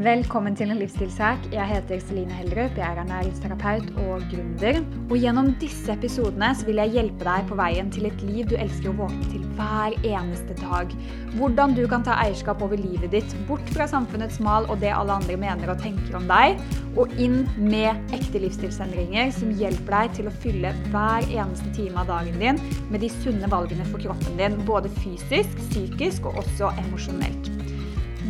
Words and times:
Velkommen 0.00 0.54
til 0.56 0.70
en 0.72 0.78
livsstilshack. 0.80 1.42
Jeg 1.52 1.68
heter 1.68 1.98
Celine 2.00 2.32
Heldrup. 2.32 2.78
Jeg 2.78 2.86
er 2.86 3.00
ernæringsterapeut 3.02 3.90
og 4.06 4.22
gründer. 4.30 4.78
Og 5.10 5.18
gjennom 5.20 5.50
disse 5.60 5.92
episodene 5.92 6.54
vil 6.64 6.80
jeg 6.80 6.94
hjelpe 6.94 7.26
deg 7.26 7.44
på 7.50 7.58
veien 7.58 7.90
til 7.92 8.08
et 8.08 8.22
liv 8.24 8.48
du 8.48 8.54
elsker 8.56 8.88
å 8.88 8.94
våkne 9.02 9.28
til 9.28 9.44
hver 9.58 9.98
eneste 9.98 10.56
dag. 10.62 10.96
Hvordan 11.36 11.76
du 11.76 11.82
kan 11.90 12.06
ta 12.06 12.16
eierskap 12.22 12.64
over 12.64 12.80
livet 12.80 13.12
ditt, 13.12 13.36
bort 13.50 13.74
fra 13.76 13.84
samfunnets 13.92 14.40
mal 14.40 14.70
og 14.72 14.80
det 14.80 14.94
alle 14.96 15.20
andre 15.20 15.36
mener 15.36 15.74
og 15.74 15.84
tenker 15.84 16.16
om 16.16 16.24
deg, 16.32 16.56
og 16.96 17.12
inn 17.20 17.42
med 17.60 18.16
ekte 18.16 18.40
livsstilsendringer 18.40 19.36
som 19.36 19.52
hjelper 19.52 19.98
deg 19.98 20.16
til 20.16 20.32
å 20.32 20.36
fylle 20.40 20.72
hver 20.88 21.28
eneste 21.28 21.76
time 21.76 22.00
av 22.00 22.08
dagen 22.08 22.40
din 22.40 22.64
med 22.88 23.04
de 23.04 23.12
sunne 23.20 23.52
valgene 23.52 23.84
for 23.92 24.00
kroppen 24.00 24.40
din, 24.40 24.62
både 24.64 24.88
fysisk, 25.02 25.60
psykisk 25.68 26.32
og 26.32 26.40
også 26.46 26.72
emosjonelt. 26.86 27.59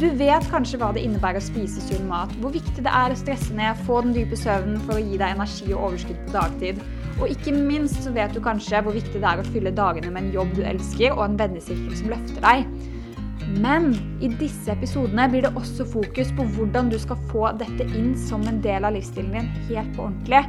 Du 0.00 0.06
vet 0.16 0.46
kanskje 0.48 0.78
hva 0.80 0.94
det 0.96 1.02
innebærer 1.04 1.36
å 1.36 1.44
spise 1.44 1.82
sunn 1.84 2.06
mat, 2.08 2.30
hvor 2.40 2.54
viktig 2.54 2.80
det 2.86 2.92
er 2.96 3.12
å 3.12 3.16
stresse 3.20 3.52
ned, 3.52 3.76
få 3.84 3.98
den 4.06 4.14
dype 4.16 4.38
søvnen 4.38 4.78
for 4.86 4.96
å 4.96 5.02
gi 5.02 5.18
deg 5.20 5.34
energi 5.34 5.74
og 5.74 5.90
overskudd 5.90 6.22
på 6.24 6.32
dagtid. 6.38 6.80
Og 7.18 7.34
ikke 7.34 7.52
minst 7.52 8.00
så 8.06 8.12
vet 8.14 8.32
du 8.32 8.40
kanskje 8.40 8.80
hvor 8.86 8.96
viktig 8.96 9.20
det 9.20 9.28
er 9.28 9.42
å 9.42 9.50
fylle 9.50 9.74
dagene 9.76 10.08
med 10.14 10.22
en 10.22 10.32
jobb 10.38 10.56
du 10.56 10.62
elsker, 10.64 11.12
og 11.12 11.26
en 11.26 11.36
vennesirkel 11.42 11.92
som 12.00 12.08
løfter 12.14 12.40
deg. 12.46 12.64
Men 13.60 13.92
i 14.24 14.32
disse 14.40 14.72
episodene 14.72 15.28
blir 15.28 15.44
det 15.44 15.52
også 15.52 15.84
fokus 15.92 16.32
på 16.38 16.48
hvordan 16.56 16.88
du 16.88 16.96
skal 17.04 17.20
få 17.28 17.52
dette 17.60 17.84
inn 17.92 18.14
som 18.24 18.48
en 18.48 18.64
del 18.64 18.88
av 18.88 18.96
livsstilen 18.96 19.36
din 19.36 19.54
helt 19.68 19.94
på 19.98 20.08
ordentlig. 20.08 20.46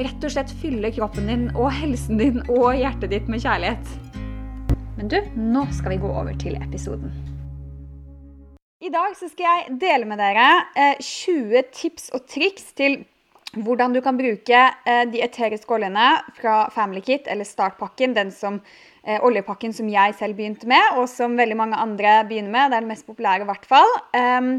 Rett 0.00 0.24
og 0.24 0.38
slett 0.38 0.58
fylle 0.64 0.96
kroppen 0.96 1.28
din 1.28 1.48
og 1.52 1.68
helsen 1.82 2.16
din 2.22 2.40
og 2.48 2.70
hjertet 2.80 3.12
ditt 3.12 3.28
med 3.28 3.44
kjærlighet. 3.44 3.96
Men 4.96 5.12
du, 5.12 5.20
nå 5.36 5.68
skal 5.76 5.98
vi 5.98 6.04
gå 6.06 6.16
over 6.16 6.32
til 6.40 6.56
episoden. 6.64 7.35
I 8.76 8.90
dag 8.92 9.14
skal 9.16 9.40
jeg 9.40 9.76
dele 9.80 10.04
med 10.04 10.18
dere 10.20 10.46
20 11.00 11.54
eh, 11.56 11.68
tips 11.72 12.10
og 12.12 12.26
triks 12.28 12.74
til 12.76 12.98
hvordan 13.56 13.94
du 13.96 14.02
kan 14.04 14.18
bruke 14.18 14.58
eh, 14.84 15.04
de 15.08 15.22
eteriske 15.24 15.72
oljene 15.72 16.10
fra 16.36 16.66
Family 16.74 17.00
Kit, 17.00 17.24
eller 17.24 17.48
startpakken, 17.48 18.12
den 18.18 18.34
som, 18.36 18.58
eh, 19.00 19.16
oljepakken 19.24 19.72
som 19.72 19.88
jeg 19.88 20.18
selv 20.18 20.36
begynte 20.36 20.68
med, 20.68 21.00
og 21.00 21.08
som 21.08 21.38
veldig 21.40 21.56
mange 21.56 21.80
andre 21.80 22.18
begynner 22.28 22.52
med. 22.52 22.68
Det 22.68 22.76
er 22.76 22.84
den 22.84 22.92
mest 22.92 23.08
populære 23.08 23.46
i 23.46 23.48
hvert 23.48 23.64
fall. 23.64 23.96
Ehm, 24.12 24.52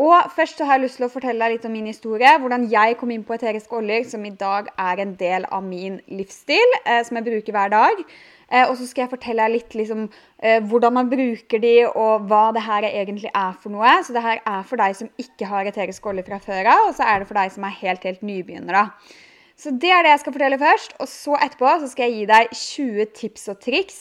og 0.00 0.32
først 0.32 0.64
har 0.64 0.78
jeg 0.78 0.86
lyst 0.86 0.96
til 0.96 1.10
å 1.10 1.12
fortelle 1.12 1.44
deg 1.44 1.58
litt 1.58 1.68
om 1.68 1.76
min 1.76 1.92
historie. 1.92 2.32
Hvordan 2.40 2.64
jeg 2.72 2.96
kom 2.96 3.12
inn 3.12 3.28
på 3.28 3.36
eteriske 3.36 3.76
oljer, 3.76 4.08
som 4.08 4.24
i 4.24 4.32
dag 4.32 4.72
er 4.72 5.04
en 5.04 5.12
del 5.20 5.44
av 5.52 5.60
min 5.60 6.00
livsstil, 6.08 6.78
som 7.04 7.20
jeg 7.20 7.28
bruker 7.28 7.52
hver 7.52 7.76
dag. 7.76 8.06
Eh, 8.50 8.66
og 8.66 8.74
så 8.78 8.88
skal 8.88 9.04
jeg 9.04 9.12
fortelle 9.12 9.46
deg 9.46 9.54
litt 9.54 9.76
liksom, 9.78 10.08
eh, 10.42 10.58
hvordan 10.66 10.96
man 10.96 11.10
bruker 11.10 11.62
de, 11.62 11.74
og 11.88 12.26
hva 12.30 12.48
det 12.56 12.64
her 12.66 12.86
egentlig 12.90 13.30
er 13.30 13.56
for 13.62 13.70
noe. 13.74 13.96
Så 14.02 14.16
det 14.16 14.24
her 14.24 14.42
er 14.42 14.64
for 14.66 14.82
deg 14.82 14.96
som 14.98 15.10
ikke 15.22 15.48
har 15.50 15.70
eterisk 15.70 16.06
olje 16.10 16.26
fra 16.26 16.40
før 16.42 16.72
av, 16.74 16.88
og 16.88 16.96
så 16.98 17.06
er 17.06 17.20
det 17.22 17.30
for 17.30 17.38
deg 17.38 17.54
som 17.54 17.66
er 17.68 17.76
helt, 17.82 18.06
helt 18.08 18.24
nybegynner. 18.26 18.74
da. 18.74 19.18
Så 19.60 19.74
det 19.76 19.90
er 19.92 20.02
det 20.02 20.14
jeg 20.14 20.22
skal 20.22 20.34
fortelle 20.34 20.58
først. 20.60 20.96
Og 21.04 21.08
så 21.10 21.36
etterpå 21.44 21.76
så 21.82 21.90
skal 21.92 22.08
jeg 22.08 22.16
gi 22.16 22.28
deg 22.30 22.54
20 22.56 23.14
tips 23.18 23.48
og 23.52 23.60
triks 23.60 23.98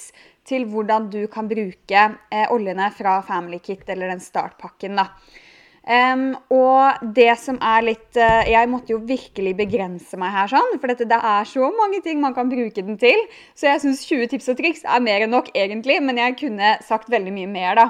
til 0.49 0.65
hvordan 0.71 1.09
du 1.13 1.21
kan 1.31 1.49
bruke 1.51 2.05
eh, 2.31 2.47
oljene 2.49 2.89
fra 2.95 3.19
Family 3.27 3.59
Kit, 3.61 3.85
eller 3.91 4.09
den 4.09 4.23
startpakken. 4.23 4.97
da. 4.97 5.09
Um, 5.87 6.35
og 6.53 6.99
det 7.15 7.31
som 7.39 7.55
er 7.63 7.85
litt 7.87 8.17
uh, 8.19 8.43
Jeg 8.45 8.67
måtte 8.69 8.91
jo 8.91 8.99
virkelig 9.07 9.53
begrense 9.57 10.19
meg 10.19 10.33
her, 10.35 10.51
sånn, 10.51 10.75
for 10.77 10.91
dette, 10.91 11.07
det 11.09 11.17
er 11.17 11.47
så 11.47 11.69
mange 11.73 12.01
ting 12.05 12.19
man 12.21 12.35
kan 12.35 12.51
bruke 12.51 12.83
den 12.83 12.99
til. 12.99 13.23
Så 13.57 13.69
jeg 13.71 13.83
syns 13.85 14.03
20 14.05 14.33
tips 14.33 14.51
og 14.51 14.59
triks 14.59 14.83
er 14.83 15.05
mer 15.05 15.25
enn 15.25 15.33
nok, 15.33 15.53
egentlig, 15.55 16.01
men 16.03 16.19
jeg 16.19 16.35
kunne 16.41 16.75
sagt 16.85 17.09
veldig 17.09 17.33
mye 17.35 17.49
mer, 17.49 17.79
da. 17.79 17.87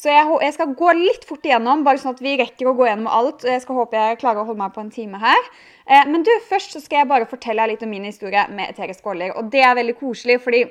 Så 0.00 0.08
jeg, 0.08 0.26
jeg, 0.42 0.54
skal 0.56 0.76
gå 0.78 0.92
litt 0.96 1.24
fort 1.28 1.44
igjennom, 1.44 1.82
bare 1.84 2.00
sånn 2.00 2.14
at 2.16 2.22
vi 2.24 2.36
rekker 2.40 2.70
å 2.70 2.76
gå 2.76 2.86
gjennom 2.88 3.10
alt. 3.10 3.44
og 3.44 3.50
Jeg 3.52 3.64
skal 3.64 3.80
håpe 3.82 3.98
jeg 3.98 4.20
klarer 4.22 4.42
å 4.42 4.46
holde 4.48 4.62
meg 4.62 4.74
på 4.74 4.84
en 4.84 4.92
time 4.94 5.20
her. 5.22 5.50
Uh, 5.86 6.04
men 6.10 6.24
du, 6.26 6.32
først 6.50 6.76
så 6.76 6.82
skal 6.82 7.02
jeg 7.02 7.12
bare 7.14 7.28
fortelle 7.30 7.68
litt 7.70 7.84
om 7.86 7.92
min 7.92 8.08
historie 8.08 8.46
med 8.52 8.72
eteriske 8.72 9.12
oljer. 9.12 9.36
Og 9.38 9.50
det 9.52 9.62
er 9.66 9.76
veldig 9.78 9.96
koselig, 10.00 10.40
fordi 10.44 10.64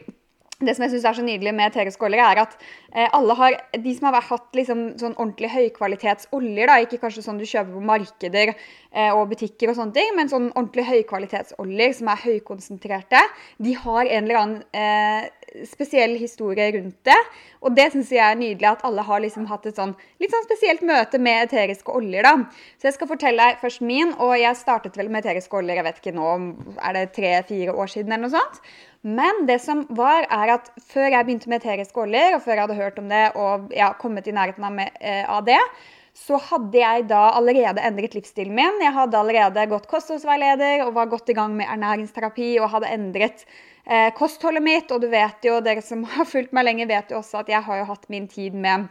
det 0.60 0.76
som 0.76 0.84
jeg 0.84 0.92
synes 0.92 1.06
er 1.08 1.16
så 1.16 1.24
nydelig 1.24 1.54
med 1.56 1.70
eteriske 1.70 2.04
oljer, 2.04 2.20
er 2.20 2.42
at 2.44 2.56
eh, 2.92 3.08
alle 3.16 3.36
har, 3.40 3.56
de 3.80 3.94
som 3.96 4.10
har 4.10 4.26
hatt 4.28 4.58
liksom, 4.60 4.82
sånn 5.00 5.16
ordentlig 5.16 5.52
høykvalitetsoljer, 5.54 6.68
da, 6.68 6.78
ikke 6.84 7.00
kanskje 7.00 7.24
sånn 7.24 7.40
du 7.40 7.46
kjøper 7.48 7.78
på 7.78 7.84
markeder 7.88 8.52
eh, 8.52 9.14
og 9.14 9.30
butikker, 9.32 9.72
og 9.72 9.80
sånne 9.80 9.96
ting, 9.96 10.12
men 10.18 10.32
sånn 10.32 10.50
ordentlig 10.52 10.88
høykvalitetsoljer 10.90 11.96
som 12.02 12.12
er 12.12 12.24
høykonsentrerte, 12.26 13.24
de 13.64 13.78
har 13.86 14.04
en 14.04 14.28
eller 14.28 14.42
annen 14.42 14.64
eh, 14.76 15.39
spesiell 15.68 16.16
historie 16.20 16.70
rundt 16.76 16.98
det. 17.08 17.18
Og 17.60 17.76
det 17.76 17.90
syns 17.94 18.12
jeg 18.14 18.24
er 18.24 18.38
nydelig, 18.40 18.68
at 18.70 18.84
alle 18.88 19.04
har 19.06 19.24
liksom 19.24 19.48
hatt 19.50 19.66
et 19.68 19.80
sånn, 19.80 19.96
litt 20.22 20.34
sånn 20.34 20.46
spesielt 20.48 20.84
møte 20.88 21.20
med 21.22 21.48
eteriske 21.48 21.92
oljer. 21.96 22.24
da. 22.24 22.36
Så 22.80 22.90
jeg 22.90 22.98
skal 22.98 23.12
fortelle 23.12 23.50
deg 23.50 23.64
først 23.64 23.84
min, 23.86 24.14
og 24.18 24.36
jeg 24.40 24.60
startet 24.60 25.00
vel 25.00 25.12
med 25.12 25.26
eteriske 25.26 25.60
oljer 25.60 25.80
jeg 25.80 25.88
vet 25.88 26.00
ikke 26.02 26.16
nå, 26.16 26.30
er 26.78 26.96
det 26.96 27.10
tre-fire 27.16 27.76
år 27.76 27.92
siden 27.92 28.16
eller 28.16 28.28
noe 28.28 28.38
sånt. 28.38 28.62
Men 29.02 29.46
det 29.48 29.62
som 29.64 29.86
var, 29.96 30.26
er 30.28 30.56
at 30.58 30.74
før 30.90 31.08
jeg 31.08 31.26
begynte 31.26 31.52
med 31.52 31.62
eteriske 31.62 32.02
oljer, 32.04 32.36
og 32.36 32.44
før 32.44 32.56
jeg 32.56 32.66
hadde 32.66 32.82
hørt 32.82 33.00
om 33.00 33.08
det 33.12 33.24
og 33.40 33.72
ja, 33.76 33.94
kommet 34.00 34.28
i 34.28 34.36
nærheten 34.36 34.66
av, 34.68 34.76
med, 34.76 34.92
eh, 35.00 35.24
av, 35.24 35.46
det, 35.48 35.60
så 36.20 36.40
hadde 36.50 36.82
jeg 36.82 37.06
da 37.08 37.30
allerede 37.38 37.84
endret 37.86 38.18
livsstilen 38.18 38.56
min. 38.56 38.82
Jeg 38.84 38.96
hadde 38.96 39.20
allerede 39.20 39.68
gått 39.72 39.88
kostholdsveileder 39.92 40.84
og 40.88 40.98
var 40.98 41.12
godt 41.12 41.32
i 41.32 41.38
gang 41.38 41.56
med 41.56 41.70
ernæringsterapi 41.72 42.58
og 42.60 42.74
hadde 42.74 42.92
endret 42.92 43.46
eh, 43.86 44.10
kostholdet 44.18 44.66
mitt. 44.66 44.92
Og 44.92 45.04
du 45.04 45.10
vet 45.12 45.46
jo, 45.46 45.60
dere 45.66 45.84
som 45.86 46.04
har 46.16 46.30
fulgt 46.30 46.56
meg 46.56 46.68
lenge, 46.68 46.90
vet 46.90 47.12
jo 47.12 47.22
også 47.22 47.44
at 47.44 47.52
jeg 47.52 47.64
har 47.68 47.84
jo 47.84 47.92
hatt 47.92 48.10
min 48.12 48.28
tid 48.32 48.58
med 48.58 48.90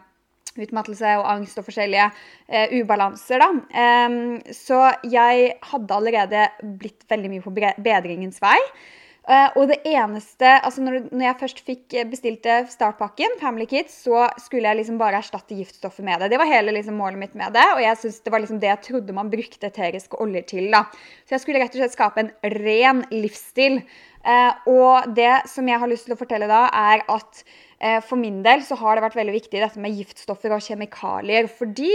utmattelse 0.58 1.16
og 1.20 1.26
angst 1.30 1.58
og 1.60 1.66
forskjellige 1.68 2.10
eh, 2.48 2.78
ubalanser. 2.80 3.42
Da. 3.42 3.50
Um, 4.08 4.38
så 4.54 4.88
jeg 5.06 5.52
hadde 5.72 5.98
allerede 5.98 6.46
blitt 6.80 7.06
veldig 7.10 7.34
mye 7.34 7.44
på 7.44 7.54
bedringens 7.54 8.40
vei. 8.42 8.58
Uh, 9.28 9.52
og 9.60 9.66
det 9.68 9.82
eneste, 9.84 10.48
altså 10.64 10.80
når, 10.80 11.02
når, 11.10 11.24
jeg 11.26 11.38
først 11.42 11.58
fikk 11.66 11.96
bestilte 12.08 12.62
startpakken, 12.72 13.34
Family 13.42 13.66
Kids, 13.68 13.98
så 14.06 14.24
skulle 14.40 14.70
jeg 14.70 14.78
liksom 14.78 14.96
bare 15.00 15.20
erstatte 15.20 15.58
giftstoffet 15.58 16.06
med 16.06 16.24
det. 16.24 16.30
Det 16.32 16.38
var 16.40 16.48
hele 16.48 16.72
liksom 16.72 16.96
målet 16.96 17.20
mitt 17.20 17.36
med 17.36 17.52
det, 17.52 17.66
og 17.74 17.82
jeg 17.84 18.00
synes 18.00 18.22
det 18.24 18.32
var 18.32 18.40
liksom 18.40 18.62
det 18.62 18.70
jeg 18.70 18.84
trodde 18.86 19.16
man 19.18 19.28
brukte 19.32 19.68
eteriske 19.68 20.16
oljer 20.24 20.48
til. 20.48 20.70
da. 20.72 20.86
Så 21.28 21.36
jeg 21.36 21.44
skulle 21.44 21.60
rett 21.60 21.76
og 21.76 21.82
slett 21.82 21.98
skape 21.98 22.24
en 22.24 22.32
ren 22.56 23.04
livsstil. 23.12 23.82
Uh, 24.28 24.52
og 24.68 25.16
det 25.16 25.48
som 25.48 25.68
jeg 25.68 25.80
har 25.80 25.88
lyst 25.88 26.04
til 26.08 26.16
å 26.16 26.20
fortelle 26.20 26.50
da, 26.50 26.66
er 26.68 27.06
at 27.08 27.42
uh, 27.80 27.98
for 28.04 28.20
min 28.20 28.42
del 28.44 28.60
så 28.66 28.76
har 28.76 28.98
det 28.98 29.06
vært 29.06 29.16
veldig 29.16 29.38
viktig 29.38 29.64
dette 29.64 29.80
med 29.80 29.96
giftstoffer 29.96 30.52
og 30.52 30.64
kjemikalier. 30.64 31.48
Fordi 31.48 31.94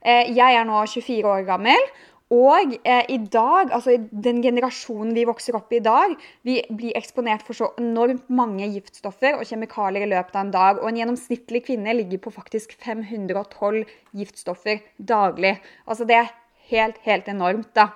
jeg 0.00 0.56
er 0.56 0.64
nå 0.68 0.84
24 0.88 1.28
år 1.28 1.48
gammel. 1.48 1.90
Og 2.30 2.76
eh, 2.86 3.02
i 3.10 3.16
dag, 3.26 3.72
altså 3.74 3.96
den 4.24 4.38
generasjonen 4.44 5.16
vi 5.16 5.26
vokser 5.26 5.56
opp 5.58 5.72
i 5.74 5.80
i 5.80 5.82
dag, 5.82 6.12
vi 6.46 6.60
blir 6.70 6.94
eksponert 6.98 7.42
for 7.42 7.58
så 7.58 7.72
enormt 7.80 8.28
mange 8.30 8.68
giftstoffer 8.70 9.34
og 9.34 9.48
kjemikalier 9.48 10.06
i 10.06 10.10
løpet 10.12 10.36
av 10.36 10.44
en 10.44 10.52
dag. 10.54 10.78
Og 10.78 10.86
en 10.90 11.00
gjennomsnittlig 11.00 11.64
kvinne 11.66 11.96
ligger 11.98 12.22
på 12.22 12.34
faktisk 12.34 12.76
512 12.78 13.82
giftstoffer 14.14 14.78
daglig. 14.96 15.56
Altså 15.90 16.06
det 16.06 16.20
er 16.20 16.30
helt, 16.70 17.02
helt 17.02 17.30
enormt, 17.32 17.72
da. 17.74 17.88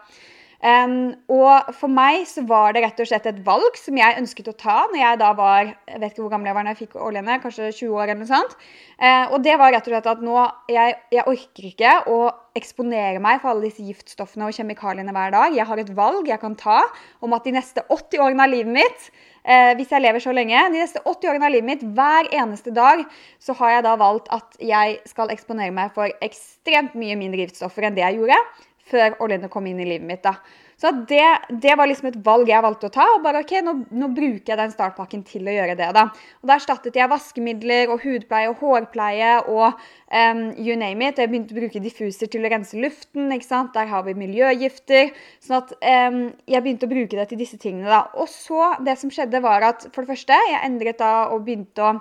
Um, 0.64 1.10
og 1.28 1.74
for 1.76 1.92
meg 1.92 2.22
så 2.24 2.40
var 2.48 2.72
det 2.72 2.80
rett 2.80 3.00
og 3.02 3.08
slett 3.10 3.26
et 3.28 3.40
valg 3.44 3.74
som 3.76 3.98
jeg 4.00 4.16
ønsket 4.16 4.46
å 4.48 4.54
ta 4.56 4.76
når 4.88 4.96
jeg 4.96 5.18
da 5.20 5.32
var 5.36 5.66
jeg 5.68 5.98
vet 6.00 6.14
ikke 6.14 6.22
hvor 6.22 6.30
gammel 6.32 6.48
jeg 6.48 6.56
var 6.56 6.64
når 6.64 6.72
jeg 6.72 6.80
fikk 6.86 6.96
oljene, 7.04 7.36
kanskje 7.42 7.68
20 7.68 7.92
år 7.92 8.06
eller 8.06 8.22
noe 8.22 8.30
sånt. 8.30 8.56
Uh, 8.96 9.34
og 9.34 9.44
det 9.44 9.58
var 9.60 9.74
rett 9.74 9.84
og 9.84 9.92
slett 9.92 10.08
at 10.14 10.24
nå 10.24 10.38
jeg, 10.72 10.96
jeg, 11.12 11.26
orker 11.34 11.68
ikke 11.68 11.92
å 12.08 12.18
eksponere 12.56 13.20
meg 13.20 13.42
for 13.42 13.52
alle 13.52 13.66
disse 13.66 13.84
giftstoffene 13.84 14.48
og 14.48 14.56
kjemikaliene 14.56 15.12
hver 15.12 15.36
dag. 15.36 15.60
Jeg 15.60 15.68
har 15.68 15.84
et 15.84 15.94
valg 16.00 16.32
jeg 16.32 16.40
kan 16.40 16.56
ta 16.56 16.80
om 17.20 17.36
at 17.36 17.44
de 17.44 17.56
neste 17.58 17.84
80 17.84 18.24
årene 18.24 18.48
av 18.48 18.54
livet 18.56 18.72
mitt 18.80 19.08
uh, 19.12 19.72
hvis 19.76 19.92
jeg 19.92 20.00
lever 20.00 20.24
så 20.24 20.32
lenge, 20.32 20.66
de 20.72 20.80
neste 20.80 21.04
80 21.04 21.34
årene 21.34 21.50
av 21.50 21.58
livet 21.58 21.74
mitt, 21.74 21.88
hver 21.92 22.32
eneste 22.32 22.72
dag, 22.72 23.04
så 23.36 23.52
har 23.60 23.76
jeg 23.76 23.90
da 23.92 23.98
valgt 24.00 24.32
at 24.32 24.56
jeg 24.64 25.02
skal 25.12 25.34
eksponere 25.34 25.76
meg 25.76 25.92
for 25.92 26.08
ekstremt 26.24 26.96
mye 26.96 27.20
mindre 27.20 27.44
giftstoffer 27.44 27.84
enn 27.84 28.00
det 28.00 28.08
jeg 28.08 28.22
gjorde 28.22 28.46
før 28.90 29.16
oljene 29.24 29.50
kom 29.52 29.66
inn 29.66 29.80
i 29.80 29.88
livet 29.88 30.06
mitt. 30.08 30.22
da. 30.24 30.36
Så 30.76 30.90
det, 31.08 31.26
det, 31.62 31.76
var 31.78 31.86
liksom 31.86 32.08
et 32.10 32.16
valg 32.26 32.50
jeg 32.50 32.62
valgte 32.64 32.88
å 32.88 32.92
ta. 32.92 33.04
og 33.14 33.22
bare 33.24 33.44
ok, 33.44 33.52
nå, 33.64 33.74
nå, 33.94 34.08
bruker 34.14 34.52
jeg 34.52 34.58
den 34.58 34.72
startpakken 34.74 35.22
til 35.26 35.46
å 35.46 35.54
gjøre 35.54 35.76
det. 35.78 35.90
Da 35.94 36.08
Og 36.10 36.50
da 36.50 36.56
erstattet 36.58 36.98
jeg 36.98 37.10
vaskemidler 37.10 37.92
og 37.94 38.02
hudpleie 38.02 38.50
og 38.50 38.58
hårpleie 38.62 39.30
og 39.52 39.78
um, 40.10 40.42
you 40.58 40.76
name 40.80 41.06
it. 41.06 41.22
Jeg 41.22 41.30
begynte 41.30 41.54
å 41.54 41.60
bruke 41.60 41.84
diffuser 41.84 42.30
til 42.30 42.44
å 42.44 42.52
rense 42.52 42.78
luften. 42.80 43.30
ikke 43.36 43.48
sant? 43.48 43.72
Der 43.78 43.88
har 43.92 44.04
vi 44.08 44.16
miljøgifter. 44.18 45.14
sånn 45.44 45.60
at 45.62 45.74
um, 45.78 46.20
jeg 46.50 46.66
begynte 46.66 46.90
å 46.90 46.94
bruke 46.94 47.18
det 47.20 47.30
til 47.30 47.40
disse 47.40 47.60
tingene. 47.60 47.88
da. 47.88 48.04
Og 48.18 48.28
så, 48.32 48.74
det 48.84 48.98
som 49.00 49.14
skjedde, 49.14 49.44
var 49.44 49.70
at 49.70 49.88
for 49.92 50.02
det 50.02 50.16
første, 50.16 50.42
jeg 50.50 50.64
endret 50.66 50.98
da 50.98 51.30
og 51.30 51.46
begynte 51.46 51.86
å 51.86 51.96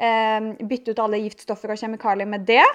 um, 0.00 0.52
bytte 0.68 0.92
ut 0.92 1.02
alle 1.02 1.24
giftstoffer 1.24 1.72
og 1.72 1.80
kjemikalier 1.80 2.28
med 2.28 2.44
det. 2.48 2.66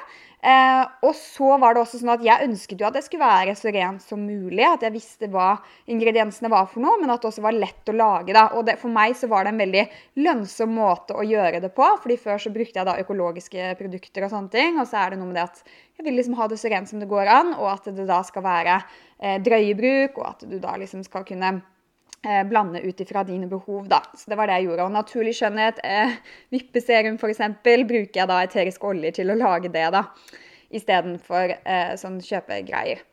Eh, 0.46 0.84
og 1.02 1.16
så 1.18 1.56
var 1.58 1.74
det 1.74 1.82
også 1.82 1.98
sånn 1.98 2.12
at 2.14 2.24
jeg 2.26 2.46
ønsket 2.46 2.82
jo 2.82 2.86
at 2.86 2.94
det 2.94 3.02
skulle 3.08 3.26
være 3.26 3.56
så 3.58 3.72
rent 3.74 4.04
som 4.06 4.22
mulig. 4.22 4.62
At 4.68 4.84
jeg 4.86 4.94
visste 4.94 5.30
hva 5.34 5.56
ingrediensene 5.90 6.52
var 6.54 6.68
for 6.70 6.84
noe, 6.86 7.00
men 7.02 7.10
at 7.10 7.24
det 7.24 7.32
også 7.32 7.46
var 7.46 7.58
lett 7.58 7.90
å 7.90 7.96
lage. 7.98 8.36
da. 8.36 8.46
Og 8.54 8.68
det, 8.68 8.78
for 8.82 8.94
meg 8.94 9.16
så 9.18 9.30
var 9.32 9.46
det 9.46 9.56
en 9.56 9.64
veldig 9.64 9.86
lønnsom 10.22 10.76
måte 10.78 11.18
å 11.18 11.26
gjøre 11.26 11.64
det 11.66 11.74
på. 11.74 11.88
fordi 12.04 12.20
før 12.22 12.42
så 12.44 12.54
brukte 12.54 12.78
jeg 12.78 12.90
da 12.90 13.00
økologiske 13.02 13.74
produkter 13.80 14.28
og 14.28 14.34
sånne 14.36 14.54
ting. 14.54 14.80
Og 14.80 14.90
så 14.92 15.02
er 15.02 15.14
det 15.14 15.22
noe 15.22 15.32
med 15.32 15.40
det 15.40 15.48
at 15.48 15.64
jeg 15.98 16.06
vil 16.06 16.20
liksom 16.20 16.38
ha 16.38 16.50
det 16.52 16.60
så 16.62 16.70
rent 16.70 16.92
som 16.92 17.02
det 17.02 17.10
går 17.10 17.32
an, 17.32 17.54
og 17.56 17.72
at 17.72 17.90
det 17.96 18.06
da 18.06 18.20
skal 18.28 18.46
være 18.46 18.82
eh, 18.84 19.40
drøyebruk, 19.42 20.20
og 20.20 20.28
at 20.30 20.46
du 20.46 20.60
da 20.60 20.76
liksom 20.78 21.06
skal 21.08 21.26
kunne 21.26 21.56
blande 22.50 22.82
ut 22.82 23.02
ifra 23.04 23.24
dine 23.28 23.48
behov. 23.52 23.88
da. 23.92 24.02
Så 24.18 24.32
Det 24.32 24.38
var 24.40 24.48
det 24.48 24.60
jeg 24.60 24.70
gjorde. 24.70 24.88
Og 24.88 24.96
naturlig 24.96 25.36
skjønnhet, 25.38 25.84
eh, 25.84 26.18
vippeserum 26.56 27.20
f.eks., 27.20 27.44
bruker 27.64 28.22
jeg 28.22 28.32
da 28.32 28.42
eterisk 28.44 28.84
olje 28.84 29.12
til 29.20 29.32
å 29.32 29.40
lage 29.40 29.72
det. 29.74 29.88
da 29.94 30.08
istedenfor 30.74 31.56
eh, 31.58 31.96
sånn 32.00 32.22
kjøpegreier. 32.24 33.04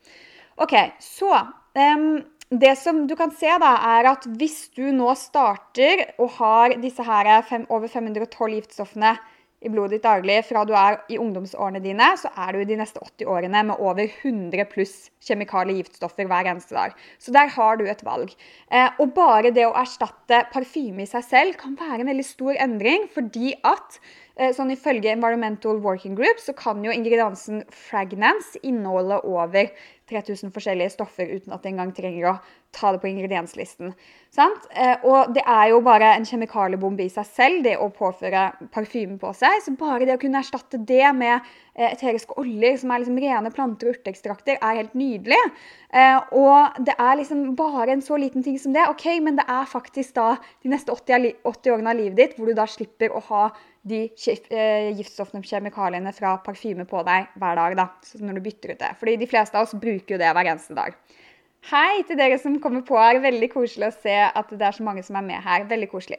OK, 0.63 0.77
så 1.03 1.33
um, 1.33 2.23
Det 2.53 2.75
som 2.77 3.07
du 3.09 3.15
kan 3.17 3.33
se, 3.33 3.49
da, 3.63 3.73
er 3.97 4.11
at 4.11 4.27
hvis 4.29 4.67
du 4.77 4.91
nå 4.93 5.15
starter 5.17 6.05
og 6.19 6.35
har 6.37 6.77
disse 6.83 7.05
her 7.07 7.31
over 7.73 7.89
512 7.89 8.59
giftstoffene 8.59 9.15
i 9.63 9.71
blodet 9.71 9.97
ditt 9.97 10.07
daglig 10.07 10.41
fra 10.49 10.65
du 10.67 10.73
er 10.77 10.99
i 11.13 11.19
ungdomsårene 11.23 11.83
dine, 11.83 12.09
så 12.19 12.33
er 12.35 12.53
du 12.53 12.63
i 12.63 12.69
de 12.69 12.79
neste 12.81 13.03
80 13.03 13.31
årene 13.31 13.65
med 13.71 13.83
over 13.83 14.05
100 14.05 14.67
pluss 14.73 14.97
kjemikale 15.23 15.77
giftstoffer 15.79 16.27
hver 16.31 16.51
eneste 16.51 16.77
dag. 16.77 16.97
Så 17.23 17.35
der 17.35 17.53
har 17.55 17.79
du 17.79 17.87
et 17.87 18.03
valg. 18.07 18.35
Eh, 18.71 18.91
og 18.99 19.15
bare 19.17 19.55
det 19.55 19.69
å 19.69 19.77
erstatte 19.79 20.45
parfyme 20.53 21.07
i 21.07 21.11
seg 21.11 21.27
selv 21.29 21.61
kan 21.61 21.79
være 21.79 22.03
en 22.03 22.13
veldig 22.13 22.27
stor 22.27 22.59
endring, 22.67 23.09
fordi 23.15 23.55
at 23.63 24.03
Eh, 24.41 24.53
sånn 24.57 24.73
Ifølge 24.73 25.13
Environmental 25.13 25.81
Working 25.85 26.15
Group 26.17 26.41
så 26.41 26.55
kan 26.57 26.81
jo 26.85 26.93
ingrediensen 26.95 27.67
fragnance 27.69 28.61
inneholde 28.65 29.19
over 29.29 29.69
3000 30.09 30.55
forskjellige 30.55 30.95
stoffer 30.95 31.29
uten 31.29 31.53
at 31.53 31.65
det 31.65 31.75
engang 31.75 31.93
trenger 31.97 32.31
å 32.31 32.39
ta 32.73 32.93
det 32.93 33.03
på 33.03 33.09
ingredienslisten. 33.11 33.93
Sant? 34.33 34.65
Eh, 34.73 35.03
og 35.05 35.35
det 35.37 35.43
er 35.45 35.69
jo 35.73 35.83
bare 35.85 36.15
en 36.17 36.25
kjemikaliebombe 36.25 37.05
i 37.05 37.13
seg 37.13 37.27
selv, 37.29 37.59
det 37.67 37.75
å 37.77 37.91
påføre 37.93 38.47
parfyme 38.73 39.19
på 39.21 39.33
seg. 39.37 39.59
Så 39.65 39.75
bare 39.79 40.07
det 40.09 40.17
å 40.17 40.23
kunne 40.23 40.41
erstatte 40.41 40.81
det 40.89 41.05
med 41.19 41.35
eh, 41.37 41.91
eteriske 41.91 42.39
oljer, 42.41 42.79
som 42.81 42.95
er 42.95 43.03
liksom 43.03 43.21
rene 43.21 43.53
planter 43.53 43.91
og 43.91 43.99
urteekstrakter, 43.99 44.57
er 44.57 44.81
helt 44.81 44.97
nydelig. 44.97 45.41
Og 46.33 46.79
det 46.81 46.95
er 46.97 47.19
liksom 47.21 47.51
bare 47.59 47.93
en 47.93 48.05
så 48.05 48.17
liten 48.17 48.45
ting 48.45 48.57
som 48.61 48.73
det. 48.73 48.87
Ok, 48.89 49.05
men 49.21 49.37
det 49.37 49.45
er 49.45 49.69
faktisk 49.69 50.17
da 50.17 50.31
de 50.65 50.73
neste 50.73 50.95
80, 50.95 51.43
80 51.45 51.75
årene 51.75 51.93
av 51.93 52.01
livet 52.01 52.17
ditt 52.17 52.39
hvor 52.39 52.49
du 52.49 52.57
da 52.57 52.65
slipper 52.71 53.13
å 53.13 53.21
ha 53.29 53.51
de 53.83 54.05
eh, 54.07 54.93
giftstoffene 54.95 55.43
og 55.43 55.49
kjemikaliene 55.49 56.13
fra 56.15 56.37
parfyme 56.45 56.87
på 56.89 57.03
deg 57.07 57.33
hver 57.41 57.59
dag. 57.59 57.77
da, 57.79 57.89
når 58.23 58.39
du 58.39 58.45
bytter 58.47 58.75
ut 58.75 58.83
det. 58.83 58.93
Fordi 59.01 59.17
de 59.19 59.29
fleste 59.31 59.59
av 59.59 59.67
oss 59.67 59.75
bruker 59.75 60.15
jo 60.15 60.21
det 60.23 60.31
hver 60.31 60.53
eneste 60.55 60.77
dag. 60.79 60.97
Hei 61.71 62.03
til 62.09 62.19
dere 62.19 62.39
som 62.43 62.59
kommer 62.63 62.83
på 62.87 62.99
her. 62.99 63.21
Veldig 63.23 63.49
koselig 63.53 63.93
å 63.93 63.95
se 63.95 64.17
at 64.27 64.51
det 64.51 64.67
er 64.67 64.75
så 64.75 64.87
mange 64.87 65.05
som 65.07 65.19
er 65.21 65.27
med 65.27 65.45
her. 65.45 65.69
Veldig 65.71 65.89
koselig. 65.93 66.19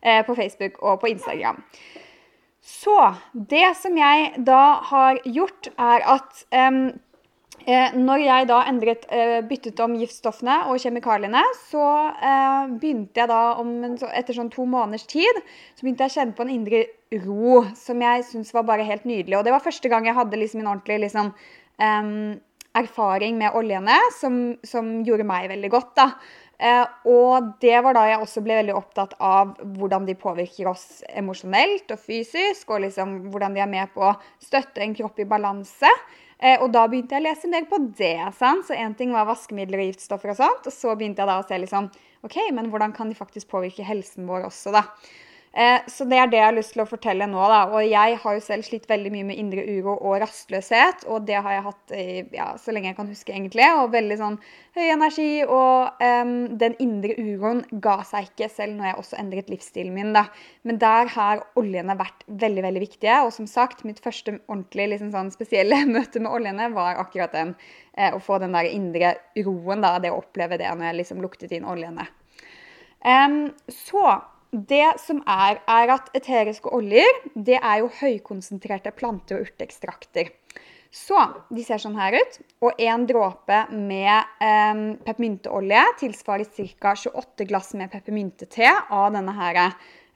Eh, 0.00 0.22
på 0.24 0.34
Facebook 0.38 0.80
og 0.80 1.02
på 1.02 1.10
Instagram. 1.12 1.60
Så 2.64 2.96
det 3.34 3.76
som 3.76 3.96
jeg 3.96 4.32
da 4.44 4.80
har 4.88 5.20
gjort, 5.24 5.68
er 5.76 6.04
at 6.16 6.44
Eh, 7.68 7.92
når 7.92 8.22
jeg 8.24 8.46
da 8.48 8.62
endret, 8.70 9.04
eh, 9.12 9.40
byttet 9.44 9.80
om 9.84 9.92
giftstoffene 10.00 10.54
og 10.70 10.80
kjemikaliene, 10.80 11.42
så 11.68 11.84
eh, 12.16 12.70
begynte 12.80 13.20
jeg 13.20 13.28
da 13.28 13.40
om 13.60 13.74
en, 13.84 13.98
etter 14.16 14.36
sånn 14.36 14.48
to 14.52 14.64
måneders 14.64 15.04
tid 15.10 15.42
så 15.76 15.84
begynte 15.84 16.06
jeg 16.06 16.12
å 16.12 16.14
kjenne 16.14 16.36
på 16.38 16.46
en 16.46 16.54
indre 16.54 16.80
ro 17.26 17.66
som 17.76 18.00
jeg 18.00 18.24
syntes 18.30 18.54
var 18.56 18.64
bare 18.70 18.86
helt 18.88 19.04
nydelig. 19.04 19.36
Og 19.36 19.44
det 19.44 19.52
var 19.52 19.64
første 19.64 19.92
gang 19.92 20.08
jeg 20.08 20.16
hadde 20.16 20.40
liksom 20.40 20.62
en 20.62 20.70
ordentlig 20.72 21.02
liksom, 21.04 21.34
um, 21.76 22.40
erfaring 22.78 23.38
med 23.38 23.56
oljene 23.56 23.96
som, 24.14 24.38
som, 24.66 25.00
gjorde 25.06 25.26
meg 25.26 25.48
veldig 25.50 25.70
godt. 25.72 25.92
da. 25.98 26.06
Eh, 26.60 26.86
og 27.08 27.52
det 27.62 27.78
var 27.84 27.96
da 27.96 28.04
jeg 28.10 28.20
også 28.20 28.42
ble 28.44 28.58
veldig 28.60 28.74
opptatt 28.76 29.14
av 29.24 29.54
hvordan 29.78 30.04
de 30.08 30.16
påvirker 30.20 30.68
oss 30.68 31.00
emosjonelt 31.16 31.90
og 31.94 32.02
fysisk, 32.02 32.68
og 32.70 32.84
liksom 32.84 33.16
hvordan 33.32 33.56
de 33.56 33.64
er 33.64 33.70
med 33.70 33.94
på 33.94 34.04
å 34.10 34.16
støtte 34.42 34.84
en 34.84 34.96
kropp 34.96 35.22
i 35.22 35.28
balanse. 35.28 35.94
Eh, 36.40 36.60
og 36.60 36.70
da 36.72 36.86
begynte 36.88 37.16
jeg 37.16 37.24
å 37.24 37.28
lese 37.28 37.50
del 37.52 37.66
på 37.68 37.80
det. 37.98 38.18
Sant? 38.38 38.68
Så 38.68 38.76
én 38.76 38.94
ting 38.96 39.14
var 39.16 39.28
vaskemidler 39.28 39.82
og 39.82 39.90
giftstoffer, 39.90 40.34
og 40.34 40.40
sånt, 40.40 40.68
og 40.68 40.76
så 40.76 40.94
begynte 40.94 41.24
jeg 41.24 41.32
da 41.32 41.40
å 41.40 41.48
se 41.48 41.58
liksom, 41.64 41.90
ok, 42.28 42.38
men 42.56 42.70
hvordan 42.72 42.94
kan 42.96 43.10
de 43.10 43.18
faktisk 43.18 43.50
påvirke 43.52 43.86
helsen 43.86 44.28
vår 44.28 44.48
også. 44.52 44.76
da. 44.76 44.86
Eh, 45.50 45.80
så 45.90 46.04
det 46.06 46.14
er 46.14 46.28
det 46.30 46.38
jeg 46.38 46.46
har 46.46 46.54
lyst 46.54 46.72
til 46.76 46.84
å 46.84 46.88
fortelle 46.88 47.26
nå. 47.26 47.40
Da. 47.50 47.64
Og 47.74 47.82
jeg 47.82 48.18
har 48.22 48.36
jo 48.36 48.42
selv 48.44 48.66
slitt 48.66 48.86
veldig 48.90 49.10
mye 49.10 49.26
med 49.32 49.40
indre 49.42 49.64
uro 49.66 49.96
og 49.96 50.20
rastløshet. 50.22 51.02
Og 51.10 51.26
det 51.26 51.40
har 51.42 51.56
jeg 51.56 51.64
hatt 51.66 51.94
ja, 52.36 52.46
så 52.60 52.74
lenge 52.74 52.92
jeg 52.92 52.98
kan 53.00 53.10
huske, 53.10 53.34
egentlig. 53.34 53.66
Og 53.80 53.90
veldig 53.94 54.18
sånn 54.20 54.38
høy 54.78 54.86
energi. 54.86 55.28
Og 55.42 56.06
um, 56.06 56.32
den 56.60 56.78
indre 56.82 57.18
uroen 57.18 57.64
ga 57.82 57.98
seg 58.06 58.30
ikke 58.30 58.50
selv 58.52 58.78
når 58.78 58.92
jeg 58.92 58.98
også 59.02 59.20
endret 59.24 59.50
livsstilen 59.50 59.96
min. 59.96 60.14
Da. 60.14 60.28
Men 60.62 60.78
der 60.82 61.10
har 61.16 61.44
oljene 61.58 61.98
vært 61.98 62.24
veldig 62.30 62.66
veldig 62.68 62.86
viktige. 62.86 63.20
Og 63.26 63.34
som 63.34 63.50
sagt, 63.50 63.82
mitt 63.88 63.98
første 64.04 64.38
ordentlig 64.46 64.92
liksom 64.94 65.10
sånn 65.16 65.34
spesielle 65.34 65.82
møte 65.90 66.22
med 66.22 66.30
oljene 66.30 66.70
var 66.76 67.02
akkurat 67.02 67.34
den. 67.34 67.56
Eh, 67.98 68.14
å 68.14 68.22
få 68.22 68.38
den 68.38 68.54
der 68.54 68.70
indre 68.70 69.16
roen, 69.42 69.82
da, 69.82 69.96
det 69.98 70.14
å 70.14 70.22
oppleve 70.22 70.60
det 70.62 70.70
når 70.70 70.92
jeg 70.92 71.02
liksom 71.02 71.24
luktet 71.24 71.58
inn 71.58 71.66
oljene. 71.66 72.06
Um, 73.00 73.48
så 73.72 74.20
det 74.50 74.98
som 74.98 75.20
er, 75.30 75.60
er 75.70 75.92
at 75.94 76.10
eteriske 76.16 76.70
oljer 76.74 77.20
det 77.34 77.58
er 77.60 77.82
jo 77.82 77.90
høykonsentrerte 78.00 78.92
planter- 78.96 79.38
og 79.38 79.46
urteekstrakter. 79.46 80.32
Så 80.90 81.20
de 81.54 81.62
ser 81.62 81.78
sånn 81.78 81.98
her 81.98 82.16
ut. 82.18 82.38
Og 82.66 82.80
én 82.82 83.06
dråpe 83.06 83.60
med 83.70 84.42
eh, 84.42 84.80
peppermynteolje 85.06 85.84
tilsvarer 86.02 86.50
ca. 86.50 86.96
28 86.98 87.46
glass 87.46 87.72
med 87.78 87.92
peppermyntete 87.92 88.72
av 88.90 89.12
denne 89.14 89.36
her, 89.38 89.60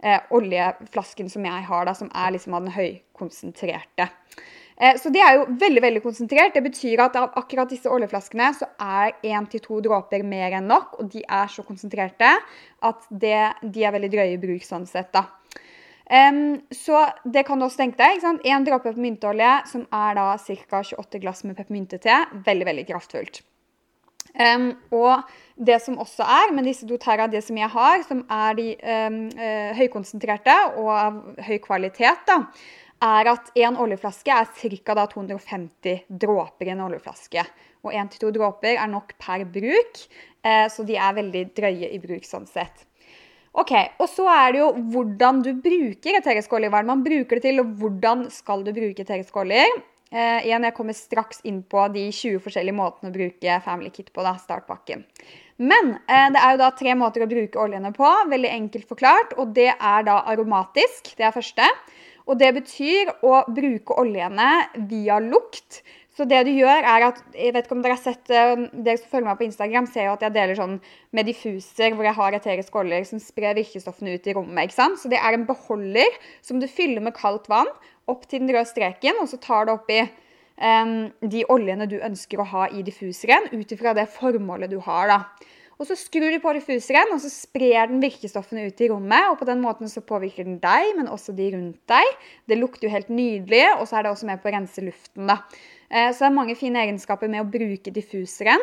eh, 0.02 0.26
oljeflasken 0.34 1.30
som 1.30 1.46
jeg 1.46 1.68
har, 1.70 1.86
da, 1.86 1.94
som 1.94 2.10
er 2.10 2.34
liksom 2.34 2.58
av 2.58 2.66
den 2.66 2.74
høykonsentrerte. 2.74 4.10
Eh, 4.76 4.96
så 4.98 5.10
det 5.14 5.22
er 5.22 5.38
jo 5.38 5.46
veldig 5.60 5.82
veldig 5.84 6.02
konsentrert. 6.02 6.54
Det 6.56 6.64
betyr 6.64 7.04
at 7.04 7.16
av 7.20 7.36
akkurat 7.38 7.70
disse 7.70 7.90
oljeflaskene 7.90 8.50
så 8.58 8.68
er 8.82 9.14
én 9.26 9.46
til 9.50 9.62
to 9.62 9.78
dråper 9.84 10.26
mer 10.26 10.58
enn 10.58 10.68
nok. 10.70 10.98
Og 10.98 11.12
de 11.14 11.22
er 11.22 11.48
så 11.52 11.64
konsentrerte 11.66 12.34
at 12.84 13.08
det, 13.10 13.38
de 13.62 13.86
er 13.86 13.94
veldig 13.94 14.12
drøye 14.16 14.34
i 14.34 14.42
bruk 14.42 14.66
sånn 14.66 14.86
sett. 14.90 15.12
da. 15.14 15.28
Um, 16.04 16.60
så 16.74 17.06
det 17.24 17.46
kan 17.48 17.58
du 17.58 17.64
også 17.64 17.80
tenke 17.80 18.02
deg. 18.02 18.20
Én 18.44 18.66
dråpe 18.66 18.90
peppermynteolje, 18.90 19.54
som 19.70 19.86
er 19.88 20.18
da 20.18 20.28
ca. 20.36 20.82
28 20.82 21.22
glass 21.22 21.44
med 21.48 21.56
peppermyntete. 21.56 22.20
Veldig, 22.44 22.66
veldig 22.68 22.86
kraftfullt. 22.90 23.40
Um, 24.34 24.72
og 24.90 25.22
det 25.54 25.78
som 25.84 26.00
også 26.02 26.26
er 26.26 26.52
med 26.52 26.66
disse 26.66 26.86
doTERRA, 26.90 27.28
det 27.30 27.44
som 27.46 27.56
jeg 27.56 27.70
har, 27.70 28.00
som 28.08 28.24
er 28.34 28.56
de 28.58 28.72
um, 28.82 29.18
høykonsentrerte 29.78 30.56
og 30.82 30.88
av 30.90 31.20
høy 31.46 31.60
kvalitet, 31.62 32.24
da, 32.26 32.40
er 33.04 33.30
at 33.34 33.50
en 33.60 33.76
oljeflaske 33.84 34.32
er 34.32 34.48
ca. 34.48 35.06
250 35.12 36.08
dråper 36.08 36.70
i 36.70 36.74
en 36.74 36.84
oljeflaske. 36.86 37.44
Og 37.84 37.92
1-2 37.92 38.32
dråper 38.32 38.78
er 38.78 38.90
nok 38.90 39.12
per 39.20 39.44
bruk, 39.44 40.02
eh, 40.42 40.66
så 40.72 40.86
de 40.88 40.96
er 40.96 41.16
veldig 41.20 41.44
drøye 41.56 41.92
i 41.92 42.00
bruk 42.00 42.24
sånn 42.24 42.48
sett. 42.48 42.86
Ok, 43.54 43.70
Og 44.00 44.08
så 44.10 44.26
er 44.26 44.52
det 44.52 44.58
jo 44.58 44.70
hvordan 44.90 45.42
du 45.44 45.52
bruker 45.62 46.16
eteriske 46.18 46.56
oljer. 46.56 46.72
Hva 46.74 46.82
man 46.82 47.04
bruker 47.04 47.38
det 47.38 47.44
til, 47.44 47.60
og 47.62 47.76
hvordan 47.78 48.26
skal 48.30 48.64
du 48.66 48.72
bruke 48.74 49.04
eteriske 49.04 49.38
oljer. 49.38 49.70
Eh, 50.10 50.46
igjen, 50.46 50.64
Jeg 50.64 50.74
kommer 50.74 50.92
straks 50.92 51.40
inn 51.44 51.62
på 51.62 51.86
de 51.92 52.10
20 52.10 52.40
forskjellige 52.42 52.74
måtene 52.74 53.10
å 53.10 53.14
bruke 53.14 53.60
Family 53.62 53.90
Kit 53.90 54.12
på. 54.12 54.22
da, 54.22 54.34
startpakken. 54.34 55.04
Men 55.58 55.98
eh, 56.08 56.30
det 56.34 56.40
er 56.40 56.50
jo 56.54 56.62
da 56.64 56.70
tre 56.74 56.94
måter 56.98 57.22
å 57.22 57.30
bruke 57.30 57.60
oljene 57.62 57.92
på. 57.94 58.10
Veldig 58.28 58.50
enkelt 58.50 58.88
forklart. 58.88 59.38
og 59.38 59.54
Det 59.54 59.70
er 59.70 60.02
da 60.02 60.22
aromatisk. 60.26 61.14
Det 61.16 61.22
er 61.22 61.30
første. 61.30 61.62
Og 62.24 62.38
det 62.40 62.54
betyr 62.56 63.10
å 63.26 63.42
bruke 63.52 63.96
oljene 64.00 64.48
via 64.88 65.18
lukt. 65.20 65.82
Så 66.14 66.24
det 66.30 66.44
du 66.46 66.52
gjør 66.54 66.86
er 66.86 67.08
at, 67.08 67.18
jeg 67.34 67.52
vet 67.56 67.66
ikke 67.66 67.74
om 67.74 67.80
Dere 67.82 67.96
har 67.96 68.02
sett, 68.02 68.30
eh, 68.30 68.52
dere 68.70 69.00
som 69.00 69.10
følger 69.10 69.26
meg 69.26 69.38
på 69.40 69.46
Instagram, 69.48 69.88
ser 69.90 70.06
jo 70.06 70.12
at 70.14 70.22
jeg 70.22 70.34
deler 70.36 70.58
sånn 70.58 70.76
med 71.10 71.26
diffuser 71.26 71.96
hvor 71.96 72.06
jeg 72.06 72.14
har 72.14 72.36
eteriske 72.38 72.78
oljer 72.78 73.08
som 73.08 73.22
sprer 73.22 73.56
virkestoffene 73.58 74.14
ut 74.14 74.28
i 74.30 74.34
rommet. 74.36 74.68
ikke 74.68 74.78
sant? 74.78 75.00
Så 75.02 75.10
det 75.10 75.18
er 75.18 75.34
en 75.34 75.46
beholder 75.48 76.20
som 76.40 76.62
du 76.62 76.68
fyller 76.70 77.02
med 77.02 77.16
kaldt 77.18 77.50
vann 77.50 77.70
opp 78.06 78.28
til 78.28 78.44
den 78.44 78.54
røde 78.54 78.68
streken, 78.70 79.18
og 79.20 79.28
så 79.32 79.40
tar 79.42 79.66
du 79.66 79.74
oppi 79.74 80.04
um, 80.04 81.10
de 81.20 81.42
oljene 81.50 81.88
du 81.90 81.96
ønsker 81.98 82.40
å 82.40 82.46
ha 82.52 82.68
i 82.70 82.84
diffuseren, 82.86 83.50
ut 83.50 83.74
ifra 83.74 83.94
det 83.96 84.06
formålet 84.14 84.70
du 84.70 84.78
har. 84.86 85.10
da. 85.10 85.18
Og 85.78 85.88
så 85.88 85.96
skrur 85.98 86.30
du 86.30 86.38
på 86.42 86.52
diffuseren, 86.54 87.12
og 87.14 87.20
så 87.22 87.30
sprer 87.32 87.90
den 87.90 88.02
virkestoffene 88.02 88.68
ut 88.68 88.82
i 88.84 88.88
rommet. 88.92 89.30
og 89.30 89.38
På 89.40 89.48
den 89.48 89.62
måten 89.64 89.90
så 89.90 90.04
påvirker 90.06 90.46
den 90.46 90.60
deg, 90.62 90.92
men 90.98 91.10
også 91.10 91.34
de 91.34 91.50
rundt 91.56 91.80
deg. 91.90 92.18
Det 92.48 92.58
lukter 92.60 92.86
jo 92.86 92.94
helt 92.94 93.10
nydelig, 93.10 93.64
og 93.78 93.88
så 93.88 93.98
er 93.98 94.06
det 94.06 94.14
også 94.14 94.28
med 94.30 94.42
på 94.42 94.50
å 94.50 94.54
rense 94.54 94.84
luften. 94.84 95.26
da. 95.30 95.40
Eh, 95.90 96.10
så 96.12 96.24
det 96.24 96.30
er 96.30 96.38
mange 96.38 96.56
fine 96.58 96.84
egenskaper 96.84 97.30
med 97.30 97.42
å 97.42 97.50
bruke 97.50 97.92
diffuseren. 97.94 98.62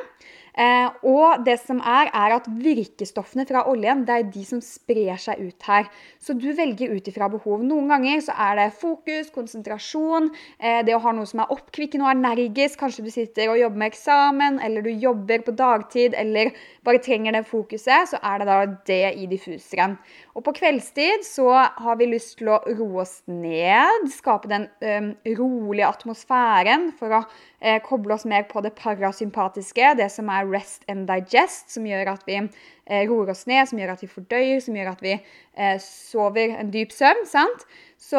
Eh, 0.52 0.88
og 1.08 1.46
det 1.46 1.58
som 1.62 1.80
er, 1.80 2.10
er 2.12 2.36
at 2.36 2.48
virkestoffene 2.52 3.46
fra 3.48 3.64
oljen 3.72 4.04
det 4.08 4.18
er 4.18 4.30
de 4.34 4.44
som 4.48 4.62
sprer 4.64 5.20
seg 5.22 5.40
ut 5.40 5.68
her. 5.68 5.88
Så 6.20 6.36
du 6.36 6.50
velger 6.58 6.92
ut 6.92 7.08
ifra 7.08 7.30
behov. 7.32 7.64
Noen 7.64 7.88
ganger 7.92 8.20
så 8.26 8.36
er 8.48 8.58
det 8.60 8.68
fokus, 8.82 9.32
konsentrasjon, 9.34 10.32
eh, 10.60 10.82
det 10.88 10.96
å 10.98 11.02
ha 11.04 11.16
noe 11.16 11.30
som 11.30 11.44
er 11.44 11.54
oppkvikkende 11.56 12.08
og 12.08 12.14
energisk. 12.16 12.80
Kanskje 12.82 13.06
du 13.06 13.12
sitter 13.14 13.54
og 13.54 13.62
jobber 13.62 13.84
med 13.84 13.94
eksamen, 13.94 14.60
eller 14.66 14.86
du 14.86 14.92
jobber 14.92 15.46
på 15.46 15.56
dagtid, 15.56 16.18
eller 16.18 16.52
bare 16.86 17.02
trenger 17.04 17.38
det 17.38 17.46
fokuset. 17.50 18.12
Så 18.12 18.20
er 18.20 18.42
det 18.42 18.50
da 18.50 18.60
det 18.88 19.04
i 19.22 19.30
diffuseren. 19.32 19.98
Og 20.36 20.46
på 20.46 20.54
kveldstid 20.62 21.26
så 21.28 21.48
har 21.52 21.98
vi 22.00 22.08
lyst 22.12 22.38
til 22.40 22.52
å 22.54 22.62
roe 22.78 23.04
oss 23.04 23.20
ned, 23.28 24.08
skape 24.14 24.50
den 24.52 24.68
ø, 24.80 25.00
rolige 25.38 25.90
atmosfæren 25.90 26.90
for 27.00 27.18
å 27.18 27.22
eh, 27.60 27.82
koble 27.84 28.16
oss 28.16 28.26
mer 28.30 28.46
på 28.50 28.64
det 28.64 28.74
parasympatiske, 28.80 29.94
det 30.00 30.08
som 30.14 30.30
er 30.32 30.41
rest 30.48 30.84
and 30.92 31.08
digest, 31.10 31.70
som 31.74 31.86
gjør 31.88 32.14
at 32.14 32.26
vi 32.28 32.38
eh, 32.40 33.04
roer 33.10 33.32
oss 33.34 33.46
ned, 33.50 33.68
som 33.70 33.80
gjør 33.82 33.94
at 33.94 34.04
vi 34.04 34.10
fordøyer, 34.12 34.60
som 34.64 34.78
gjør 34.78 34.92
at 34.94 35.04
vi 35.06 35.14
eh, 35.16 35.78
sover 35.84 36.56
en 36.58 36.72
dyp 36.74 36.94
søvn. 36.96 37.26
sant? 37.30 37.66
Så 38.02 38.18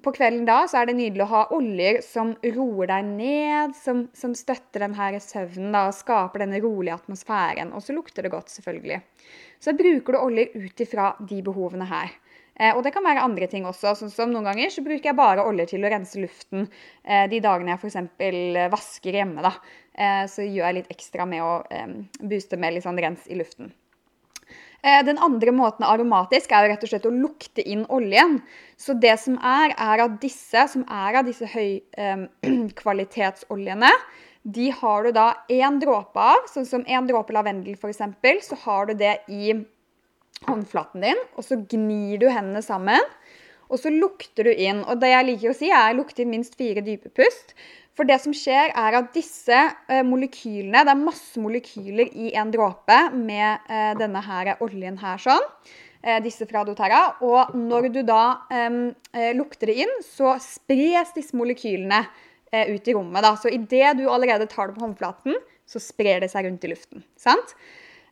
på 0.00 0.12
kvelden 0.16 0.46
da 0.48 0.62
så 0.64 0.80
er 0.80 0.88
det 0.88 0.94
nydelig 0.96 1.26
å 1.26 1.32
ha 1.34 1.42
oljer 1.52 1.98
som 2.06 2.30
roer 2.54 2.88
deg 2.88 3.10
ned, 3.10 3.74
som, 3.76 4.06
som 4.16 4.32
støtter 4.32 4.86
denne 4.86 5.20
søvnen 5.20 5.76
da, 5.76 5.84
og 5.90 5.98
skaper 5.98 6.46
denne 6.46 6.62
rolige 6.64 6.96
atmosfæren. 6.96 7.74
Og 7.76 7.84
så 7.84 7.92
lukter 7.92 8.24
det 8.24 8.32
godt, 8.32 8.48
selvfølgelig. 8.48 9.02
Så 9.60 9.76
bruker 9.76 10.16
du 10.16 10.22
oljer 10.22 10.56
ut 10.56 10.80
ifra 10.86 11.12
de 11.20 11.42
behovene 11.44 11.90
her. 11.92 12.16
Eh, 12.60 12.76
og 12.76 12.82
det 12.84 12.92
kan 12.92 13.04
være 13.04 13.22
andre 13.24 13.46
ting 13.50 13.64
også. 13.68 13.94
sånn 13.96 14.10
som 14.12 14.32
Noen 14.32 14.44
ganger 14.50 14.70
så 14.72 14.82
bruker 14.84 15.06
jeg 15.10 15.18
bare 15.18 15.46
olje 15.48 15.66
til 15.72 15.84
å 15.84 15.90
rense 15.92 16.20
luften 16.20 16.60
eh, 17.04 17.26
de 17.32 17.38
dagene 17.44 17.70
jeg 17.72 17.80
f.eks. 17.80 17.96
vasker 18.72 19.12
hjemme. 19.20 19.40
da. 19.44 19.52
Eh, 19.92 20.24
så 20.30 20.40
gjør 20.44 20.66
jeg 20.68 20.76
litt 20.80 20.92
ekstra 20.92 21.22
med 21.28 21.40
å 21.44 21.52
booste 22.20 22.56
med 22.60 22.70
litt 22.76 22.86
sånn 22.86 23.00
rens 23.00 23.24
i 23.28 23.38
luften. 23.38 23.66
Den 24.82 25.18
andre 25.22 25.52
måten 25.54 25.86
aromatisk 25.86 26.50
er 26.50 26.64
jo 26.64 26.70
rett 26.72 26.82
og 26.82 26.90
slett 26.90 27.06
å 27.06 27.14
lukte 27.14 27.62
inn 27.62 27.86
oljen. 27.86 28.42
Så 28.74 28.98
det 28.98 29.14
som 29.22 29.38
er, 29.38 29.70
er 29.78 30.02
at 30.02 30.18
disse 30.18 30.58
som 30.72 30.82
er 30.90 31.14
av 31.20 31.26
disse 31.28 31.46
høykvalitetsoljene, 31.52 33.92
de 34.56 34.66
har 34.80 35.06
du 35.06 35.14
da 35.14 35.38
én 35.46 35.78
dråpe 35.78 36.18
av. 36.18 36.50
Sånn 36.50 36.66
som 36.66 36.82
én 36.82 37.06
dråpe 37.06 37.30
lavendel, 37.30 37.78
f.eks., 37.78 38.02
så 38.48 38.58
har 38.64 38.90
du 38.90 38.98
det 38.98 39.22
i 39.30 39.54
håndflaten 40.48 41.04
din, 41.04 41.20
og 41.36 41.46
så 41.46 41.58
gnir 41.70 42.20
du 42.22 42.28
hendene 42.30 42.62
sammen. 42.64 43.12
Og 43.72 43.80
så 43.80 43.92
lukter 43.92 44.48
du 44.48 44.52
inn. 44.52 44.82
Og 44.84 45.00
det 45.00 45.12
jeg 45.12 45.28
liker 45.28 45.52
å 45.52 45.56
si, 45.56 45.70
er 45.72 45.94
lukte 45.96 46.24
inn 46.24 46.32
minst 46.34 46.58
fire 46.60 46.84
dype 46.84 47.12
pust. 47.16 47.54
For 47.96 48.08
det 48.08 48.18
som 48.22 48.32
skjer, 48.36 48.72
er 48.72 48.96
at 48.96 49.12
disse 49.12 49.56
eh, 49.56 50.02
molekylene 50.06 50.84
Det 50.86 50.92
er 50.94 51.00
masse 51.00 51.40
molekyler 51.40 52.08
i 52.16 52.32
en 52.40 52.52
dråpe 52.52 52.98
med 53.16 53.68
eh, 53.68 53.92
denne 54.00 54.22
her 54.24 54.54
oljen 54.64 54.96
her 55.00 55.20
sånn. 55.20 55.44
Eh, 56.02 56.18
disse 56.24 56.48
fra 56.48 56.64
doTERRA. 56.68 57.02
Og 57.24 57.52
når 57.56 57.90
du 57.92 58.00
da 58.08 58.24
um, 58.48 58.84
lukter 59.38 59.70
det 59.70 59.78
inn, 59.84 59.92
så 60.04 60.34
spres 60.42 61.12
disse 61.16 61.36
molekylene 61.36 62.04
ut 62.52 62.88
i 62.88 62.92
rommet. 62.92 63.24
Da. 63.24 63.30
Så 63.40 63.48
idet 63.48 63.94
du 63.96 64.02
allerede 64.12 64.44
tar 64.50 64.68
det 64.68 64.76
på 64.76 64.82
håndflaten, 64.84 65.38
så 65.64 65.80
sprer 65.80 66.20
det 66.20 66.28
seg 66.28 66.44
rundt 66.44 66.66
i 66.66 66.68
luften. 66.68 67.04
sant? 67.16 67.54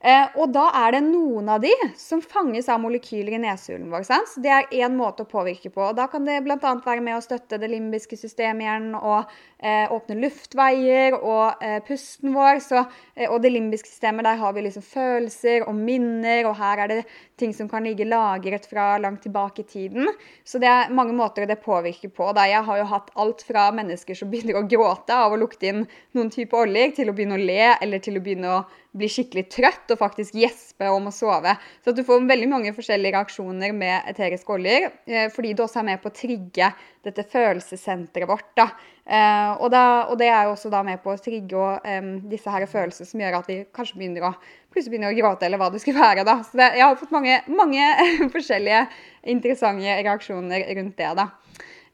Eh, 0.01 0.31
og 0.41 0.49
da 0.55 0.63
er 0.81 0.95
det 0.95 1.01
noen 1.05 1.49
av 1.53 1.61
de 1.61 1.73
som 2.01 2.23
fanges 2.25 2.71
av 2.73 2.79
molekyler 2.81 3.35
i 3.37 3.41
nesehulen 3.43 3.91
vår. 3.93 4.07
Sant? 4.09 4.31
Så 4.33 4.41
det 4.41 4.53
er 4.55 4.71
én 4.81 4.95
måte 4.97 5.27
å 5.27 5.29
påvirke 5.29 5.69
på. 5.75 5.83
Og 5.91 5.99
da 5.99 6.07
kan 6.09 6.25
det 6.25 6.39
bl.a. 6.47 6.57
være 6.57 7.05
med 7.05 7.19
å 7.19 7.25
støtte 7.25 7.59
det 7.61 7.69
limbiske 7.69 8.17
systemet 8.17 8.65
igjen 8.65 8.95
og 8.97 9.29
eh, 9.61 9.93
åpne 9.93 10.17
luftveier 10.23 11.19
og 11.19 11.61
eh, 11.61 11.83
pusten 11.85 12.33
vår. 12.33 12.63
Så, 12.65 12.87
eh, 13.13 13.29
og 13.29 13.43
det 13.45 13.53
limbiske 13.53 13.93
systemet, 13.93 14.25
der 14.25 14.41
har 14.41 14.57
vi 14.57 14.65
liksom 14.65 14.87
følelser 14.89 15.69
og 15.69 15.77
minner, 15.77 16.49
og 16.49 16.57
her 16.63 16.87
er 16.87 16.95
det 16.95 17.01
ting 17.41 17.53
som 17.57 17.69
kan 17.69 17.85
ligge 17.85 18.09
lagret 18.09 18.65
fra 18.73 18.95
langt 19.01 19.21
tilbake 19.29 19.67
i 19.67 19.69
tiden. 19.69 20.09
Så 20.49 20.63
det 20.65 20.73
er 20.73 20.97
mange 20.97 21.13
måter 21.17 21.45
det 21.45 21.61
påvirker 21.61 22.09
på. 22.17 22.33
Da 22.37 22.49
jeg 22.49 22.65
har 22.65 22.81
jo 22.81 22.89
hatt 22.89 23.13
alt 23.21 23.45
fra 23.45 23.69
mennesker 23.77 24.17
som 24.17 24.33
begynner 24.33 24.63
å 24.63 24.69
gråte 24.69 25.13
av 25.13 25.37
å 25.37 25.45
lukte 25.45 25.75
inn 25.75 25.85
noen 26.17 26.33
type 26.33 26.57
oljer, 26.57 26.97
til 26.97 27.13
å 27.13 27.17
begynne 27.17 27.37
å 27.37 27.49
le 27.53 27.75
eller 27.77 28.01
til 28.01 28.17
å 28.17 28.25
begynne 28.25 28.57
å 28.57 28.63
bli 28.97 29.07
skikkelig 29.11 29.45
trøtt 29.53 29.93
og 29.95 30.01
faktisk 30.01 30.35
gjesper 30.41 30.91
om 30.91 31.09
å 31.11 31.15
sove. 31.15 31.53
Så 31.85 31.95
du 31.95 32.03
får 32.07 32.25
veldig 32.27 32.49
mange 32.51 32.73
forskjellige 32.75 33.15
reaksjoner 33.15 33.75
med 33.77 34.09
eteriske 34.11 34.55
oljer, 34.57 34.89
eh, 35.07 35.29
fordi 35.31 35.53
det 35.55 35.65
også 35.65 35.81
er 35.83 35.89
med 35.93 36.03
på 36.03 36.11
å 36.11 36.17
trigge 36.17 36.73
dette 37.07 37.25
følelsessenteret 37.31 38.29
vårt. 38.29 38.51
Da. 38.59 38.67
Eh, 39.07 39.53
og, 39.61 39.71
da, 39.71 39.85
og, 40.09 40.17
det 40.19 40.31
er 40.31 40.51
også 40.51 40.73
da 40.73 40.83
med 40.87 41.03
på 41.05 41.15
å 41.15 41.21
trigge 41.23 41.57
og, 41.57 41.87
um, 41.87 42.13
disse 42.31 42.51
her 42.51 42.67
følelsene 42.71 43.09
som 43.09 43.23
gjør 43.23 43.41
at 43.41 43.49
vi 43.51 43.61
kanskje 43.75 43.99
begynner 43.99 44.27
å, 44.29 44.35
plutselig 44.71 44.97
begynner 44.97 45.15
å 45.15 45.19
gråte, 45.19 45.47
eller 45.47 45.63
hva 45.63 45.71
det 45.71 45.83
skulle 45.83 46.03
være. 46.03 46.27
da. 46.27 46.41
Så 46.47 46.59
det, 46.59 46.73
jeg 46.79 46.87
har 46.87 46.99
fått 46.99 47.15
mange, 47.15 47.41
mange 47.49 47.87
forskjellige 48.35 48.85
interessante 49.31 50.01
reaksjoner 50.03 50.67
rundt 50.79 50.99
det. 50.99 51.15
da. 51.19 51.31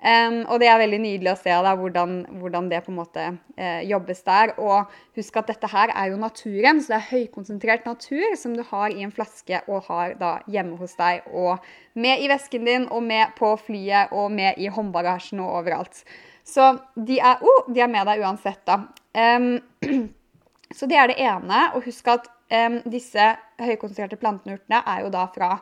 Um, 0.07 0.45
og 0.47 0.61
det 0.63 0.69
er 0.71 0.79
veldig 0.79 0.99
nydelig 1.03 1.33
å 1.33 1.39
se 1.41 1.51
da, 1.51 1.73
hvordan, 1.75 2.21
hvordan, 2.39 2.69
det 2.71 2.79
på 2.85 2.93
en 2.93 2.99
måte 3.01 3.23
eh, 3.59 3.81
jobbes 3.91 4.21
der. 4.29 4.53
Og 4.63 4.93
husk 5.19 5.39
at 5.41 5.49
dette 5.51 5.71
her 5.73 5.91
er 5.91 6.13
jo 6.13 6.21
naturen, 6.21 6.79
så 6.79 6.93
det 6.93 6.99
er 7.01 7.09
høykonsentrert 7.09 7.89
natur 7.89 8.37
som 8.39 8.55
du 8.55 8.63
har 8.69 8.95
i 8.95 9.03
en 9.03 9.15
flaske 9.15 9.65
og 9.67 9.89
har 9.89 10.15
da 10.21 10.37
hjemme 10.53 10.79
hos 10.79 10.95
deg. 11.01 11.27
Og 11.35 11.59
med 11.99 12.23
i 12.23 12.31
vesken 12.31 12.71
din, 12.71 12.87
og 12.87 13.03
med 13.03 13.35
på 13.41 13.51
flyet, 13.65 14.15
og 14.15 14.31
med 14.37 14.63
i 14.63 14.71
håndbagasjen 14.71 15.43
og 15.43 15.59
overalt. 15.65 16.05
Så 16.47 16.77
de 16.95 17.19
er, 17.19 17.43
oh, 17.43 17.67
de 17.67 17.83
er 17.83 17.91
med 17.91 18.07
deg 18.07 18.23
uansett, 18.23 18.63
da. 18.69 18.85
Um, 19.11 19.57
så 20.79 20.87
det 20.87 21.03
er 21.03 21.11
det 21.11 21.19
ene. 21.33 21.67
Og 21.75 21.91
husk 21.91 22.15
at 22.15 22.31
um, 22.55 22.79
disse 22.95 23.33
høykonsentrerte 23.59 24.23
planteurtene 24.23 24.85
er 24.87 25.03
jo 25.03 25.11
da 25.19 25.27
fra 25.35 25.57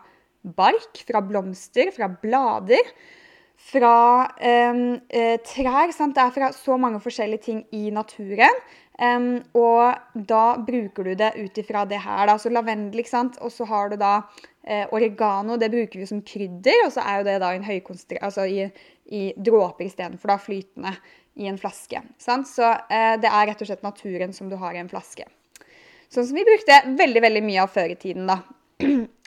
bark, 0.45 1.07
fra 1.09 1.25
blomster, 1.25 1.95
fra 1.97 2.13
blader 2.13 2.93
fra 3.61 3.97
um, 4.71 4.87
trær. 5.47 5.93
Sant? 5.95 6.17
Det 6.17 6.25
er 6.25 6.35
fra 6.35 6.51
så 6.57 6.79
mange 6.81 7.01
forskjellige 7.03 7.47
ting 7.47 7.63
i 7.75 7.91
naturen. 7.95 8.63
Um, 8.95 9.41
og 9.59 9.97
da 10.15 10.55
bruker 10.63 11.09
du 11.09 11.17
det 11.19 11.33
ut 11.41 11.59
ifra 11.59 11.85
det 11.89 11.99
her. 12.05 12.27
Da. 12.31 12.37
Så 12.39 12.53
lavendel, 12.53 13.03
ikke 13.03 13.15
sant. 13.15 13.39
Og 13.43 13.53
så 13.53 13.67
har 13.71 13.91
du 13.91 13.99
da 14.01 14.15
uh, 14.21 14.87
oregano. 14.95 15.59
Det 15.61 15.73
bruker 15.73 16.03
vi 16.03 16.11
som 16.11 16.23
krydder. 16.23 16.85
Og 16.87 16.95
så 16.95 17.05
er 17.05 17.21
jo 17.21 17.29
det 17.31 17.39
da 17.43 17.53
en 17.55 17.67
altså 18.21 18.47
i, 18.47 18.69
i 19.11 19.25
dråper 19.37 19.89
istedenfor 19.89 20.37
flytende 20.39 20.95
i 21.35 21.49
en 21.51 21.59
flaske. 21.59 22.03
Sant? 22.19 22.49
Så 22.51 22.69
uh, 22.69 23.15
det 23.21 23.31
er 23.31 23.49
rett 23.51 23.65
og 23.65 23.71
slett 23.71 23.87
naturen 23.87 24.33
som 24.33 24.53
du 24.53 24.57
har 24.61 24.75
i 24.75 24.83
en 24.83 24.93
flaske. 24.93 25.27
Sånn 26.13 26.29
som 26.29 26.37
vi 26.37 26.47
brukte 26.47 26.85
veldig, 26.95 27.23
veldig 27.25 27.43
mye 27.43 27.63
av 27.65 27.73
før 27.75 27.91
i 27.91 27.99
tiden, 27.99 28.29
da. 28.31 28.43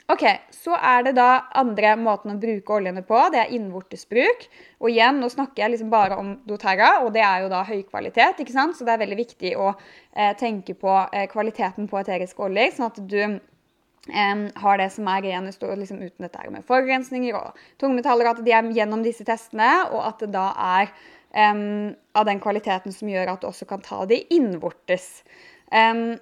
Ok, 0.08 0.22
Så 0.56 0.72
er 0.72 1.02
det 1.04 1.12
da 1.18 1.44
andre 1.60 1.90
måten 2.00 2.32
å 2.32 2.38
bruke 2.40 2.72
oljene 2.78 3.02
på. 3.04 3.18
Det 3.32 3.42
er 3.42 3.50
innvortesbruk. 3.52 4.46
Og 4.80 4.88
igjen, 4.88 5.18
nå 5.20 5.28
snakker 5.28 5.62
jeg 5.62 5.74
liksom 5.74 5.90
bare 5.92 6.16
om 6.16 6.30
doTERRA, 6.48 7.02
og 7.04 7.12
det 7.12 7.20
er 7.24 7.42
jo 7.44 7.50
da 7.52 7.60
høy 7.68 7.82
kvalitet. 7.84 8.40
ikke 8.40 8.54
sant? 8.54 8.76
Så 8.76 8.86
det 8.88 8.94
er 8.94 9.02
veldig 9.02 9.18
viktig 9.18 9.52
å 9.60 9.66
eh, 9.74 10.32
tenke 10.40 10.72
på 10.80 10.94
eh, 11.12 11.26
kvaliteten 11.28 11.90
på 11.90 12.00
eteriske 12.00 12.40
oljer, 12.46 12.72
sånn 12.72 12.88
at 12.88 13.02
du 13.04 13.20
eh, 13.20 14.46
har 14.64 14.80
det 14.80 14.88
som 14.96 15.10
er 15.12 15.28
igjen 15.28 15.50
liksom 15.52 16.00
uten 16.00 16.24
dette 16.24 16.48
med 16.56 16.64
forurensninger 16.64 17.36
og 17.36 17.60
tungmetaller. 17.76 18.32
At 18.32 18.40
de 18.46 18.56
er 18.56 18.72
gjennom 18.80 19.04
disse 19.04 19.28
testene, 19.28 19.70
og 19.92 20.06
at 20.08 20.24
det 20.24 20.32
da 20.32 20.48
er 20.80 20.96
av 21.36 22.24
den 22.24 22.38
kvaliteten 22.40 22.94
som 22.96 23.08
gjør 23.12 23.34
at 23.34 23.42
du 23.42 23.50
også 23.50 23.66
kan 23.68 23.82
ta 23.84 24.06
de 24.08 24.16
innvortes. 24.32 25.20
Um, 25.68 26.16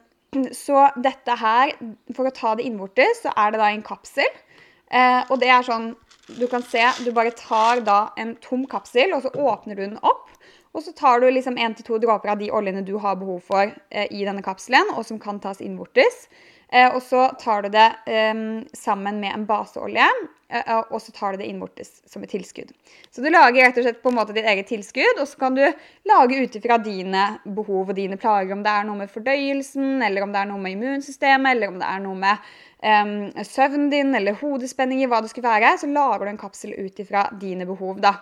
så 0.56 0.88
dette 1.02 1.36
her, 1.40 1.72
for 2.16 2.28
å 2.28 2.34
ta 2.34 2.54
det 2.56 2.66
innvortes, 2.68 3.22
så 3.24 3.32
er 3.36 3.54
det 3.54 3.60
da 3.62 3.70
en 3.72 3.84
kapsel. 3.86 4.42
Eh, 4.90 5.22
og 5.30 5.40
det 5.42 5.48
er 5.50 5.64
sånn 5.66 5.94
Du 6.26 6.44
kan 6.50 6.62
se, 6.62 6.82
du 7.06 7.12
bare 7.14 7.30
tar 7.38 7.80
da 7.86 8.08
en 8.18 8.32
tom 8.42 8.64
kapsel, 8.66 9.12
og 9.14 9.22
så 9.22 9.30
åpner 9.30 9.78
du 9.78 9.84
den 9.84 10.00
opp. 10.02 10.32
Og 10.74 10.82
så 10.82 10.90
tar 10.92 11.20
du 11.22 11.28
liksom 11.30 11.54
én 11.54 11.76
til 11.78 11.86
to 11.86 12.00
dråper 12.02 12.32
av 12.32 12.40
de 12.42 12.50
oljene 12.50 12.82
du 12.84 12.96
har 12.98 13.14
behov 13.20 13.44
for 13.46 13.70
eh, 13.70 14.08
i 14.10 14.24
denne 14.26 14.42
kapselen, 14.42 14.90
og 14.98 15.06
som 15.06 15.20
kan 15.22 15.38
tas 15.40 15.62
innvortes. 15.62 16.26
Eh, 16.72 16.94
og 16.94 17.02
så 17.02 17.28
tar 17.38 17.62
du 17.62 17.68
det 17.70 17.86
um, 18.34 18.64
sammen 18.74 19.20
med 19.22 19.34
en 19.34 19.44
baseolje, 19.46 20.06
uh, 20.50 20.80
og 20.90 20.98
så 21.02 21.12
tar 21.14 21.34
du 21.34 21.44
det 21.44 21.46
innvortes 21.46 22.00
som 22.10 22.24
et 22.26 22.32
tilskudd. 22.34 22.72
Så 23.14 23.22
du 23.22 23.28
lager 23.30 23.68
rett 23.68 23.78
og 23.78 23.86
slett 23.86 24.02
på 24.02 24.10
en 24.10 24.18
måte 24.18 24.34
ditt 24.34 24.48
eget 24.50 24.66
tilskudd, 24.72 25.20
og 25.22 25.30
så 25.30 25.38
kan 25.44 25.54
du 25.54 25.62
lage 26.10 26.40
ut 26.42 26.58
ifra 26.58 26.80
dine 26.82 27.28
behov 27.44 27.92
og 27.92 27.94
dine 27.98 28.18
plager. 28.18 28.56
Om 28.56 28.66
det 28.66 28.74
er 28.74 28.88
noe 28.88 28.98
med 29.04 29.14
fordøyelsen, 29.14 30.02
eller 30.08 30.26
om 30.26 30.34
det 30.34 30.42
er 30.42 30.50
noe 30.50 30.64
med 30.66 30.74
immunsystemet, 30.74 31.52
eller 31.54 31.70
om 31.70 31.78
det 31.78 31.92
er 31.92 32.04
noe 32.08 32.20
med 32.26 32.52
um, 32.82 33.16
søvnen 33.46 33.88
din 33.94 34.14
eller 34.18 34.38
hodespenninger, 34.42 35.10
hva 35.12 35.22
det 35.22 35.30
skulle 35.30 35.54
være, 35.54 35.76
så 35.78 35.90
lager 35.94 36.26
du 36.26 36.34
en 36.34 36.44
kapsel 36.44 36.74
ut 36.74 37.02
ifra 37.06 37.28
dine 37.38 37.68
behov. 37.70 38.02
da. 38.02 38.16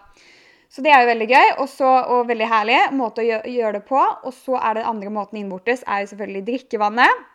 Så 0.68 0.82
det 0.82 0.90
er 0.90 1.04
jo 1.04 1.12
veldig 1.14 1.26
gøy 1.30 1.50
også, 1.62 1.90
og 2.12 2.26
veldig 2.28 2.46
herlig 2.50 2.78
måte 2.98 3.22
å 3.22 3.44
gjøre 3.46 3.78
det 3.78 3.86
på. 3.88 4.00
Og 4.26 4.32
så 4.34 4.58
er 4.58 4.76
det 4.76 4.90
andre 4.90 5.12
måten 5.16 5.38
innvortes, 5.38 5.84
er 5.86 6.02
jo 6.02 6.10
selvfølgelig 6.12 6.50
drikkevannet. 6.50 7.30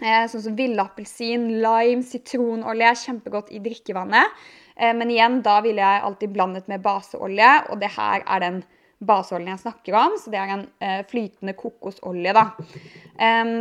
Eh, 0.00 0.24
sånn 0.32 0.44
som 0.46 0.56
villappelsin, 0.56 1.46
lime, 1.60 2.04
sitronolje 2.06 2.88
er 2.88 3.00
kjempegodt 3.02 3.50
i 3.52 3.60
drikkevannet. 3.60 4.36
Eh, 4.76 4.94
men 4.96 5.12
igjen, 5.12 5.40
da 5.44 5.58
ville 5.64 5.84
jeg 5.84 6.04
alltid 6.06 6.32
blandet 6.32 6.70
med 6.72 6.80
baseolje, 6.84 7.50
og 7.68 7.82
det 7.82 7.90
her 7.98 8.24
er 8.24 8.44
den 8.46 8.62
baseoljen 9.04 9.52
jeg 9.52 9.62
snakker 9.66 9.98
om. 10.00 10.16
Så 10.20 10.32
det 10.32 10.40
er 10.40 10.54
en 10.54 10.64
eh, 10.80 11.02
flytende 11.08 11.52
kokosolje, 11.58 12.32
da. 12.36 12.48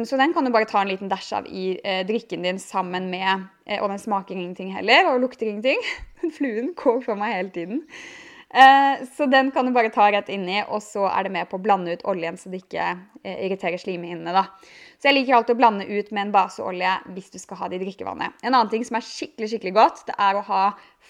Så 0.08 0.16
den 0.16 0.32
kan 0.32 0.46
du 0.48 0.54
bare 0.56 0.68
ta 0.70 0.80
en 0.80 0.88
liten 0.88 1.10
dæsj 1.12 1.30
av 1.36 1.48
i 1.52 1.64
drikken 2.08 2.46
din 2.46 2.62
sammen 2.64 3.10
med 3.12 3.50
Og 3.82 3.90
den 3.92 4.00
smaker 4.00 4.32
ingenting 4.32 4.72
heller, 4.72 5.10
og 5.12 5.20
lukter 5.20 5.50
ingenting. 5.50 5.82
Fluen 6.38 6.72
går 6.80 7.02
for 7.04 7.20
meg 7.20 7.36
hele 7.36 7.52
tiden. 7.52 7.82
Så 9.18 9.28
den 9.28 9.52
kan 9.52 9.68
du 9.68 9.74
bare 9.76 9.92
ta 9.92 10.08
rett 10.08 10.32
inni, 10.32 10.64
og 10.64 10.80
så 10.82 11.04
er 11.12 11.28
det 11.28 11.34
med 11.36 11.50
på 11.52 11.60
å 11.60 11.62
blande 11.62 11.92
ut 11.92 12.06
oljen 12.08 12.40
så 12.40 12.50
det 12.50 12.64
ikke 12.64 12.88
irriterer 13.28 13.84
slimhinnene. 13.84 14.32
da. 14.32 14.48
Så 15.00 15.08
jeg 15.08 15.16
liker 15.16 15.38
alltid 15.38 15.56
å 15.56 15.60
blande 15.62 15.86
ut 15.88 16.10
med 16.12 16.26
en 16.26 16.32
baseolje 16.34 16.94
hvis 17.16 17.30
du 17.32 17.38
skal 17.40 17.62
ha 17.62 17.70
det 17.72 17.78
i 17.80 17.84
drikkevannet. 17.86 18.36
En 18.44 18.52
annen 18.52 18.72
ting 18.72 18.84
som 18.84 18.98
er 19.00 19.06
skikkelig 19.08 19.54
skikkelig 19.54 19.76
godt, 19.78 20.02
det 20.10 20.16
er 20.20 20.36
å 20.36 20.44
ha 20.50 20.64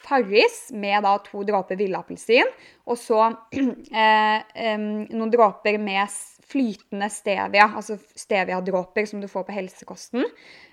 Farris 0.04 0.68
med 0.78 1.02
da 1.04 1.16
to 1.26 1.42
dråper 1.48 1.80
villapelsin, 1.80 2.52
og 2.86 3.00
så 3.02 3.32
eh, 4.04 4.76
noen 4.78 5.34
dråper 5.34 5.80
med 5.82 6.14
flytende 6.50 7.10
stevia, 7.14 7.66
altså 7.78 7.98
stevia-dråper 8.18 9.10
som 9.10 9.22
du 9.22 9.28
får 9.30 9.48
på 9.48 9.58
helsekosten. 9.58 10.26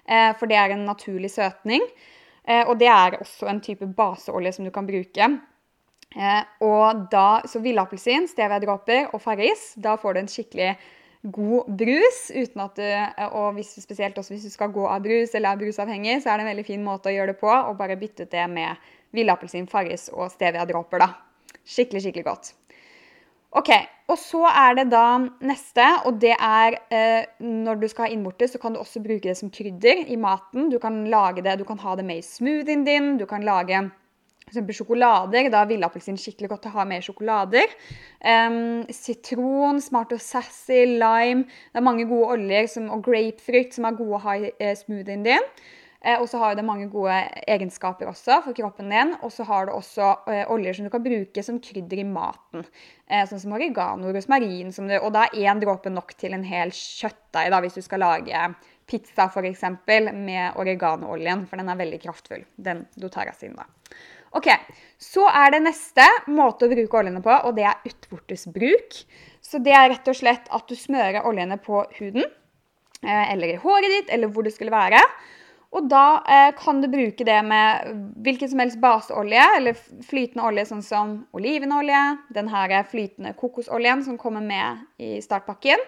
Eh, 0.05 0.31
for 0.37 0.49
det 0.53 0.61
er 0.61 0.77
en 0.77 0.87
naturlig 0.89 1.33
søtning. 1.35 1.85
Eh, 2.47 2.63
og 2.65 2.79
det 2.81 2.89
er 2.93 3.19
også 3.21 3.49
en 3.51 3.61
type 3.65 3.89
baseolje 3.97 4.55
som 4.57 4.69
du 4.69 4.73
kan 4.73 4.89
bruke. 4.89 5.31
Eh, 6.17 6.43
og 6.65 7.09
da, 7.13 7.43
Så 7.49 7.61
villapelsin, 7.61 8.29
stevia-dråper 8.31 9.13
og 9.13 9.21
Farris, 9.21 9.75
da 9.77 9.97
får 9.97 10.15
du 10.15 10.21
en 10.21 10.33
skikkelig 10.33 10.71
god 11.33 11.71
brus. 11.79 12.21
uten 12.35 12.63
at 12.65 12.77
du, 12.77 13.25
og 13.31 13.55
hvis, 13.57 13.75
Spesielt 13.83 14.19
også 14.19 14.35
hvis 14.35 14.47
du 14.49 14.51
skal 14.51 14.73
gå 14.75 14.87
av 14.89 15.03
brus 15.05 15.35
eller 15.35 15.53
er 15.53 15.63
brusavhengig, 15.63 16.21
så 16.23 16.33
er 16.33 16.39
det 16.39 16.47
en 16.47 16.53
veldig 16.53 16.67
fin 16.67 16.85
måte 16.85 17.11
å 17.11 17.17
gjøre 17.17 17.35
det 17.35 17.41
på. 17.41 17.51
å 17.51 17.75
bare 17.79 17.99
bytte 18.01 18.27
ut 18.27 18.31
det 18.31 18.47
med 18.51 18.77
villappelsin, 19.17 19.69
Farris 19.71 20.09
og 20.13 20.31
stevia-dråper. 20.35 21.03
da. 21.03 21.13
Skikkelig, 21.67 22.05
skikkelig 22.05 22.25
godt. 22.25 22.55
Ok, 23.57 23.71
og 24.09 24.19
Så 24.21 24.43
er 24.47 24.75
det 24.77 24.91
da 24.93 25.19
neste, 25.41 25.85
og 26.05 26.19
det 26.21 26.35
er 26.35 26.77
eh, 26.93 27.25
når 27.41 27.81
du 27.81 27.87
skal 27.89 28.07
ha 28.07 28.13
innvortes, 28.13 28.53
så 28.53 28.59
kan 28.61 28.75
du 28.75 28.81
også 28.83 29.01
bruke 29.01 29.29
det 29.29 29.37
som 29.39 29.51
krydder 29.51 30.05
i 30.13 30.17
maten. 30.17 30.69
Du 30.71 30.79
kan 30.79 31.05
lage 31.11 31.43
det, 31.43 31.59
du 31.59 31.65
kan 31.65 31.79
ha 31.79 31.97
det 31.97 32.05
med 32.05 32.21
i 32.21 32.27
smoothien 32.27 32.85
din. 32.85 33.17
Du 33.17 33.25
kan 33.27 33.47
lage 33.47 33.89
F.eks. 34.47 34.77
sjokolader. 34.79 35.49
Da 35.51 35.65
ville 35.67 35.87
appelsin 35.87 36.19
skikkelig 36.21 36.53
godt 36.53 36.69
å 36.71 36.75
ha 36.77 36.85
med 36.87 37.03
sjokolader. 37.03 37.73
Um, 38.23 38.85
sitron, 38.95 39.81
smart 39.83 40.15
og 40.15 40.23
sassy, 40.23 40.85
lime. 41.01 41.49
Det 41.73 41.81
er 41.81 41.87
mange 41.87 42.07
gode 42.07 42.37
oljer 42.37 42.71
som, 42.71 42.87
og 42.95 43.03
grapefrukt 43.09 43.75
som 43.75 43.89
er 43.89 43.99
gode 43.99 44.21
å 44.21 44.23
ha 44.29 44.37
i 44.39 44.53
eh, 44.55 44.77
smoothien 44.79 45.27
din. 45.27 45.51
Eh, 46.07 46.21
og 46.21 46.29
så 46.31 46.39
har 46.39 46.55
det 46.55 46.65
mange 46.67 46.87
gode 46.93 47.17
egenskaper 47.51 48.07
også 48.07 48.39
for 48.45 48.55
kroppen 48.55 48.93
din. 48.95 49.17
Og 49.27 49.33
så 49.35 49.47
har 49.49 49.67
du 49.67 49.75
også 49.75 50.13
eh, 50.31 50.45
oljer 50.53 50.79
som 50.79 50.87
du 50.87 50.93
kan 50.95 51.03
bruke 51.03 51.43
som 51.43 51.59
krydder 51.63 52.05
i 52.05 52.07
maten. 52.07 52.63
Eh, 53.11 53.27
sånn 53.27 53.43
som 53.43 53.57
oregano, 53.57 54.13
rosmarin. 54.15 54.71
Som 54.77 54.87
du, 54.87 54.95
og 55.01 55.11
da 55.17 55.27
er 55.27 55.51
én 55.51 55.63
dråpe 55.63 55.91
nok 55.91 56.15
til 56.21 56.37
en 56.39 56.47
hel 56.47 56.71
kjøttdeig 56.71 57.51
da, 57.51 57.63
hvis 57.65 57.81
du 57.81 57.83
skal 57.83 58.05
lage 58.07 58.49
pizza 58.87 59.27
f.eks. 59.27 59.65
med 60.15 60.61
oreganooljen, 60.61 61.49
for 61.51 61.59
den 61.59 61.73
er 61.73 61.83
veldig 61.83 61.99
kraftfull. 62.05 62.47
Den 62.55 62.87
doTERRA-sin, 62.95 63.59
da. 63.59 63.67
Ok, 64.35 64.49
Så 64.99 65.27
er 65.29 65.51
det 65.53 65.61
neste 65.67 66.05
måte 66.33 66.67
å 66.67 66.73
bruke 66.73 66.97
oljene 66.97 67.21
på, 67.21 67.31
og 67.45 67.57
det 67.59 67.67
er 67.69 67.83
utvortesbruk. 67.85 68.97
Så 69.45 69.61
det 69.63 69.75
er 69.77 69.91
rett 69.93 70.09
og 70.09 70.17
slett 70.17 70.49
at 70.51 70.65
du 70.69 70.75
smører 70.75 71.27
oljene 71.29 71.59
på 71.61 71.83
huden, 71.99 72.25
eh, 73.05 73.33
eller 73.33 73.53
i 73.53 73.59
håret 73.61 73.93
ditt, 73.93 74.11
eller 74.11 74.33
hvor 74.33 74.47
det 74.47 74.55
skulle 74.55 74.73
være. 74.73 75.03
Og 75.75 75.89
da 75.91 76.23
eh, 76.31 76.53
kan 76.57 76.79
du 76.81 76.87
bruke 76.89 77.25
det 77.27 77.37
med 77.45 77.89
hvilken 78.25 78.49
som 78.49 78.61
helst 78.63 78.79
baseolje, 78.81 79.43
eller 79.59 79.77
flytende 80.07 80.45
olje 80.47 80.65
sånn 80.69 80.85
som 80.85 81.15
olivenolje, 81.37 82.03
den 82.37 82.49
her 82.53 82.75
flytende 82.89 83.35
kokosoljen 83.37 84.05
som 84.07 84.19
kommer 84.21 84.45
med 84.45 84.85
i 85.03 85.19
startpakken, 85.25 85.83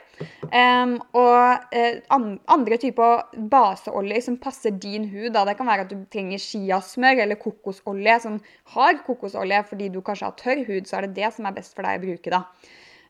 um, 0.51 0.97
og 1.17 1.73
eh, 1.73 2.03
andre 2.11 2.81
typer 2.83 3.39
baseolje 3.53 4.25
som 4.27 4.41
passer 4.43 4.75
din 4.77 5.07
hud. 5.13 5.31
Da. 5.37 5.47
Det 5.49 5.57
kan 5.61 5.71
være 5.71 5.87
at 5.87 5.95
du 5.95 6.03
trenger 6.11 6.43
chiasmør 6.43 7.25
eller 7.25 7.41
kokosolje 7.41 8.19
som 8.27 8.43
har 8.75 9.01
kokosolje 9.07 9.63
fordi 9.71 9.93
du 9.95 10.03
kanskje 10.05 10.29
har 10.29 10.39
tørr 10.43 10.67
hud, 10.69 10.91
så 10.91 10.99
er 10.99 11.09
det 11.09 11.23
det 11.23 11.33
som 11.37 11.49
er 11.49 11.57
best 11.57 11.79
for 11.79 11.87
deg 11.87 12.03
å 12.03 12.07
bruke. 12.09 12.35
da. 12.35 12.45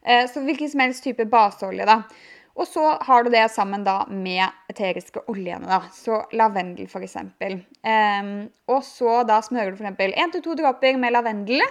Eh, 0.05 0.27
så 0.31 0.45
hvilken 0.45 0.71
som 0.71 0.85
helst 0.85 1.05
type 1.05 1.27
baseolje. 1.33 1.89
da. 1.89 2.03
Og 2.59 2.67
så 2.67 2.83
har 3.07 3.23
du 3.25 3.31
det 3.31 3.45
sammen 3.55 3.85
da 3.87 4.01
med 4.11 4.43
eteriske 4.71 5.23
oljene. 5.31 5.69
da, 5.69 5.85
Så 5.95 6.25
lavendel 6.35 6.89
f.eks. 6.91 7.17
Um, 7.23 8.33
og 8.67 8.83
så 8.87 9.23
da 9.29 9.39
smører 9.47 9.77
du 9.77 9.79
f.eks. 9.79 10.03
1-2 10.11 10.59
dråper 10.59 10.99
med 10.99 11.15
lavendel. 11.15 11.63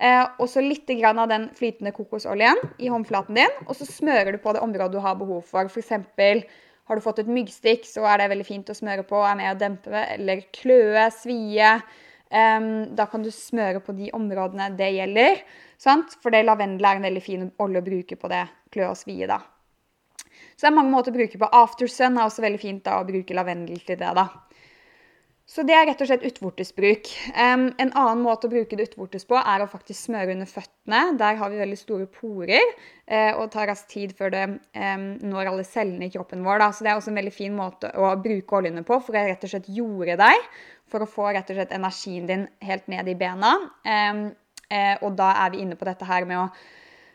Uh, 0.00 0.24
og 0.40 0.48
så 0.48 0.62
litt 0.64 0.88
av 1.04 1.28
den 1.28 1.50
flytende 1.56 1.92
kokosoljen 1.92 2.56
i 2.80 2.88
håndflaten 2.88 3.36
din. 3.36 3.60
Og 3.68 3.76
så 3.76 3.84
smører 3.84 4.32
du 4.32 4.40
på 4.40 4.56
det 4.56 4.64
området 4.64 4.96
du 4.96 5.04
har 5.04 5.20
behov 5.20 5.44
for. 5.44 5.68
F.eks. 5.68 5.92
har 6.88 6.96
du 6.96 7.04
fått 7.04 7.20
et 7.20 7.28
myggstikk, 7.28 7.84
så 7.84 8.08
er 8.08 8.22
det 8.22 8.32
veldig 8.32 8.48
fint 8.48 8.72
å 8.72 8.78
smøre 8.80 9.04
på. 9.04 9.20
Er 9.20 9.36
med 9.36 9.52
å 9.52 9.60
dempe 9.60 10.06
eller 10.16 10.46
kløe, 10.56 11.04
svie. 11.12 11.76
Um, 12.32 12.94
da 12.96 13.10
kan 13.10 13.20
du 13.26 13.28
smøre 13.34 13.84
på 13.84 13.92
de 13.92 14.08
områdene 14.16 14.72
det 14.80 14.94
gjelder. 14.96 15.44
Sant? 15.76 16.16
For 16.24 16.32
lavendel 16.32 16.86
er 16.86 16.96
en 16.96 17.08
veldig 17.10 17.26
fin 17.28 17.48
olje 17.60 17.84
å 17.84 17.90
bruke 17.92 18.16
på 18.16 18.32
det 18.32 18.46
kløe 18.72 18.94
og 18.94 19.02
svie. 19.04 19.28
da. 19.28 19.42
Så 20.60 20.66
det 20.66 20.74
er 20.74 20.76
mange 20.76 20.92
måter 20.92 21.08
å 21.08 21.16
bruke 21.16 21.38
på. 21.40 21.48
Aftersun 21.56 22.18
er 22.18 22.26
også 22.26 22.42
veldig 22.44 22.58
fint 22.60 22.82
da, 22.84 22.98
å 23.00 23.06
bruke 23.08 23.32
lavendel 23.32 23.80
til 23.80 23.96
det. 23.96 24.10
da. 24.18 24.26
Så 25.48 25.62
det 25.64 25.72
er 25.72 25.86
rett 25.88 26.02
og 26.04 26.10
slett 26.10 26.26
utvortesbruk. 26.28 27.08
Um, 27.32 27.62
en 27.80 27.88
annen 27.88 28.20
måte 28.20 28.44
å 28.44 28.52
bruke 28.52 28.76
det 28.76 28.90
utvortes 28.90 29.24
på 29.26 29.38
er 29.40 29.64
å 29.64 29.70
faktisk 29.72 30.10
smøre 30.10 30.34
under 30.36 30.50
føttene. 30.50 31.00
Der 31.18 31.38
har 31.40 31.48
vi 31.50 31.62
veldig 31.62 31.78
store 31.80 32.04
porer, 32.12 32.74
uh, 33.08 33.32
og 33.38 33.46
det 33.46 33.54
tar 33.54 33.70
raskt 33.72 33.88
tid 33.94 34.12
før 34.18 34.34
det 34.34 34.42
um, 34.52 35.06
når 35.32 35.54
alle 35.54 35.64
cellene 35.64 36.10
i 36.10 36.12
kroppen 36.12 36.44
vår. 36.44 36.60
Da. 36.60 36.68
Så 36.76 36.84
det 36.84 36.92
er 36.92 37.00
også 37.00 37.14
en 37.14 37.22
veldig 37.22 37.34
fin 37.34 37.56
måte 37.56 37.94
å 37.96 38.12
bruke 38.20 38.60
oljene 38.60 38.84
på 38.84 39.00
for 39.00 39.16
å 39.16 39.24
rett 39.30 39.48
og 39.48 39.54
slett 39.54 39.72
jorde 39.80 40.20
deg. 40.20 40.50
For 40.92 41.00
å 41.00 41.08
få 41.08 41.32
rett 41.32 41.48
og 41.48 41.56
slett 41.56 41.72
energien 41.72 42.28
din 42.28 42.44
helt 42.68 42.92
ned 42.92 43.08
i 43.08 43.16
bena. 43.24 43.56
Um, 43.88 44.26
uh, 44.68 44.96
og 45.00 45.16
da 45.18 45.32
er 45.40 45.56
vi 45.56 45.64
inne 45.64 45.80
på 45.80 45.88
dette 45.88 46.04
her 46.04 46.28
med 46.28 46.44
å 46.44 46.50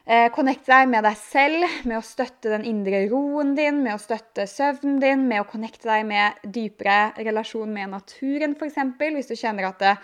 Eh, 0.05 0.27
connecte 0.29 0.69
deg 0.69 0.89
med 0.91 1.01
deg 1.01 1.15
selv, 1.17 1.63
med 1.89 1.97
å 1.97 2.03
støtte 2.05 2.51
den 2.51 2.65
indre 2.69 2.99
roen 3.09 3.55
din, 3.57 3.79
med 3.81 3.95
å 3.95 4.01
støtte 4.01 4.43
søvnen 4.45 4.99
din, 5.01 5.23
med 5.25 5.41
å 5.41 5.47
connecte 5.49 5.89
deg 5.89 6.03
med 6.05 6.43
dypere 6.45 7.15
relasjon 7.25 7.71
med 7.73 7.89
naturen, 7.89 8.53
f.eks. 8.53 8.77
Hvis 9.01 9.31
du 9.31 9.33
kjenner 9.33 9.71
at 9.71 9.81
det, 9.81 9.95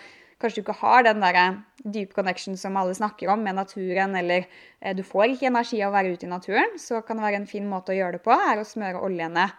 kanskje 0.42 0.58
du 0.58 0.64
ikke 0.64 0.80
har 0.80 1.06
den 1.06 1.22
der 1.22 1.38
deep 1.84 2.16
connection 2.18 2.58
som 2.58 2.74
alle 2.80 2.96
snakker 2.98 3.30
om 3.30 3.46
med 3.46 3.60
naturen, 3.60 4.18
eller 4.18 4.48
eh, 4.80 4.90
du 4.98 5.04
får 5.06 5.36
ikke 5.36 5.52
energi 5.52 5.78
av 5.78 5.92
å 5.92 5.96
være 6.00 6.16
ute 6.16 6.26
i 6.26 6.34
naturen, 6.34 6.74
så 6.82 7.04
kan 7.06 7.22
det 7.22 7.28
være 7.28 7.44
en 7.44 7.50
fin 7.54 7.70
måte 7.70 7.94
å 7.94 8.00
gjøre 8.00 8.18
det 8.18 8.24
på, 8.26 8.34
er 8.34 8.58
å 8.58 8.66
smøre 8.66 9.06
oljene 9.06 9.52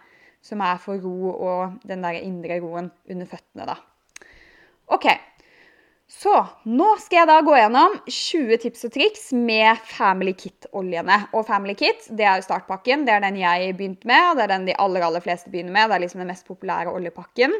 som 0.44 0.60
er 0.60 0.76
for 0.76 1.00
ro 1.00 1.32
og 1.32 1.80
den 1.88 2.04
der 2.04 2.20
indre 2.20 2.60
roen 2.60 2.92
under 3.08 3.32
føttene, 3.32 3.64
da. 3.72 3.80
OK. 4.92 5.08
Så 6.14 6.32
nå 6.70 6.86
skal 7.02 7.22
jeg 7.22 7.28
da 7.28 7.36
gå 7.42 7.54
gjennom 7.58 7.96
20 8.06 8.58
tips 8.62 8.86
og 8.86 8.92
triks 8.94 9.24
med 9.34 9.80
Family 9.88 10.34
Kit-oljene. 10.38 11.16
Og 11.34 11.46
Family 11.48 11.74
Kit 11.78 12.06
det 12.14 12.26
er 12.28 12.38
jo 12.38 12.46
startpakken. 12.46 13.02
Det 13.06 13.16
er 13.16 13.24
den 13.24 13.40
jeg 13.40 13.74
begynte 13.74 14.08
med, 14.08 14.30
og 14.30 14.38
det 14.38 14.44
er 14.46 14.52
den 14.54 14.68
de 14.68 14.76
aller 14.84 15.04
aller 15.04 15.24
fleste 15.24 15.50
begynner 15.50 15.74
med. 15.74 15.90
Det 15.90 15.98
er 15.98 16.04
liksom 16.04 16.22
den 16.22 16.30
mest 16.30 16.46
populære 16.46 16.94
oljepakken. 16.94 17.58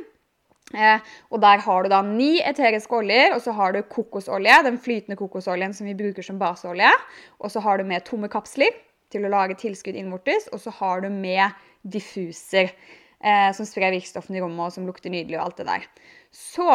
Eh, 0.72 1.12
og 1.34 1.42
Der 1.42 1.66
har 1.66 1.82
du 1.82 1.90
da 1.92 2.00
ni 2.06 2.38
eteriske 2.40 2.96
oljer, 2.96 3.34
og 3.34 3.42
så 3.42 3.52
har 3.58 3.74
du 3.74 3.82
kokosolje, 3.82 4.62
den 4.64 4.78
flytende 4.78 5.18
kokosoljen 5.18 5.74
som 5.74 5.90
vi 5.90 5.98
bruker 5.98 6.22
som 6.22 6.38
baseolje. 6.38 6.94
Og 7.40 7.50
så 7.50 7.60
har 7.60 7.78
du 7.78 7.84
med 7.84 8.06
tomme 8.06 8.30
kapsler 8.32 8.70
til 9.12 9.26
å 9.26 9.34
lage 9.34 9.58
tilskudd 9.60 9.98
innvortes, 9.98 10.48
og 10.52 10.62
så 10.62 10.72
har 10.78 11.02
du 11.04 11.10
med 11.10 11.50
diffuser 11.82 12.70
eh, 12.70 13.50
som 13.52 13.66
sprer 13.66 13.92
virkstoffene 13.98 14.38
i 14.38 14.44
rommet, 14.46 14.70
og 14.70 14.78
som 14.78 14.86
lukter 14.86 15.10
nydelig 15.10 15.40
og 15.40 15.48
alt 15.48 15.60
det 15.60 15.72
der. 15.74 15.88
Så 16.30 16.70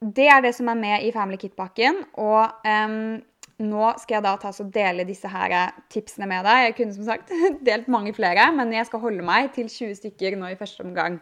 det 0.00 0.26
er 0.28 0.42
det 0.44 0.52
som 0.56 0.68
er 0.68 0.78
med 0.78 1.06
i 1.06 1.12
Family 1.14 1.38
Kit-pakken. 1.40 2.02
Og 2.20 2.68
um, 2.68 3.16
nå 3.64 3.92
skal 4.02 4.18
jeg 4.18 4.26
da 4.26 4.34
ta 4.40 4.52
og 4.52 4.72
dele 4.72 5.06
disse 5.08 5.30
her 5.32 5.54
tipsene 5.92 6.28
med 6.28 6.44
deg. 6.44 6.66
Jeg 6.66 6.76
kunne 6.80 6.96
som 6.96 7.08
sagt 7.08 7.32
delt 7.68 7.88
mange 7.92 8.12
flere, 8.16 8.50
men 8.56 8.74
jeg 8.74 8.88
skal 8.90 9.02
holde 9.06 9.24
meg 9.24 9.52
til 9.56 9.70
20 9.72 9.96
stykker 10.02 10.36
nå 10.36 10.52
i 10.52 10.58
første 10.60 10.84
omgang. 10.84 11.20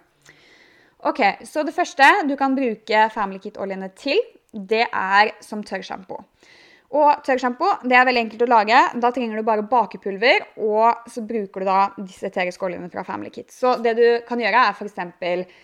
Ok, 1.05 1.21
Så 1.45 1.63
det 1.63 1.75
første 1.77 2.05
du 2.25 2.35
kan 2.37 2.57
bruke 2.57 3.09
Family 3.13 3.39
Kit-oljene 3.39 3.91
til, 3.95 4.21
det 4.55 4.87
er 4.89 5.35
som 5.45 5.63
tørrsjampo. 5.63 6.17
Og 6.95 7.25
tørrsjampo 7.27 7.69
det 7.85 7.97
er 7.99 8.07
veldig 8.07 8.23
enkelt 8.23 8.45
å 8.47 8.49
lage. 8.49 8.81
Da 9.03 9.11
trenger 9.13 9.37
du 9.37 9.47
bare 9.47 9.67
bakepulver, 9.67 10.47
og 10.63 11.11
så 11.11 11.25
bruker 11.27 11.61
du 11.61 11.69
da 11.69 11.79
disse 11.99 12.31
eteriske 12.31 12.67
oljene 12.67 12.91
fra 12.93 13.05
Family 13.07 13.33
Kit. 13.35 13.53
Så 13.53 13.77
det 13.83 13.97
du 13.99 14.07
kan 14.29 14.41
gjøre, 14.41 14.63
er 14.71 14.79
f.eks. 14.79 15.57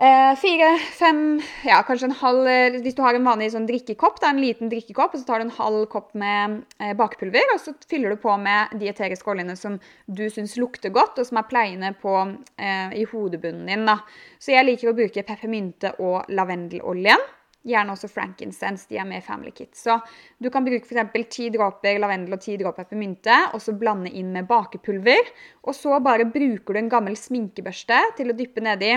Eh, 0.00 0.34
fire, 0.38 0.78
fem, 0.78 1.40
ja, 1.66 1.80
kanskje 1.82 2.06
en 2.06 2.12
halv 2.20 2.46
eh, 2.46 2.76
Hvis 2.84 2.94
du 2.94 3.00
har 3.02 3.16
en 3.18 3.24
vanlig 3.26 3.48
sånn 3.50 3.64
drikkekopp, 3.66 4.20
da, 4.22 4.28
en 4.30 4.38
liten 4.38 4.70
drikkekopp, 4.70 5.16
og 5.16 5.18
så 5.18 5.26
tar 5.26 5.42
du 5.42 5.48
en 5.48 5.56
halv 5.56 5.88
kopp 5.90 6.12
med 6.14 6.60
eh, 6.78 6.92
bakepulver, 6.94 7.50
og 7.50 7.58
så 7.58 7.74
fyller 7.90 8.14
du 8.14 8.20
på 8.22 8.36
med 8.38 8.78
de 8.78 8.92
eteriske 8.92 9.26
oljene 9.26 9.56
som 9.58 9.80
du 10.06 10.22
syns 10.30 10.54
lukter 10.54 10.94
godt, 10.94 11.18
og 11.18 11.26
som 11.26 11.42
er 11.42 11.50
pleiende 11.50 11.90
på, 11.98 12.14
eh, 12.62 12.94
i 12.94 13.08
hodebunnen 13.10 13.66
din. 13.66 13.84
Da. 13.90 13.98
Så 14.38 14.54
jeg 14.54 14.70
liker 14.70 14.92
å 14.92 14.96
bruke 15.02 15.26
peppermynte 15.26 15.96
og 15.98 16.30
lavendeloljen. 16.30 17.28
Gjerne 17.66 17.98
også 17.98 18.06
frankincense. 18.06 18.86
De 18.86 19.02
er 19.02 19.10
med 19.10 19.18
i 19.18 19.26
Family 19.26 19.50
Kit. 19.50 19.74
Så 19.74 19.98
du 20.38 20.46
kan 20.54 20.62
bruke 20.62 20.86
f.eks. 20.86 21.32
ti 21.34 21.50
dråper 21.50 21.98
lavendel 21.98 22.38
og 22.38 22.46
ti 22.46 22.54
dråper 22.54 22.86
peppermynte, 22.86 23.48
og 23.50 23.66
så 23.66 23.74
blande 23.74 24.14
inn 24.14 24.30
med 24.30 24.46
bakepulver. 24.46 25.34
Og 25.66 25.74
så 25.74 25.98
bare 25.98 26.30
bruker 26.30 26.78
du 26.78 26.86
en 26.86 26.98
gammel 27.00 27.18
sminkebørste 27.18 28.04
til 28.20 28.30
å 28.30 28.38
dyppe 28.38 28.62
nedi 28.62 28.94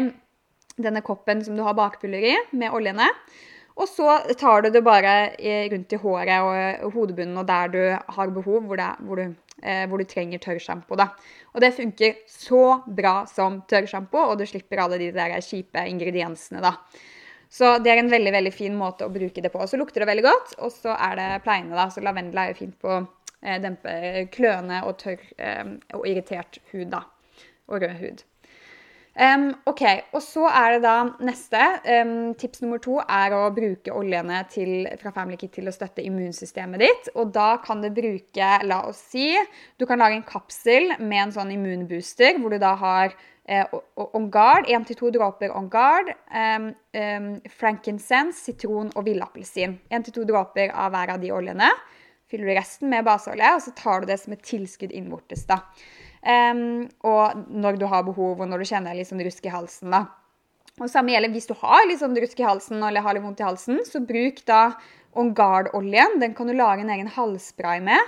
denne 0.78 1.04
koppen 1.06 1.44
som 1.46 1.58
du 1.58 1.64
har 1.66 1.78
bakpulver 1.78 2.28
i, 2.32 2.36
med 2.56 2.74
oljene. 2.76 3.10
Og 3.80 3.88
så 3.90 4.18
tar 4.38 4.66
du 4.66 4.70
det 4.74 4.84
bare 4.84 5.32
rundt 5.72 5.94
i 5.96 6.00
håret 6.02 6.82
og 6.84 6.92
hodebunnen 6.96 7.40
og 7.40 7.48
der 7.48 7.72
du 7.72 7.80
har 8.16 8.34
behov, 8.36 8.66
hvor, 8.68 8.78
det, 8.78 8.90
hvor, 9.08 9.22
du, 9.22 9.56
eh, 9.64 9.86
hvor 9.90 10.02
du, 10.02 10.06
trenger 10.06 10.42
tørrsjampo. 10.44 10.98
Og 11.00 11.64
det 11.64 11.72
funker 11.78 12.20
så 12.30 12.82
bra 12.86 13.22
som 13.32 13.62
tørrsjampo, 13.72 14.20
og 14.28 14.38
du 14.42 14.46
slipper 14.46 14.84
alle 14.84 15.00
de 15.02 15.10
der 15.16 15.40
kjipe 15.46 15.86
ingrediensene. 15.88 16.62
da. 16.62 16.76
Så 17.52 17.78
det 17.84 17.92
er 17.92 18.00
en 18.00 18.12
veldig 18.12 18.32
veldig 18.32 18.54
fin 18.56 18.76
måte 18.80 19.08
å 19.08 19.12
bruke 19.12 19.42
det 19.44 19.52
på. 19.52 19.64
Så 19.68 19.80
lukter 19.80 20.04
det 20.04 20.12
veldig 20.12 20.28
godt, 20.28 20.54
og 20.64 20.72
så 20.72 20.96
er 20.96 21.18
det 21.20 21.30
pleiende. 21.44 21.76
da, 21.76 21.90
Så 21.90 22.04
lavendel 22.04 22.38
er 22.40 22.52
jo 22.52 22.60
fint 22.62 22.78
på 22.80 22.92
å 22.92 23.00
eh, 23.42 23.60
dempe 23.60 24.28
kløne 24.32 24.84
og 24.88 25.00
tørr 25.02 25.24
eh, 25.38 25.74
og 25.98 26.08
irritert 26.08 26.62
hud. 26.72 26.92
da, 26.94 27.04
Og 27.68 27.82
rød 27.84 27.98
hud. 28.04 28.24
Um, 29.12 29.50
ok, 29.68 29.82
og 30.16 30.22
så 30.24 30.46
er 30.48 30.78
det 30.78 30.86
da 30.86 30.94
neste. 31.20 31.60
Um, 31.84 32.32
tips 32.40 32.62
nummer 32.64 32.80
to 32.80 32.96
er 33.04 33.34
å 33.36 33.42
bruke 33.52 33.92
oljene 33.92 34.38
til, 34.52 34.86
fra 35.02 35.12
Family 35.12 35.36
Kit 35.40 35.52
til 35.58 35.68
å 35.68 35.74
støtte 35.76 36.04
immunsystemet 36.06 36.80
ditt. 36.80 37.10
Og 37.20 37.34
da 37.36 37.58
kan 37.64 37.84
du 37.84 37.90
bruke, 37.92 38.52
la 38.64 38.80
oss 38.88 39.02
si, 39.12 39.34
du 39.76 39.86
kan 39.90 40.00
lage 40.00 40.16
en 40.16 40.28
kapsel 40.28 40.96
med 41.02 41.26
en 41.26 41.36
sånn 41.36 41.52
immunbooster, 41.58 42.40
hvor 42.40 42.56
du 42.56 42.62
da 42.64 42.72
har 42.80 43.12
eh, 43.52 43.76
On 44.16 44.30
Guard, 44.32 44.70
én 44.72 44.88
til 44.88 45.02
to 45.02 45.12
dråper 45.12 45.52
On 45.60 45.68
Guard, 45.72 46.14
um, 46.32 46.72
frankincense, 47.60 48.40
sitron 48.40 48.94
og 48.96 49.10
villappelsin. 49.10 49.76
Én 49.92 50.08
til 50.08 50.22
to 50.22 50.24
dråper 50.30 50.72
av 50.72 50.96
hver 50.96 51.18
av 51.18 51.26
de 51.26 51.34
oljene. 51.36 51.68
Fyller 52.32 52.48
du 52.48 52.56
resten 52.56 52.88
med 52.88 53.04
baseolje, 53.04 53.58
og 53.58 53.66
så 53.66 53.76
tar 53.76 54.00
du 54.00 54.08
det 54.14 54.22
som 54.24 54.32
et 54.32 54.48
tilskudd 54.48 54.96
innvortes. 54.96 55.44
da. 55.52 55.66
Um, 56.22 56.90
og 57.08 57.46
når 57.50 57.80
du 57.82 57.88
har 57.90 58.06
behov, 58.06 58.42
og 58.42 58.50
når 58.50 58.62
du 58.62 58.70
kjenner 58.70 58.98
litt 58.98 59.10
sånn 59.10 59.24
rusk 59.26 59.46
i 59.48 59.54
halsen. 59.54 59.94
da. 59.94 60.06
Og 60.80 60.90
samme 60.90 61.14
gjelder 61.14 61.34
hvis 61.34 61.50
du 61.50 61.56
har 61.60 61.86
litt 61.90 62.02
sånn 62.02 62.18
rusk 62.18 62.40
i 62.42 62.48
halsen 62.48 62.82
eller 62.82 63.04
har 63.06 63.18
litt 63.18 63.26
vondt 63.26 63.42
i 63.42 63.48
halsen. 63.48 63.82
Så 63.86 64.04
bruk 64.06 64.42
da 64.50 64.72
On 65.18 65.34
Guard-oljen. 65.36 66.20
Den 66.22 66.36
kan 66.38 66.48
du 66.48 66.56
lage 66.56 66.86
en 66.86 66.94
egen 66.94 67.10
halsspray 67.12 67.82
med. 67.84 68.00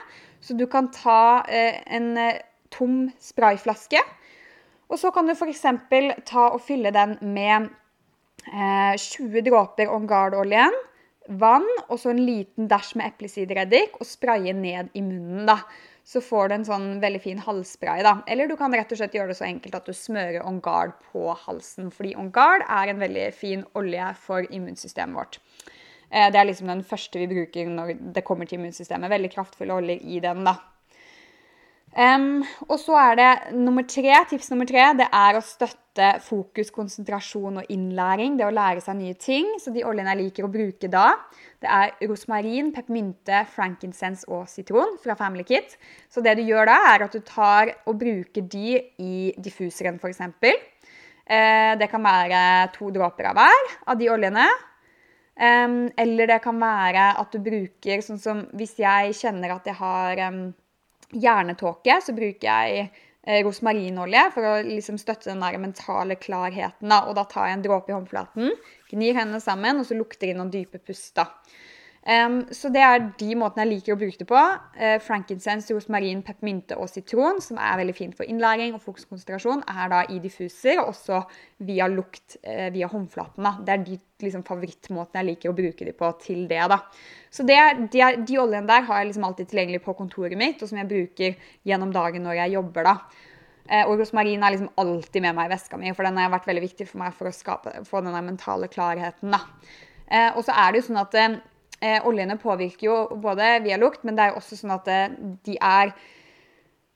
Så 0.43 0.55
du 0.57 0.65
kan 0.71 0.89
ta 0.93 1.43
eh, 1.51 1.81
en 1.95 2.13
eh, 2.19 2.41
tom 2.73 3.07
sprayflaske. 3.21 3.99
Og 4.91 4.99
så 4.99 5.11
kan 5.13 5.27
du 5.27 5.33
f.eks. 5.33 5.65
ta 6.27 6.47
og 6.49 6.61
fylle 6.63 6.93
den 6.95 7.17
med 7.21 7.69
eh, 8.47 8.95
20 8.99 9.45
dråper 9.47 9.91
On 9.91 10.07
Guard-oljen, 10.07 10.75
vann 11.39 11.65
og 11.87 11.95
så 12.01 12.11
en 12.11 12.19
liten 12.25 12.67
dæsj 12.67 12.97
med 12.99 13.13
eplesidereddik 13.13 13.95
og 13.99 14.07
spraye 14.07 14.51
ned 14.55 14.91
i 14.93 15.01
munnen. 15.01 15.45
da 15.47 15.61
så 16.03 16.19
får 16.21 16.49
du 16.49 16.55
en 16.57 16.65
sånn 16.67 16.87
veldig 17.03 17.21
fin 17.23 17.39
halsspray. 17.39 18.03
da. 18.03 18.17
Eller 18.27 18.47
du 18.47 18.57
kan 18.59 18.73
rett 18.75 18.91
og 18.91 18.99
slett 18.99 19.15
gjøre 19.15 19.31
det 19.31 19.39
så 19.39 19.47
enkelt 19.47 19.77
at 19.77 19.87
du 19.87 19.93
smører 19.95 20.43
On 20.45 20.59
Guard 20.61 20.97
på 21.11 21.31
halsen. 21.45 21.89
Fordi 21.91 22.15
On 22.19 22.31
Guard 22.31 22.65
er 22.67 22.91
en 22.91 22.99
veldig 22.99 23.29
fin 23.33 23.63
olje 23.79 24.09
for 24.19 24.43
immunsystemet 24.49 25.15
vårt. 25.15 25.39
Eh, 26.11 26.29
det 26.31 26.39
er 26.39 26.49
liksom 26.49 26.67
den 26.67 26.83
første 26.83 27.19
vi 27.19 27.29
bruker 27.31 27.71
når 27.71 27.95
det 28.13 28.25
kommer 28.27 28.45
til 28.45 28.59
immunsystemet. 28.59 29.09
Veldig 29.09 29.31
kraftfulle 29.31 29.79
oljer 29.79 30.03
i 30.03 30.19
den. 30.19 30.43
da. 30.43 30.57
Um, 31.93 32.41
og 32.65 32.79
så 32.81 32.95
er 32.97 33.17
det 33.19 33.31
nummer 33.53 33.85
tre, 33.85 34.15
tips 34.29 34.47
nummer 34.49 34.65
tre 34.65 34.87
det 34.97 35.05
er 35.13 35.37
å 35.37 35.43
støtte 35.45 36.07
fokus, 36.25 36.71
konsentrasjon 36.73 37.59
og 37.61 37.69
innlæring. 37.73 38.39
Det 38.39 38.47
å 38.47 38.53
lære 38.53 38.81
seg 38.81 38.97
nye 38.97 39.13
ting. 39.13 39.51
Så 39.61 39.69
de 39.75 39.83
oljene 39.85 40.15
jeg 40.15 40.23
liker 40.23 40.47
å 40.47 40.51
bruke 40.53 40.89
da, 40.89 41.11
det 41.61 41.69
er 41.69 41.93
rosmarin, 42.09 42.71
peppermynte, 42.73 43.43
frankincense 43.53 44.25
og 44.33 44.47
sitron 44.49 44.97
fra 45.03 45.17
Family 45.19 45.45
Kit. 45.45 45.77
Så 46.09 46.25
det 46.25 46.33
du 46.39 46.43
gjør 46.47 46.71
da, 46.71 46.79
er 46.95 47.05
at 47.05 47.13
du 47.13 47.21
tar 47.27 47.75
og 47.85 48.01
bruker 48.01 48.49
de 48.49 48.79
i 48.97 49.15
diffuseren, 49.37 50.01
f.eks. 50.01 50.23
Uh, 51.23 51.73
det 51.77 51.87
kan 51.93 52.03
være 52.03 52.43
to 52.73 52.89
dråper 52.91 53.29
av 53.29 53.37
hver 53.37 53.73
av 53.85 54.01
de 54.01 54.09
oljene. 54.11 54.49
Um, 55.33 55.87
eller 55.97 56.29
det 56.29 56.41
kan 56.43 56.57
være 56.61 57.05
at 57.21 57.33
du 57.33 57.39
bruker 57.41 58.01
sånn 58.05 58.19
som 58.21 58.43
hvis 58.53 58.75
jeg 58.81 59.15
kjenner 59.17 59.55
at 59.55 59.65
jeg 59.65 59.77
har 59.79 60.19
um, 60.29 60.43
hjernetåke, 61.13 61.97
så 62.03 62.15
bruker 62.15 62.47
jeg 62.47 62.87
eh, 62.87 63.41
rosmarinolje 63.45 64.23
for 64.35 64.49
å 64.49 64.53
liksom 64.67 64.99
støtte 65.01 65.31
den 65.31 65.43
der 65.43 65.59
mentale 65.61 66.17
klarheten. 66.19 66.89
Da. 66.89 67.03
Og 67.09 67.17
da 67.19 67.25
tar 67.29 67.49
jeg 67.49 67.59
en 67.59 67.67
dråpe 67.67 67.93
i 67.93 67.97
håndflaten, 67.97 68.55
gnir 68.91 69.19
hendene 69.19 69.43
sammen, 69.43 69.81
og 69.81 69.89
så 69.89 69.97
lukter 69.97 70.29
inn 70.31 70.41
noen 70.41 70.53
dype 70.53 70.81
pust. 70.83 71.15
da. 71.19 71.29
Um, 72.03 72.41
så 72.51 72.67
det 72.67 72.81
er 72.83 73.05
de 73.15 73.35
måtene 73.39 73.63
jeg 73.63 73.69
liker 73.77 73.93
å 73.93 73.99
bruke 74.01 74.19
det 74.19 74.25
på. 74.27 74.39
Uh, 74.75 74.97
frankincense, 74.99 75.71
rosmarin, 75.71 76.19
peppermynte 76.25 76.75
og 76.75 76.89
sitron, 76.91 77.39
som 77.43 77.59
er 77.63 77.77
veldig 77.79 77.95
fint 77.95 78.17
for 78.17 78.27
innlæring 78.27 78.73
og 78.75 78.81
fokuskonsentrasjon, 78.83 79.63
er 79.71 79.91
da 79.93 80.01
i 80.11 80.19
diffuser, 80.23 80.81
og 80.81 80.91
også 80.91 81.21
via 81.63 81.87
lukt 81.87 82.35
uh, 82.43 82.67
via 82.75 82.89
håndflaten. 82.91 83.47
Det 83.63 83.75
er 83.75 83.85
de 83.87 83.99
liksom, 84.25 84.43
favorittmåtene 84.47 85.21
jeg 85.21 85.29
liker 85.29 85.53
å 85.53 85.55
bruke 85.61 85.87
de 85.87 85.93
på 85.95 86.09
til 86.25 86.41
det. 86.49 86.59
da. 86.73 86.81
Så 87.31 87.47
det, 87.47 87.61
de, 87.95 88.03
de 88.27 88.41
oljene 88.41 88.67
der 88.67 88.83
har 88.89 88.99
jeg 88.99 89.13
liksom 89.13 89.29
alltid 89.29 89.53
tilgjengelig 89.53 89.81
på 89.87 89.95
kontoret 90.01 90.35
mitt, 90.39 90.59
og 90.59 90.73
som 90.73 90.81
jeg 90.81 90.91
bruker 90.91 91.39
gjennom 91.63 91.95
dagen 91.95 92.27
når 92.27 92.41
jeg 92.41 92.55
jobber. 92.57 92.89
da. 92.89 92.97
Uh, 93.63 93.85
og 93.85 93.95
rosmarin 94.03 94.43
er 94.43 94.57
liksom 94.57 94.75
alltid 94.83 95.23
med 95.23 95.39
meg 95.39 95.47
i 95.47 95.55
veska 95.55 95.79
mi, 95.79 95.95
for 95.95 96.03
den 96.03 96.19
har 96.19 96.35
vært 96.35 96.51
veldig 96.51 96.67
viktig 96.67 96.91
for 96.91 97.05
meg 97.05 97.15
for 97.15 97.31
å 97.31 97.33
skape, 97.39 97.77
få 97.87 98.03
den 98.03 98.19
mentale 98.27 98.67
klarheten. 98.67 99.31
da. 99.31 99.45
og 100.35 100.43
så 100.43 100.51
er 100.51 100.73
det 100.73 100.81
jo 100.81 100.89
sånn 100.91 100.99
at 100.99 101.19
Eh, 101.83 101.99
oljene 102.07 102.39
påvirker 102.39 102.87
jo 102.87 102.97
både 103.19 103.57
via 103.65 103.77
lukt, 103.81 104.05
men 104.07 104.15
det 104.15 104.25
er 104.25 104.33
jo 104.33 104.41
også 104.41 104.59
sånn 104.59 104.75
at 104.77 104.87
eh, 104.91 105.15
de 105.43 105.57
er 105.59 105.91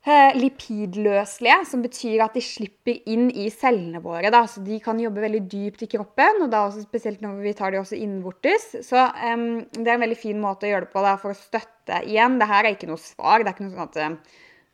eh, 0.08 0.38
lipidløselige, 0.38 1.58
som 1.68 1.84
betyr 1.84 2.24
at 2.24 2.38
de 2.38 2.44
slipper 2.46 3.02
inn 3.12 3.28
i 3.28 3.50
cellene 3.52 4.00
våre. 4.04 4.32
Da. 4.32 4.46
Så 4.48 4.64
de 4.64 4.80
kan 4.84 5.02
jobbe 5.04 5.26
veldig 5.26 5.44
dypt 5.52 5.84
i 5.84 5.92
kroppen, 5.92 6.46
og 6.46 6.54
da 6.54 6.64
også 6.70 6.86
spesielt 6.86 7.20
når 7.26 7.42
vi 7.44 7.56
tar 7.58 7.76
de 7.76 7.82
også 7.82 8.00
innvortes. 8.00 8.70
Så 8.88 9.04
um, 9.04 9.48
det 9.76 9.86
er 9.86 9.98
en 9.98 10.06
veldig 10.08 10.22
fin 10.22 10.40
måte 10.40 10.70
å 10.70 10.72
gjøre 10.72 10.88
det 10.88 10.96
på 10.96 11.04
da, 11.04 11.18
for 11.20 11.36
å 11.36 11.42
støtte 11.42 12.04
igjen. 12.08 12.40
Dette 12.40 12.62
er 12.62 12.72
ikke 12.72 12.92
noe 12.92 13.02
svar. 13.02 13.44
Det 13.44 13.52
er 13.52 13.58
ikke 13.58 13.68
noe 13.68 13.76
sånn 13.76 13.90
at 13.90 14.04
Ehm, 14.08 14.20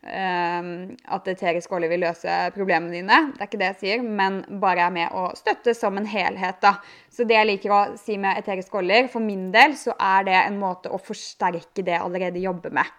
at 0.04 1.28
eterisk 1.32 1.72
olje 1.72 1.88
vil 1.88 2.02
løse 2.04 2.32
problemene 2.52 2.92
dine. 2.92 3.20
Det 3.32 3.40
er 3.40 3.48
ikke 3.48 3.60
det 3.60 3.68
jeg 3.70 3.80
sier, 3.80 4.02
men 4.04 4.42
bare 4.60 4.84
er 4.84 4.92
med 4.92 5.14
å 5.16 5.30
støtte 5.38 5.72
som 5.76 5.96
en 5.96 6.08
helhet. 6.08 6.60
da. 6.60 6.74
Så 7.08 7.24
det 7.24 7.38
jeg 7.38 7.48
liker 7.48 7.72
å 7.72 7.82
si 8.00 8.18
med 8.20 8.36
eteriske 8.40 8.76
oljer, 8.80 9.08
for 9.08 9.24
min 9.24 9.50
del 9.54 9.76
så 9.80 9.96
er 9.96 10.26
det 10.28 10.36
en 10.42 10.58
måte 10.60 10.92
å 10.92 11.00
forsterke 11.00 11.82
det 11.82 11.96
jeg 11.96 12.04
allerede 12.04 12.42
jobber 12.42 12.74
med. 12.76 12.90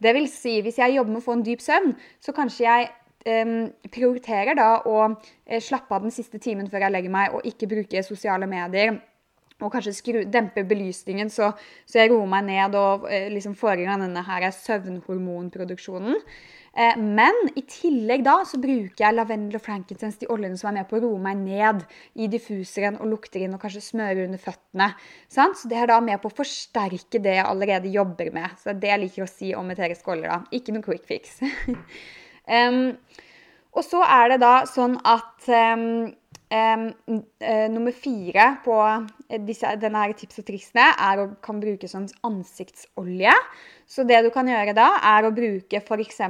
Det 0.00 0.14
vil 0.16 0.26
si, 0.32 0.60
hvis 0.64 0.80
jeg 0.80 0.96
jobber 0.96 1.12
med 1.12 1.22
å 1.22 1.26
få 1.28 1.36
en 1.36 1.44
dyp 1.46 1.62
søvn, 1.62 1.92
så 2.24 2.34
kanskje 2.34 2.64
jeg 2.64 2.88
um, 3.44 3.68
prioriterer 3.92 4.56
da 4.56 4.70
å 4.88 4.96
eh, 5.10 5.60
slappe 5.60 5.94
av 5.94 6.06
den 6.06 6.14
siste 6.14 6.40
timen 6.40 6.70
før 6.72 6.86
jeg 6.86 6.96
legger 6.96 7.14
meg, 7.14 7.36
og 7.36 7.46
ikke 7.46 7.68
bruke 7.70 8.02
sosiale 8.06 8.48
medier 8.50 8.96
og 9.60 9.72
kanskje 9.74 9.96
skru, 9.96 10.22
dempe 10.28 10.64
belysningen, 10.68 11.30
så, 11.32 11.52
så, 11.84 12.00
jeg 12.00 12.12
roer 12.12 12.30
meg 12.30 12.48
ned 12.48 12.78
og 12.78 13.06
eh, 13.10 13.28
liksom 13.32 13.56
får 13.58 13.82
i 13.82 13.88
gang 13.88 14.04
denne 14.04 14.24
her 14.26 14.48
søvnhormonproduksjonen. 14.56 16.18
Eh, 16.70 16.98
men 16.98 17.34
i 17.58 17.64
tillegg 17.66 18.22
da 18.22 18.36
så 18.46 18.60
bruker 18.62 19.02
jeg 19.02 19.16
lavendel 19.16 19.58
og 19.58 19.64
frankincense, 19.64 20.20
de 20.20 20.28
oljene 20.30 20.58
som 20.58 20.70
er 20.70 20.78
med 20.78 20.90
på 20.90 21.00
å 21.00 21.02
roe 21.02 21.22
meg 21.22 21.40
ned 21.40 21.82
i 22.14 22.28
diffuseren 22.30 23.00
og 23.00 23.10
lukter 23.10 23.42
inn 23.42 23.56
og 23.56 23.62
kanskje 23.64 23.82
smører 23.88 24.22
under 24.28 24.42
føttene. 24.42 24.92
Sant? 25.32 25.58
Så 25.58 25.70
det 25.70 25.80
er 25.80 25.90
da 25.90 25.98
med 26.04 26.22
på 26.22 26.30
å 26.30 26.38
forsterke 26.42 27.22
det 27.22 27.40
jeg 27.40 27.46
allerede 27.46 27.90
jobber 27.90 28.30
med. 28.36 28.54
Så 28.60 28.70
det 28.70 28.76
er 28.76 28.84
det 28.84 28.92
jeg 28.94 29.04
liker 29.06 29.26
å 29.26 29.32
si 29.32 29.52
om 29.58 29.74
eteriske 29.74 30.14
oljer. 30.14 30.30
da. 30.30 30.40
Ikke 30.54 30.76
noe 30.76 30.86
quick 30.86 31.04
fix. 31.10 31.40
um, 32.60 32.80
og 33.70 33.86
så 33.86 34.02
er 34.06 34.32
det 34.32 34.40
da 34.42 34.54
sånn 34.70 34.96
at 35.06 35.50
um, 35.74 36.10
nummer 36.50 37.92
fire 37.94 38.46
på 38.64 38.76
eh, 39.28 39.42
disse, 39.46 39.70
denne 39.78 40.00
her 40.02 40.14
tips 40.18 40.40
og 40.42 40.46
triksene 40.48 40.88
er 40.98 41.22
å 41.22 41.26
kan 41.44 41.60
bruke 41.62 41.86
som 41.90 42.08
ansiktsolje. 42.26 43.34
Så 43.90 44.02
det 44.06 44.20
du 44.22 44.28
kan 44.34 44.46
gjøre 44.50 44.74
da, 44.74 44.88
er 45.12 45.26
å 45.26 45.32
bruke 45.34 45.78
f.eks. 45.78 46.20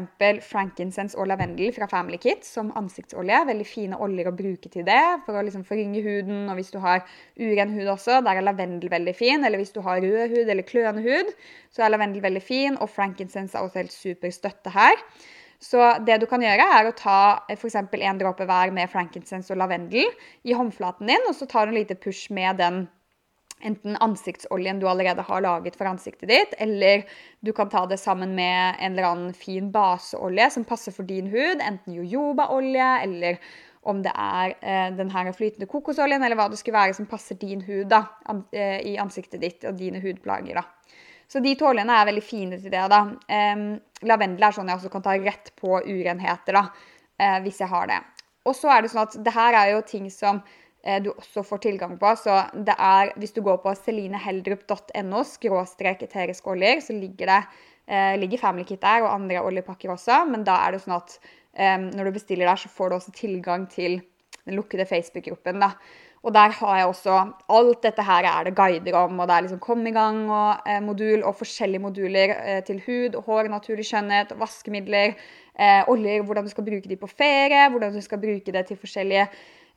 frankincense 0.44 1.16
og 1.16 1.28
lavendel 1.28 1.72
fra 1.76 1.88
Family 1.88 2.20
Kit 2.20 2.44
som 2.48 2.70
ansiktsolje. 2.76 3.42
Veldig 3.48 3.68
fine 3.68 3.98
oljer 4.00 4.28
å 4.28 4.36
bruke 4.36 4.68
til 4.72 4.84
det 4.84 5.02
for 5.26 5.36
å 5.36 5.44
liksom 5.44 5.64
forynge 5.68 6.04
huden. 6.04 6.46
Og 6.48 6.60
hvis 6.60 6.72
du 6.72 6.78
har 6.84 7.04
uren 7.40 7.74
hud 7.76 7.90
også, 7.96 8.20
der 8.24 8.40
er 8.40 8.48
lavendel 8.48 8.92
veldig 8.92 9.16
fin. 9.16 9.44
Eller 9.44 9.60
hvis 9.60 9.72
du 9.76 9.82
har 9.84 10.00
rød 10.04 10.36
hud 10.36 10.46
eller 10.46 10.68
kløende 10.68 11.04
hud, 11.04 11.34
så 11.72 11.84
er 11.84 11.92
lavendel 11.92 12.24
veldig 12.24 12.44
fin. 12.44 12.80
Og 12.80 12.92
frankincense 12.92 13.56
er 13.56 13.68
også 13.68 13.84
helt 13.84 13.96
super 13.96 14.32
støtte 14.32 14.72
her. 14.76 14.96
Så 15.60 15.80
det 16.06 16.16
du 16.22 16.26
kan 16.28 16.40
gjøre, 16.40 16.64
er 16.78 16.88
å 16.88 16.96
ta 16.96 17.18
eh, 17.48 17.58
f.eks. 17.58 17.76
en 17.76 18.20
dråpe 18.20 18.46
hver 18.48 18.72
med 18.72 18.90
frankincense 18.92 19.52
og 19.52 19.60
lavendel 19.60 20.08
i 20.48 20.56
håndflaten 20.56 21.10
din, 21.10 21.28
og 21.28 21.36
så 21.36 21.48
tar 21.50 21.68
du 21.68 21.74
en 21.74 21.80
lite 21.82 21.98
push 22.00 22.32
med 22.32 22.60
den 22.62 22.86
enten 23.60 23.96
ansiktsoljen 24.00 24.78
du 24.80 24.86
allerede 24.88 25.20
har 25.26 25.42
laget 25.44 25.74
for 25.76 25.90
ansiktet 25.90 26.30
ditt, 26.30 26.54
eller 26.56 27.04
du 27.44 27.52
kan 27.52 27.68
ta 27.68 27.84
det 27.86 27.98
sammen 28.00 28.32
med 28.34 28.78
en 28.80 28.94
eller 28.94 29.08
annen 29.10 29.34
fin 29.36 29.68
baseolje 29.72 30.50
som 30.56 30.64
passer 30.64 30.96
for 30.96 31.08
din 31.08 31.28
hud, 31.28 31.60
enten 31.60 31.98
jojobaolje 31.98 32.88
eller 33.04 33.36
om 33.88 34.02
det 34.04 34.12
er 34.12 34.54
eh, 34.60 34.88
den 34.96 35.12
her 35.12 35.30
flytende 35.32 35.68
kokosoljen 35.68 36.24
eller 36.24 36.36
hva 36.36 36.50
det 36.52 36.58
skulle 36.60 36.76
være 36.76 36.96
som 36.96 37.08
passer 37.08 37.38
din 37.40 37.62
hud 37.64 37.88
da, 37.92 38.04
an, 38.28 38.42
eh, 38.52 38.80
i 38.92 38.98
ansiktet 39.00 39.40
ditt 39.40 39.64
og 39.68 39.78
dine 39.80 40.02
hudplager. 40.04 40.60
da. 40.60 40.66
Så 41.30 41.38
de 41.44 41.52
tålene 41.54 41.94
er 41.94 42.08
veldig 42.08 42.24
fine 42.26 42.58
til 42.58 42.72
det. 42.74 42.86
da. 42.90 43.04
Lavendel 44.06 44.46
er 44.46 44.56
sånn 44.56 44.70
jeg 44.70 44.80
også 44.80 44.92
kan 44.92 45.04
ta 45.04 45.16
rett 45.20 45.52
på 45.60 45.76
urenheter 45.84 46.56
da, 46.56 46.64
uh, 47.20 47.38
hvis 47.44 47.60
jeg 47.62 47.70
har 47.70 47.90
det. 47.90 48.00
Og 48.48 48.56
så 48.56 48.72
er 48.72 48.82
det 48.82 48.92
sånn 48.92 49.04
at 49.04 49.16
det 49.26 49.34
her 49.36 49.58
er 49.58 49.72
jo 49.74 49.82
ting 49.86 50.06
som 50.12 50.40
uh, 50.40 50.98
du 51.04 51.10
også 51.12 51.44
får 51.46 51.62
tilgang 51.66 51.98
på. 52.00 52.12
Så 52.18 52.38
det 52.54 52.76
er, 52.76 53.12
hvis 53.20 53.36
du 53.36 53.42
går 53.46 53.60
på 53.64 53.74
selineheldrup.no 53.82 55.24
skråstrek 55.28 56.06
eteriske 56.08 56.54
oljer, 56.54 56.80
så 56.84 56.96
ligger 56.96 57.34
det 57.34 57.40
uh, 57.44 58.14
ligger 58.20 58.40
Family 58.40 58.64
Kit 58.68 58.82
der 58.84 59.04
og 59.04 59.12
andre 59.12 59.44
oljepakker 59.44 59.92
også. 59.92 60.22
Men 60.30 60.46
da 60.48 60.62
er 60.64 60.76
det 60.76 60.84
sånn 60.86 60.96
at 60.96 61.18
um, 61.20 61.90
når 61.92 62.08
du 62.08 62.16
bestiller 62.16 62.48
der, 62.48 62.64
så 62.64 62.72
får 62.72 62.90
du 62.90 63.00
også 63.00 63.16
tilgang 63.20 63.68
til 63.70 64.00
den 64.46 64.56
lukkede 64.56 64.88
Facebook-gruppen. 64.88 65.60
da. 65.60 65.74
Og 66.22 66.34
der 66.34 66.52
har 66.52 66.76
jeg 66.76 66.86
også 66.86 67.18
Alt 67.48 67.82
dette 67.82 68.04
her 68.04 68.26
er 68.28 68.44
det 68.44 68.56
guider 68.56 68.96
om. 68.96 69.20
og 69.20 69.28
Det 69.28 69.36
er 69.36 69.46
liksom 69.46 69.58
Kom 69.58 69.86
i 69.86 69.90
gang 69.90 70.30
og 70.30 70.68
eh, 70.68 70.82
modul 70.82 71.22
og 71.22 71.36
forskjellige 71.36 71.80
moduler 71.80 72.34
eh, 72.36 72.64
til 72.64 72.82
hud, 72.86 73.16
hår, 73.26 73.48
naturlig 73.48 73.86
skjønnhet, 73.88 74.34
vaskemidler, 74.36 75.16
eh, 75.58 75.88
oljer, 75.88 76.22
hvordan 76.22 76.44
du 76.44 76.50
skal 76.50 76.64
bruke 76.64 76.88
de 76.88 76.96
på 76.96 77.06
ferie, 77.06 77.70
hvordan 77.70 77.94
du 77.94 78.00
skal 78.00 78.20
bruke 78.20 78.52
det 78.52 78.66
til 78.66 78.76
forskjellige 78.76 79.28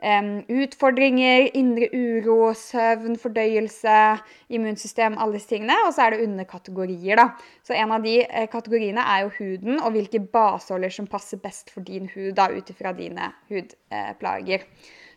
utfordringer, 0.04 1.50
indre 1.56 1.88
uro, 1.96 2.54
søvn, 2.54 3.16
fordøyelse, 3.16 4.18
immunsystem, 4.50 5.16
alle 5.18 5.38
disse 5.38 5.48
tingene. 5.48 5.78
Og 5.88 5.94
så 5.94 6.02
er 6.04 6.10
det 6.10 6.26
underkategorier, 6.28 7.16
da. 7.16 7.30
Så 7.64 7.74
en 7.74 7.92
av 7.92 8.04
de 8.04 8.18
eh, 8.26 8.50
kategoriene 8.52 9.00
er 9.00 9.24
jo 9.24 9.32
huden 9.38 9.80
og 9.80 9.96
hvilke 9.96 10.20
baseoljer 10.20 10.92
som 10.98 11.08
passer 11.08 11.40
best 11.40 11.72
for 11.72 11.82
din 11.88 12.10
hud, 12.12 12.34
da, 12.36 12.50
ut 12.52 12.70
ifra 12.70 12.92
dine 12.98 13.32
hudplager. 13.50 14.68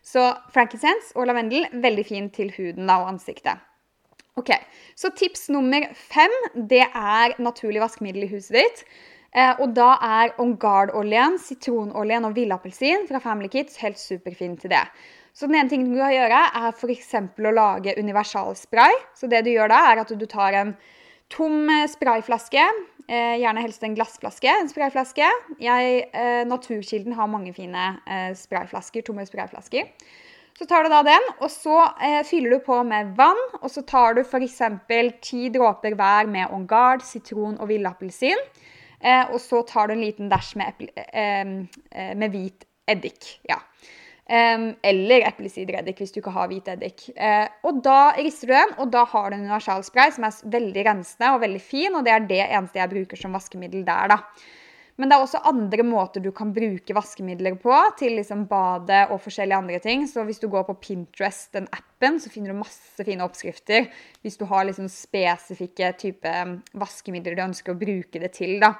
Så 0.06 0.22
frankincense 0.54 1.16
og 1.18 1.26
lavendel 1.26 1.66
veldig 1.82 2.04
fin 2.06 2.28
til 2.30 2.52
huden 2.54 2.90
og 2.92 3.08
ansiktet. 3.10 3.58
Ok, 4.36 4.52
Så 4.94 5.10
tips 5.16 5.48
nummer 5.48 5.88
fem 5.96 6.32
det 6.68 6.84
er 6.84 7.34
naturlig 7.40 7.80
vaskemiddel 7.80 8.26
i 8.26 8.32
huset 8.34 8.58
ditt. 8.58 8.82
Eh, 9.36 9.52
og 9.60 9.72
da 9.76 9.94
er 10.04 10.34
On 10.40 10.54
Guard-oljen, 10.60 11.38
sitronoljen 11.40 12.24
og 12.28 12.36
villappelsin 12.36 13.06
fra 13.08 13.20
Family 13.20 13.48
Kids 13.52 13.76
helt 13.82 14.00
superfin 14.00 14.56
til 14.60 14.72
det. 14.72 14.84
Så 15.36 15.48
den 15.48 15.58
ene 15.58 15.68
tingen 15.68 15.90
du 15.92 15.98
kan 16.00 16.14
gjøre, 16.14 16.42
er 16.56 16.68
f.eks. 16.72 17.10
å 17.20 17.52
lage 17.52 17.96
universalspray. 18.00 18.94
Så 19.16 19.28
det 19.28 19.42
du 19.44 19.50
gjør 19.52 19.72
da, 19.72 19.82
er 19.90 20.00
at 20.04 20.12
du 20.12 20.26
tar 20.28 20.56
en 20.56 20.76
tom 21.32 21.70
sprayflaske, 21.90 22.64
Eh, 23.06 23.36
gjerne 23.38 23.62
helst 23.62 23.84
en 23.86 23.94
glassflaske, 23.94 24.50
en 24.50 24.68
sprayflaske. 24.70 25.26
Jeg, 25.62 25.98
eh, 26.10 26.42
Naturkilden 26.48 27.14
har 27.14 27.28
mange 27.30 27.52
fine 27.54 27.84
eh, 28.02 28.32
sprayflasker, 28.34 29.04
tomme 29.06 29.22
sprayflasker. 29.28 29.92
Så 30.56 30.66
tar 30.66 30.82
du 30.82 30.90
da 30.90 31.02
den, 31.06 31.28
og 31.38 31.50
så 31.52 31.76
eh, 32.02 32.22
fyller 32.26 32.56
du 32.56 32.64
på 32.66 32.80
med 32.88 33.12
vann. 33.18 33.38
Og 33.60 33.70
så 33.70 33.84
tar 33.86 34.16
du 34.16 34.24
f.eks. 34.24 34.58
ti 35.22 35.46
dråper 35.54 35.94
hver 35.94 36.26
med 36.32 36.50
On 36.56 36.66
Guard, 36.66 37.04
sitron 37.06 37.60
og 37.60 37.70
villappelsin. 37.70 38.42
Eh, 38.98 39.30
og 39.30 39.38
så 39.44 39.62
tar 39.68 39.86
du 39.86 39.94
en 39.94 40.02
liten 40.02 40.32
dæsj 40.32 40.56
med, 40.58 40.88
eh, 41.12 41.46
med 42.16 42.34
hvit 42.34 42.66
eddik. 42.90 43.36
Ja. 43.46 43.60
Eller 44.26 45.22
eplesidereddik 45.28 46.00
hvis 46.02 46.10
du 46.10 46.18
ikke 46.18 46.34
har 46.34 46.48
hvit 46.50 46.68
eddik. 46.72 47.04
Uh, 47.14 47.46
og 47.68 47.78
Da 47.84 48.12
rister 48.18 48.50
du 48.50 48.54
den, 48.56 48.76
og 48.82 48.90
da 48.90 49.04
har 49.06 49.30
du 49.30 49.36
en 49.36 49.44
universalspray 49.46 50.10
som 50.16 50.26
er 50.26 50.40
veldig 50.56 50.86
rensende 50.88 51.32
og 51.36 51.42
veldig 51.44 51.62
fin. 51.62 51.94
og 51.94 52.04
Det 52.04 52.14
er 52.14 52.26
det 52.26 52.44
eneste 52.46 52.80
jeg 52.80 52.90
bruker 52.90 53.20
som 53.20 53.36
vaskemiddel 53.38 53.86
der. 53.86 54.16
da. 54.16 54.22
Men 54.96 55.10
det 55.10 55.16
er 55.16 55.22
også 55.26 55.42
andre 55.44 55.84
måter 55.84 56.22
du 56.24 56.30
kan 56.32 56.54
bruke 56.56 56.94
vaskemidler 56.96 57.58
på 57.60 57.74
til 58.00 58.14
liksom 58.16 58.46
badet 58.48 59.10
og 59.12 59.20
forskjellige 59.20 59.58
andre 59.58 59.80
ting. 59.84 60.06
Så 60.08 60.24
hvis 60.24 60.40
du 60.40 60.48
går 60.48 60.64
på 60.64 60.76
Pinterest, 60.80 61.50
den 61.52 61.68
appen, 61.68 62.16
så 62.20 62.32
finner 62.32 62.54
du 62.54 62.62
masse 62.62 63.04
fine 63.04 63.24
oppskrifter. 63.24 63.90
Hvis 64.24 64.40
du 64.40 64.46
har 64.48 64.64
liksom 64.64 64.88
spesifikke 64.88 65.92
type 66.00 66.32
vaskemidler 66.80 67.36
du 67.36 67.44
ønsker 67.44 67.74
å 67.74 67.80
bruke 67.80 68.22
det 68.22 68.32
til. 68.38 68.56
da. 68.60 68.72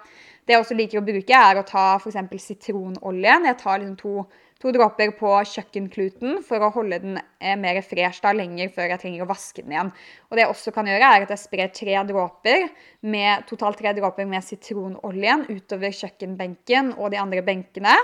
Det 0.46 0.56
jeg 0.56 0.64
også 0.64 0.78
liker 0.78 1.02
å 1.02 1.04
bruke, 1.04 1.42
er 1.50 1.60
å 1.60 1.66
ta 1.68 1.84
f.eks. 2.00 2.48
sitronolje. 2.48 3.38
Jeg 3.50 3.60
tar 3.60 3.82
liksom 3.82 4.00
to 4.00 4.16
to 4.62 4.72
dråper 4.72 5.12
på 5.18 5.32
kjøkkenkluten 5.50 6.38
for 6.46 6.64
å 6.64 6.70
holde 6.72 6.98
den 7.02 7.18
eh, 7.18 7.56
mer 7.60 7.78
fresh 7.84 8.22
da, 8.24 8.32
lenger 8.36 8.70
før 8.72 8.94
jeg 8.94 9.02
trenger 9.02 9.24
å 9.26 9.28
vaske 9.28 9.64
den 9.64 9.74
igjen. 9.74 9.90
Og 10.28 10.36
det 10.38 10.46
jeg 10.46 10.52
også 10.54 10.72
kan 10.76 10.88
gjøre, 10.88 11.10
er 11.10 11.26
at 11.26 11.34
jeg 11.34 11.42
sprer 11.42 11.74
tre 11.76 11.98
dråper 12.08 12.64
med, 13.04 13.44
totalt 13.50 13.80
tre 13.82 13.92
dråper 13.96 14.28
med 14.30 14.44
sitronoljen 14.46 15.44
utover 15.50 15.92
kjøkkenbenken 16.00 16.94
og 16.96 17.12
de 17.12 17.20
andre 17.20 17.44
benkene. 17.44 17.94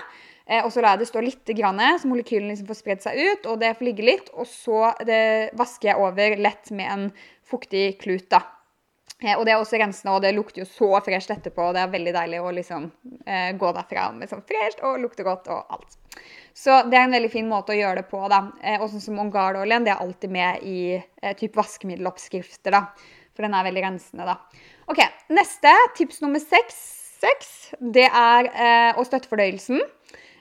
Eh, 0.44 0.60
og 0.60 0.68
så 0.74 0.84
lar 0.84 0.98
jeg 0.98 1.06
det 1.06 1.12
stå 1.12 1.22
litt, 1.24 1.54
grann, 1.56 1.80
så 2.02 2.10
molekylene 2.10 2.52
liksom 2.52 2.68
får 2.68 2.80
spredd 2.82 3.06
seg 3.06 3.22
ut, 3.22 3.48
og 3.48 3.62
det 3.62 3.72
får 3.78 3.88
ligge 3.88 4.08
litt. 4.10 4.28
Og 4.36 4.48
så 4.50 4.90
vasker 5.56 5.92
jeg 5.92 6.02
over 6.04 6.36
lett 6.36 6.74
med 6.74 6.92
en 6.92 7.06
fuktig 7.48 7.86
klut. 8.04 8.28
da. 8.28 8.44
Eh, 9.22 9.38
og 9.38 9.46
det 9.48 9.56
er 9.56 9.62
også 9.62 9.80
rensende, 9.80 10.18
og 10.18 10.20
det 10.26 10.36
lukter 10.36 10.66
jo 10.66 10.68
så 10.68 10.92
fresht 11.00 11.32
etterpå. 11.32 11.70
og 11.70 11.80
Det 11.80 11.86
er 11.86 11.96
veldig 11.96 12.16
deilig 12.20 12.44
å 12.44 12.54
liksom 12.60 12.92
gå 13.56 13.68
derfra 13.72 14.10
med 14.12 14.28
sånn 14.28 14.44
fresht 14.44 14.84
og 14.84 15.00
lukte 15.00 15.24
godt 15.24 15.48
og 15.48 15.76
alt. 15.78 16.01
Så 16.52 16.82
det 16.90 16.98
er 16.98 17.06
en 17.06 17.16
veldig 17.16 17.30
fin 17.32 17.48
måte 17.48 17.72
å 17.72 17.78
gjøre 17.78 18.02
det 18.02 18.10
på. 18.10 18.20
da. 18.28 18.44
Eh, 18.62 18.80
og 18.80 18.90
sånn 18.92 19.04
som 19.04 19.18
On 19.22 19.32
Guard-oljen, 19.32 19.86
det 19.86 19.94
er 19.94 20.04
alltid 20.04 20.34
med 20.34 20.62
i 20.68 20.78
eh, 20.98 21.34
typ 21.38 21.56
vaskemiddeloppskrifter. 21.58 22.74
da. 22.74 22.86
For 23.32 23.46
den 23.46 23.56
er 23.56 23.64
veldig 23.64 23.86
rensende, 23.86 24.28
da. 24.28 24.68
Ok, 24.92 25.00
Neste, 25.32 25.72
tips 25.96 26.20
nummer 26.20 26.42
seks, 26.42 26.76
seks 27.22 27.50
det 27.80 28.08
er 28.08 28.48
eh, 28.50 28.98
å 28.98 29.04
støtte 29.06 29.30
fordøyelsen. 29.30 29.80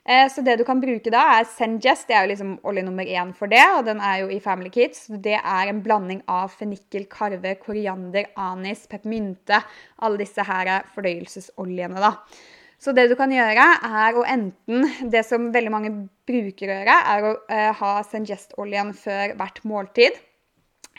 Eh, 0.02 0.26
så 0.34 0.42
det 0.42 0.58
du 0.58 0.64
kan 0.66 0.82
bruke 0.82 1.14
da, 1.14 1.22
er 1.38 1.48
Sengest. 1.48 2.08
Det 2.10 2.18
er 2.18 2.26
jo 2.26 2.32
liksom 2.34 2.56
olje 2.68 2.84
nummer 2.84 3.08
én 3.08 3.32
for 3.38 3.52
det, 3.52 3.64
og 3.78 3.86
den 3.88 4.02
er 4.04 4.24
jo 4.24 4.32
i 4.34 4.42
Family 4.44 4.72
Kids. 4.74 5.06
Det 5.24 5.38
er 5.38 5.72
en 5.72 5.84
blanding 5.86 6.24
av 6.32 6.52
fennikel, 6.58 7.06
karve, 7.12 7.54
koriander, 7.62 8.32
anis, 8.36 8.88
peppermynte. 8.92 9.62
Alle 10.02 10.24
disse 10.24 10.44
her 10.48 10.74
er 10.80 10.90
fordøyelsesoljene, 10.96 12.02
da. 12.02 12.16
Så 12.82 12.96
det 12.98 13.06
du 13.12 13.16
kan 13.20 13.30
gjøre, 13.30 13.68
er 13.86 14.18
å 14.18 14.26
enten 14.26 14.88
Det 15.14 15.22
som 15.28 15.52
veldig 15.54 15.74
mange 15.74 15.94
bruker 16.28 16.72
å 16.72 16.80
gjøre, 16.80 16.98
er 17.14 17.28
å 17.28 17.34
uh, 17.38 17.72
ha 17.78 17.94
Sengest-oljen 18.08 18.96
før 18.98 19.36
hvert 19.38 19.64
måltid 19.68 20.18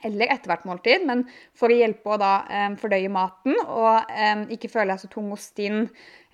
eller 0.03 0.33
etter 0.35 0.51
hvert 0.51 0.65
måltid, 0.67 1.05
men 1.07 1.21
for 1.55 1.71
å 1.71 1.77
hjelpe 1.79 2.11
å 2.11 2.19
da 2.19 2.33
um, 2.43 2.75
fordøye 2.81 3.11
maten 3.13 3.55
og 3.63 4.11
um, 4.11 4.43
ikke 4.51 4.71
føle 4.73 4.91
deg 4.91 5.03
så 5.03 5.11
tung 5.13 5.29
og 5.31 5.39
stinn 5.39 5.85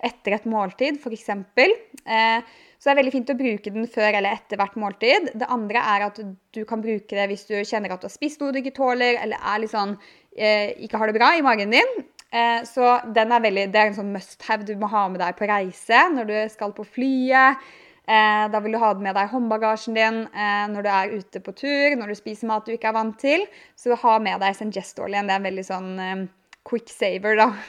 etter 0.01 0.37
et 0.37 0.47
måltid, 0.49 0.97
f.eks. 0.97 1.29
Eh, 1.29 2.51
så 2.79 2.87
det 2.87 2.93
er 2.93 2.99
veldig 3.01 3.11
fint 3.11 3.31
å 3.33 3.37
bruke 3.39 3.73
den 3.75 3.89
før 3.91 4.15
eller 4.15 4.37
etter 4.37 4.59
hvert 4.61 4.77
måltid. 4.79 5.33
Det 5.35 5.49
andre 5.51 5.81
er 5.93 6.05
at 6.07 6.21
du 6.55 6.61
kan 6.67 6.79
bruke 6.83 7.17
det 7.17 7.25
hvis 7.31 7.43
du 7.49 7.57
kjenner 7.57 7.91
at 7.91 8.05
du 8.05 8.07
har 8.07 8.13
spist 8.13 8.39
noe 8.39 8.55
du 8.55 8.61
ikke 8.61 8.77
tåler, 8.77 9.19
eller 9.19 9.43
er 9.51 9.59
litt 9.59 9.73
sånn, 9.73 9.97
eh, 10.37 10.71
ikke 10.87 11.01
har 11.01 11.11
det 11.11 11.19
bra 11.19 11.33
i 11.35 11.43
magen 11.43 11.75
din. 11.75 11.93
Eh, 12.29 12.63
så 12.65 12.99
den 13.09 13.31
er 13.33 13.41
veldig, 13.41 13.67
det 13.73 13.79
er 13.79 13.89
en 13.89 13.95
sånn 13.97 14.11
must 14.13 14.43
have 14.45 14.65
du 14.67 14.75
må 14.77 14.89
ha 14.91 15.07
med 15.09 15.21
deg 15.21 15.37
på 15.37 15.47
reise 15.49 16.01
når 16.13 16.27
du 16.29 16.35
skal 16.53 16.75
på 16.77 16.85
flyet. 16.85 17.63
Eh, 18.09 18.43
da 18.49 18.61
vil 18.61 18.73
du 18.73 18.81
ha 18.81 18.91
med 18.97 19.17
deg 19.17 19.31
håndbagasjen 19.33 19.97
din 19.97 20.19
eh, 20.27 20.65
når 20.69 20.85
du 20.85 20.91
er 20.93 21.15
ute 21.17 21.41
på 21.45 21.53
tur, 21.57 21.95
når 21.97 22.11
du 22.11 22.17
spiser 22.17 22.49
mat 22.49 22.65
du 22.65 22.73
ikke 22.75 22.91
er 22.91 22.97
vant 22.97 23.17
til. 23.21 23.47
Så 23.77 23.97
ha 24.03 24.17
med 24.21 24.41
deg 24.43 24.57
Sengestolien 24.57 25.29
Det 25.29 25.35
er 25.35 25.41
en 25.41 25.49
veldig 25.49 25.65
sånn 25.65 26.29
quick 26.69 26.93
saver, 26.93 27.39
da. 27.39 27.51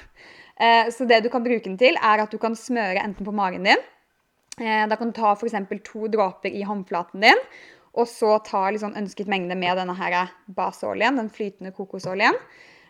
Så 0.93 1.07
det 1.09 1.23
du 1.25 1.31
kan 1.33 1.41
bruke 1.41 1.65
den 1.65 1.79
til, 1.81 1.97
er 1.97 2.21
at 2.21 2.33
du 2.33 2.37
kan 2.37 2.53
smøre 2.53 3.01
enten 3.01 3.25
på 3.25 3.33
magen 3.33 3.65
din. 3.65 3.81
Da 4.61 4.99
kan 5.01 5.09
du 5.09 5.15
ta 5.17 5.31
f.eks. 5.33 5.55
to 5.87 6.11
dråper 6.13 6.53
i 6.53 6.67
håndflaten 6.69 7.25
din, 7.25 7.41
og 7.97 8.05
så 8.05 8.35
ta 8.45 8.67
liksom 8.69 8.93
ønsket 9.01 9.31
mengde 9.33 9.57
med 9.57 9.81
denne 9.81 9.95
her 9.97 10.35
baseoljen, 10.53 11.17
den 11.17 11.33
flytende 11.33 11.73
kokosoljen. 11.73 12.37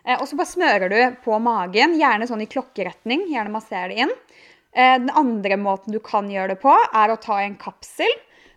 Eh, 0.05 0.17
og 0.17 0.25
så 0.29 0.39
bare 0.39 0.53
smører 0.53 0.91
du 0.91 1.21
på 1.25 1.37
magen, 1.43 1.97
gjerne 1.99 2.29
sånn 2.29 2.43
i 2.45 2.49
klokkeretning. 2.51 3.27
Gjerne 3.33 3.53
masser 3.53 3.91
det 3.91 4.05
inn. 4.05 4.17
Den 4.71 5.09
andre 5.19 5.57
måten 5.59 5.91
du 5.91 5.97
kan 5.99 6.29
gjøre 6.31 6.53
det 6.53 6.61
på, 6.61 6.71
er 6.71 7.11
å 7.11 7.17
ta 7.19 7.41
en 7.43 7.57
kapsel 7.59 8.07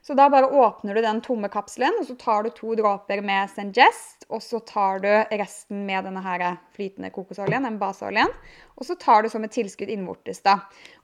så 0.06 0.12
da 0.14 0.26
bare 0.28 0.46
åpner 0.46 0.94
du 0.94 1.00
den 1.00 1.22
tomme 1.24 1.48
kapselen, 1.48 1.94
og 1.96 2.04
så 2.04 2.14
tar 2.20 2.42
du 2.44 2.50
to 2.52 2.74
dråper 2.76 3.22
med 3.24 3.48
Sengest, 3.48 4.26
og 4.28 4.42
så 4.44 4.58
tar 4.60 4.98
du 5.00 5.08
resten 5.40 5.86
med 5.88 6.04
denne 6.04 6.20
her 6.20 6.42
flytende 6.76 7.08
kokosoljen, 7.14 7.64
den 7.64 7.78
baseoljen. 7.80 8.28
Og 8.76 8.84
så 8.84 8.98
tar 9.00 9.24
du 9.24 9.30
som 9.32 9.46
et 9.46 9.54
tilskudd 9.56 9.88
innvortes. 9.88 10.42
da. 10.44 10.58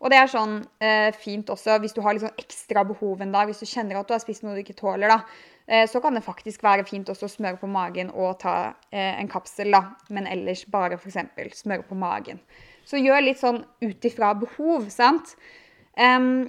Og 0.04 0.12
det 0.12 0.18
er 0.20 0.28
sånn 0.28 0.58
eh, 0.84 1.08
fint 1.16 1.48
også 1.48 1.78
hvis 1.80 1.96
du 1.96 2.02
har 2.04 2.12
litt 2.12 2.26
sånn 2.26 2.42
ekstra 2.44 2.84
behov 2.84 3.24
en 3.24 3.32
dag, 3.32 3.48
hvis 3.48 3.64
du 3.64 3.70
kjenner 3.70 3.96
at 4.02 4.10
du 4.10 4.12
har 4.18 4.20
spist 4.20 4.44
noe 4.44 4.58
du 4.58 4.60
ikke 4.60 4.76
tåler, 4.76 5.08
da. 5.08 5.22
Eh, 5.70 5.86
så 5.90 6.00
kan 6.00 6.14
det 6.14 6.24
faktisk 6.26 6.64
være 6.66 6.84
fint 6.84 7.08
også 7.12 7.28
å 7.28 7.30
smøre 7.30 7.60
på 7.60 7.68
magen 7.70 8.08
og 8.10 8.40
ta 8.42 8.54
eh, 8.90 9.20
en 9.20 9.28
kapsel, 9.30 9.70
da. 9.70 9.84
Men 10.10 10.26
ellers 10.26 10.64
bare 10.66 10.98
f.eks. 10.98 11.60
smøre 11.62 11.86
på 11.86 11.98
magen. 11.98 12.40
Så 12.84 12.98
gjør 12.98 13.22
litt 13.22 13.38
sånn 13.38 13.62
ut 13.84 14.08
ifra 14.08 14.32
behov, 14.34 14.88
sant. 14.90 15.36
Um, 15.94 16.48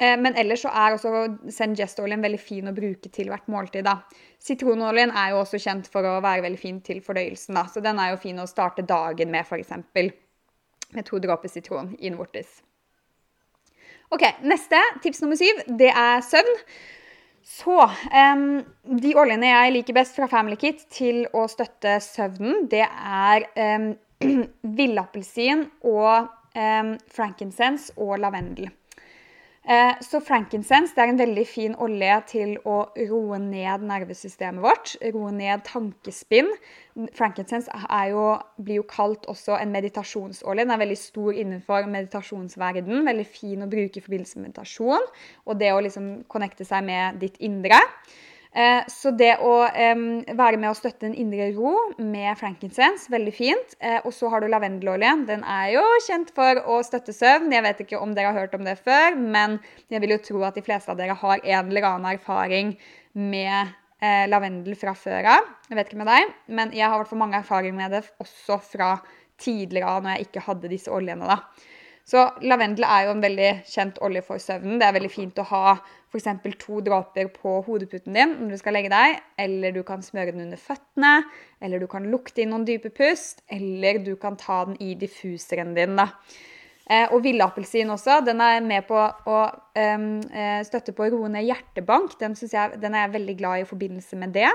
men 0.00 0.32
ellers 0.40 0.62
så 0.64 0.70
er 0.72 0.94
også 0.94 1.10
Sengest-oljen 1.52 2.22
veldig 2.24 2.38
fin 2.40 2.70
å 2.70 2.72
bruke 2.72 3.10
til 3.12 3.28
hvert 3.28 3.50
måltid. 3.52 3.84
da. 3.84 3.98
Sitronoljen 4.40 5.12
er 5.12 5.34
jo 5.34 5.42
også 5.42 5.60
kjent 5.60 5.90
for 5.92 6.08
å 6.08 6.14
være 6.24 6.46
veldig 6.46 6.58
fin 6.58 6.78
til 6.80 7.02
fordøyelsen, 7.04 7.52
da. 7.58 7.66
så 7.68 7.82
den 7.84 8.00
er 8.00 8.14
jo 8.14 8.22
fin 8.22 8.40
å 8.40 8.48
starte 8.48 8.86
dagen 8.88 9.28
med, 9.30 9.44
f.eks. 9.44 9.76
Med 10.96 11.06
to 11.06 11.20
dråper 11.20 11.52
sitron 11.52 11.92
innvortes. 12.00 12.62
Ok, 14.10 14.24
Neste, 14.48 14.80
tips 15.04 15.20
nummer 15.20 15.38
syv, 15.38 15.60
det 15.78 15.92
er 15.92 16.24
søvn. 16.24 16.56
Så 17.46 17.76
um, 17.82 18.44
De 19.00 19.14
oljene 19.18 19.52
jeg 19.52 19.74
liker 19.76 19.96
best 19.96 20.18
fra 20.18 20.28
Family 20.30 20.58
Kit 20.60 20.84
til 20.92 21.24
å 21.36 21.46
støtte 21.50 21.98
søvnen, 22.04 22.66
det 22.70 22.84
er 22.84 23.46
um, 23.78 23.92
villappelsin 24.78 25.64
og 25.88 26.28
um, 26.56 26.92
frankincense 27.10 27.96
og 27.96 28.18
lavendel. 28.20 28.70
Uh, 29.70 29.94
så 30.02 30.18
frankincense 30.18 30.98
er 30.98 31.12
en 31.12 31.18
veldig 31.20 31.44
fin 31.46 31.74
olje 31.78 32.14
til 32.32 32.56
å 32.66 32.80
roe 33.06 33.36
ned 33.38 33.84
nervesystemet 33.86 34.64
vårt. 34.64 34.96
Roe 35.14 35.30
ned 35.30 35.62
tankespinn. 35.68 36.48
Frankincense 37.14 37.70
jo, 38.10 38.24
blir 38.58 38.80
jo 38.80 38.86
kalt 38.90 39.28
også 39.30 39.60
en 39.60 39.70
meditasjonsolje. 39.70 40.64
Den 40.64 40.74
er 40.74 40.80
veldig 40.82 40.98
stor 40.98 41.38
innenfor 41.38 41.86
meditasjonsverden. 41.92 43.06
Veldig 43.06 43.28
fin 43.30 43.62
å 43.62 43.70
bruke 43.70 44.00
i 44.00 44.02
forbindelse 44.02 44.40
med 44.40 44.48
meditasjon 44.48 45.06
og 45.46 45.62
det 45.62 45.70
å 45.70 45.84
liksom 45.86 46.10
connecte 46.32 46.66
seg 46.66 46.82
med 46.90 47.22
ditt 47.22 47.38
indre. 47.38 47.78
Eh, 48.50 48.82
så 48.90 49.12
det 49.14 49.36
å 49.46 49.52
være 49.70 50.58
med 50.58 50.72
å 50.72 50.74
støtte 50.74 51.06
en 51.06 51.14
indre 51.14 51.52
ro 51.54 51.74
med 52.02 52.34
frankincense, 52.38 53.06
veldig 53.12 53.34
fint. 53.34 53.76
Eh, 53.78 54.00
og 54.02 54.10
så 54.14 54.30
har 54.32 54.42
du 54.42 54.48
lavendelolje. 54.50 55.12
Den 55.28 55.44
er 55.46 55.76
jo 55.76 55.84
kjent 56.06 56.32
for 56.34 56.58
å 56.66 56.80
støtte 56.86 57.14
søvn. 57.14 57.52
Jeg 57.54 57.66
vet 57.66 57.84
ikke 57.84 58.00
om 58.00 58.14
dere 58.16 58.32
har 58.32 58.46
hørt 58.46 58.56
om 58.58 58.66
det 58.66 58.80
før, 58.82 59.14
men 59.14 59.60
jeg 59.92 60.02
vil 60.02 60.16
jo 60.16 60.22
tro 60.26 60.42
at 60.48 60.58
de 60.58 60.66
fleste 60.66 60.90
av 60.90 60.98
dere 60.98 61.18
har 61.20 61.44
en 61.44 61.70
eller 61.70 61.86
annen 61.92 62.10
erfaring 62.16 62.74
med 63.14 63.70
eh, 64.02 64.26
lavendel 64.30 64.74
fra 64.78 64.96
før 64.98 65.30
av. 65.36 65.50
Jeg 65.70 65.78
vet 65.78 65.92
ikke 65.92 66.02
med 66.02 66.10
deg, 66.10 66.36
men 66.50 66.74
jeg 66.74 66.88
har 66.88 66.98
i 66.98 67.04
hvert 67.04 67.12
fall 67.12 67.22
mange 67.22 67.38
erfaringer 67.38 67.78
med 67.78 67.94
det 67.94 68.04
også 68.22 68.58
fra 68.66 68.94
tidligere 69.40 69.94
av 69.94 70.02
når 70.02 70.16
jeg 70.16 70.26
ikke 70.26 70.48
hadde 70.48 70.72
disse 70.72 70.90
oljene. 70.92 71.30
da. 71.30 71.38
Så 72.10 72.24
lavendel 72.42 72.84
er 72.88 73.06
jo 73.06 73.14
en 73.14 73.22
veldig 73.22 73.50
kjent 73.70 74.00
olje 74.02 74.24
for 74.26 74.42
søvnen. 74.42 74.80
Det 74.80 74.88
er 74.88 74.96
veldig 74.96 75.12
fint 75.12 75.38
å 75.38 75.46
ha 75.52 75.64
f.eks. 76.10 76.58
to 76.58 76.80
dråper 76.82 77.30
på 77.34 77.56
hodeputen 77.66 78.16
din 78.16 78.36
når 78.40 78.54
du 78.54 78.60
skal 78.60 78.74
legge 78.74 78.92
deg. 78.92 79.18
Eller 79.38 79.74
du 79.74 79.82
kan 79.86 80.02
smøre 80.02 80.34
den 80.34 80.48
under 80.48 80.60
føttene, 80.60 81.20
eller 81.62 81.82
du 81.82 81.86
kan 81.90 82.08
lukte 82.10 82.42
inn 82.42 82.50
noen 82.54 82.66
dype 82.68 82.90
pust. 82.94 83.44
Eller 83.50 84.02
du 84.02 84.16
kan 84.20 84.38
ta 84.40 84.64
den 84.68 84.80
i 84.82 84.94
diffuseren 84.98 85.76
din. 85.78 85.96
da. 86.00 86.10
Eh, 86.90 87.06
og 87.14 87.22
villapelsin 87.22 87.90
også. 87.94 88.18
Den 88.26 88.40
er 88.42 88.58
med 88.66 88.88
på 88.88 88.98
å 88.98 89.40
um, 89.46 90.06
støtte 90.66 90.94
på 90.96 91.06
å 91.06 91.10
roe 91.14 91.30
ned 91.30 91.46
hjertebank. 91.46 92.16
Den, 92.18 92.34
jeg, 92.34 92.80
den, 92.82 92.96
er 92.96 93.06
jeg 93.06 93.14
veldig 93.14 93.36
glad 93.38 93.60
i 93.60 93.62
i 93.62 93.68
forbindelse 93.68 94.18
med 94.18 94.34
det. 94.34 94.50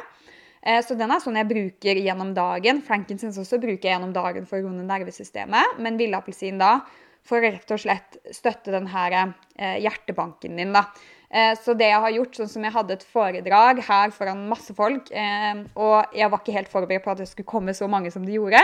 Eh, 0.59 0.81
så 0.83 0.97
den 0.99 1.13
er 1.15 1.23
sånn 1.23 1.39
jeg 1.39 1.47
bruker 1.47 2.01
gjennom 2.03 2.33
dagen. 2.35 2.83
Frankincense 2.83 3.39
også 3.39 3.61
bruker 3.63 3.87
jeg 3.87 3.95
gjennom 3.95 4.11
dagen 4.15 4.49
for 4.49 4.59
å 4.59 4.67
roe 4.67 4.75
ned 4.75 4.89
nervesystemet. 4.91 5.79
Men 5.79 6.01
villapelsin 6.01 6.59
da 6.59 6.81
for 7.25 7.39
å 7.39 7.47
rett 7.47 7.71
og 7.71 7.79
slett 7.81 8.19
støtte 8.35 8.73
den 8.75 8.91
her 8.91 9.15
hjertebanken 9.55 10.59
din. 10.59 10.75
da. 10.75 10.83
Eh, 11.31 11.53
så 11.59 11.73
det 11.77 11.89
jeg 11.89 12.01
har 12.03 12.13
gjort, 12.17 12.37
sånn 12.37 12.51
som 12.51 12.65
jeg 12.65 12.75
hadde 12.75 12.97
et 12.97 13.05
foredrag 13.15 13.81
her 13.87 14.13
foran 14.15 14.45
masse 14.49 14.75
folk, 14.77 15.09
eh, 15.11 15.63
og 15.73 16.15
jeg 16.15 16.31
var 16.31 16.41
ikke 16.41 16.55
helt 16.55 16.71
forberedt 16.71 17.05
på 17.05 17.13
at 17.15 17.23
det 17.23 17.29
skulle 17.31 17.49
komme 17.49 17.75
så 17.77 17.89
mange 17.91 18.11
som 18.13 18.25
det 18.27 18.37
gjorde. 18.37 18.61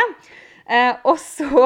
Eh, 0.71 0.93
og 1.09 1.17
så 1.19 1.65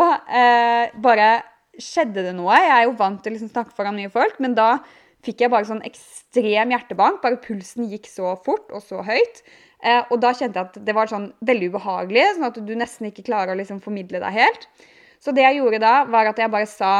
bare 1.03 1.29
skjedde 1.75 2.23
det 2.23 2.31
noe. 2.37 2.55
Jeg 2.55 2.71
er 2.77 2.85
jo 2.87 2.95
vant 2.97 3.19
til 3.21 3.33
å 3.33 3.35
liksom 3.35 3.51
snakke 3.51 3.75
foran 3.75 3.97
mye 3.97 4.11
folk, 4.13 4.39
men 4.43 4.55
da 4.57 4.77
fikk 5.25 5.43
jeg 5.43 5.51
bare 5.51 5.67
sånn 5.67 5.83
ekstrem 5.85 6.71
hjertebank. 6.71 7.21
Bare 7.21 7.41
pulsen 7.43 7.89
gikk 7.91 8.07
så 8.09 8.33
fort 8.45 8.71
og 8.71 8.83
så 8.85 9.03
høyt. 9.03 9.43
Og 10.13 10.15
da 10.23 10.31
kjente 10.33 10.61
jeg 10.61 10.69
at 10.69 10.77
det 10.87 10.95
var 10.95 11.11
sånn 11.11 11.27
veldig 11.45 11.73
ubehagelig, 11.73 12.23
sånn 12.37 12.47
at 12.47 12.59
du 12.63 12.71
nesten 12.77 13.09
ikke 13.09 13.25
klarer 13.27 13.53
å 13.53 13.59
liksom 13.59 13.81
formidle 13.83 14.21
deg 14.23 14.37
helt. 14.37 14.69
Så 15.19 15.33
det 15.35 15.43
jeg 15.43 15.59
gjorde 15.59 15.81
da, 15.83 15.95
var 16.09 16.31
at 16.31 16.39
jeg 16.39 16.53
bare 16.53 16.69
sa 16.69 16.93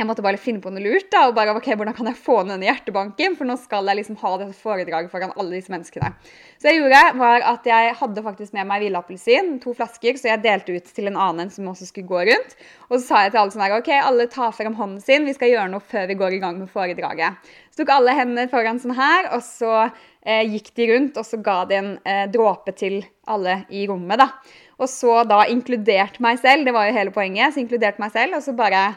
jeg 0.00 0.08
måtte 0.08 0.24
bare 0.24 0.40
finne 0.40 0.62
på 0.64 0.72
noe 0.72 0.82
lurt. 0.82 1.10
da, 1.12 1.26
og 1.28 1.34
bare, 1.36 1.52
ok, 1.56 1.68
Hvordan 1.76 1.96
kan 1.96 2.08
jeg 2.08 2.18
få 2.18 2.40
ned 2.42 2.56
denne 2.56 2.70
hjertebanken? 2.70 3.36
For 3.36 3.48
nå 3.48 3.56
skal 3.60 3.88
jeg 3.90 4.00
liksom 4.00 4.16
ha 4.22 4.32
dette 4.40 4.56
foredraget 4.56 5.12
foran 5.12 5.34
alle 5.36 5.58
disse 5.58 5.72
menneskene. 5.72 6.12
Så 6.60 6.70
jeg 6.70 6.80
gjorde 6.80 7.02
var 7.20 7.44
at 7.52 7.66
jeg 7.68 7.94
hadde 8.00 8.24
faktisk 8.24 8.54
med 8.56 8.68
meg 8.68 8.84
villapelsin, 8.84 9.54
to 9.62 9.74
flasker, 9.76 10.16
så 10.20 10.32
jeg 10.32 10.42
delte 10.44 10.76
ut 10.76 10.88
til 10.96 11.10
en 11.10 11.18
annen 11.20 11.52
som 11.52 11.68
også 11.68 11.88
skulle 11.88 12.08
gå 12.08 12.24
rundt. 12.30 12.56
Og 12.88 12.96
så 12.98 13.02
sa 13.04 13.24
jeg 13.24 13.34
til 13.34 13.42
alle 13.42 13.54
sånn 13.54 13.64
her, 13.64 13.76
ok, 13.78 13.90
alle 13.96 14.28
tar 14.32 14.54
frem 14.56 14.78
hånden 14.78 15.02
sin, 15.04 15.28
vi 15.28 15.36
skal 15.36 15.52
gjøre 15.52 15.72
noe 15.72 15.84
før 15.92 16.08
vi 16.10 16.18
går 16.20 16.36
i 16.36 16.40
gang 16.42 16.56
med 16.60 16.72
foredraget. 16.72 17.52
Så 17.70 17.82
tok 17.82 17.92
alle 17.94 18.16
hendene 18.16 18.48
foran 18.52 18.80
sånn 18.82 18.96
her, 18.96 19.30
og 19.36 19.44
så 19.46 19.74
eh, 19.84 20.42
gikk 20.48 20.72
de 20.76 20.88
rundt, 20.94 21.20
og 21.20 21.28
så 21.28 21.40
ga 21.44 21.60
de 21.68 21.78
en 21.78 21.92
eh, 22.08 22.24
dråpe 22.32 22.74
til 22.76 23.02
alle 23.30 23.62
i 23.68 23.86
rommet. 23.88 24.20
da. 24.20 24.32
Og 24.80 24.88
så 24.88 25.20
da 25.28 25.44
inkludert 25.52 26.16
meg 26.24 26.40
selv, 26.40 26.64
det 26.64 26.74
var 26.76 26.88
jo 26.88 26.96
hele 26.96 27.12
poenget, 27.14 27.54
så 27.54 27.62
inkludert 27.62 28.00
meg 28.00 28.12
selv, 28.16 28.38
og 28.38 28.44
så 28.44 28.56
bare 28.56 28.88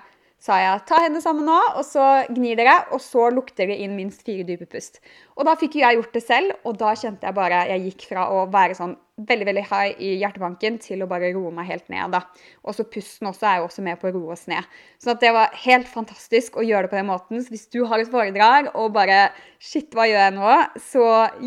sa 0.43 0.57
jeg 0.59 0.81
ta 0.89 0.99
hendene 0.99 1.23
sammen 1.23 1.47
nå, 1.47 1.59
og 1.79 1.85
så 1.87 2.25
gnir 2.33 2.57
dere, 2.59 2.75
og 2.91 2.99
så 3.03 3.29
lukter 3.31 3.63
dere 3.63 3.79
inn 3.85 3.95
minst 3.95 4.25
fire 4.27 4.43
dype 4.47 4.67
pust. 4.67 4.99
Og 5.37 5.47
da 5.47 5.55
fikk 5.59 5.77
jeg 5.79 5.99
gjort 5.99 6.17
det 6.17 6.23
selv, 6.25 6.57
og 6.67 6.75
da 6.81 6.91
kjente 6.99 7.29
jeg 7.29 7.37
bare 7.37 7.63
Jeg 7.69 7.85
gikk 7.87 8.07
fra 8.11 8.27
å 8.33 8.43
være 8.51 8.75
sånn 8.75 8.97
veldig 9.13 9.45
veldig 9.45 9.63
high 9.69 9.99
i 10.01 10.15
hjertebanken 10.23 10.79
til 10.81 11.03
å 11.03 11.07
bare 11.09 11.29
roe 11.35 11.51
meg 11.53 11.67
helt 11.69 11.85
ned. 11.93 12.15
da. 12.15 12.23
Og 12.65 12.73
så 12.73 12.85
pusten 12.89 13.29
også 13.29 13.45
er 13.45 13.59
jo 13.59 13.67
også 13.67 13.83
med 13.85 13.99
på 14.01 14.09
å 14.09 14.13
roe 14.15 14.33
oss 14.33 14.47
ned. 14.49 14.65
Så 14.97 15.13
det 15.21 15.29
var 15.35 15.53
helt 15.65 15.87
fantastisk 15.87 16.57
å 16.57 16.65
gjøre 16.65 16.87
det 16.87 16.93
på 16.93 16.97
den 16.97 17.11
måten. 17.11 17.43
Så 17.43 17.53
hvis 17.53 17.67
du 17.69 17.83
har 17.85 18.01
et 18.01 18.09
foredrag 18.09 18.71
og 18.73 18.93
bare 18.95 19.27
Shit, 19.63 19.93
hva 19.95 20.03
gjør 20.09 20.25
jeg 20.25 20.33
nå? 20.35 20.55
Så 20.83 21.03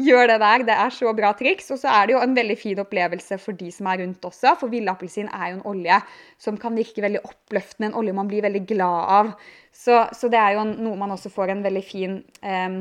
gjør 0.07 0.31
det 0.31 0.37
der. 0.41 0.63
Det 0.71 0.77
er 0.87 0.95
så 0.95 1.11
bra 1.13 1.35
triks. 1.37 1.67
Og 1.75 1.83
så 1.83 1.91
er 1.93 2.07
det 2.07 2.15
jo 2.15 2.23
en 2.23 2.39
veldig 2.39 2.57
fin 2.57 2.79
opplevelse 2.81 3.37
for 3.43 3.59
de 3.59 3.69
som 3.75 3.91
er 3.91 4.01
rundt 4.01 4.25
også. 4.25 4.55
For 4.63 4.73
villappelsin 4.73 5.29
er 5.29 5.51
jo 5.51 5.59
en 5.59 5.67
olje 5.69 5.99
som 6.41 6.57
kan 6.57 6.79
virke 6.79 7.05
veldig 7.05 7.21
oppløftende. 7.27 7.91
En 7.91 7.99
olje 8.01 8.17
man 8.17 8.31
blir 8.31 8.47
veldig 8.47 8.63
glad 8.71 9.13
av. 9.19 9.35
Så, 9.69 9.99
så 10.17 10.33
det 10.33 10.41
er 10.41 10.57
jo 10.57 10.65
noe 10.71 10.97
man 10.97 11.13
også 11.13 11.35
får 11.35 11.53
en 11.53 11.67
veldig 11.67 11.85
fin 11.85 12.17
eh, 12.41 12.81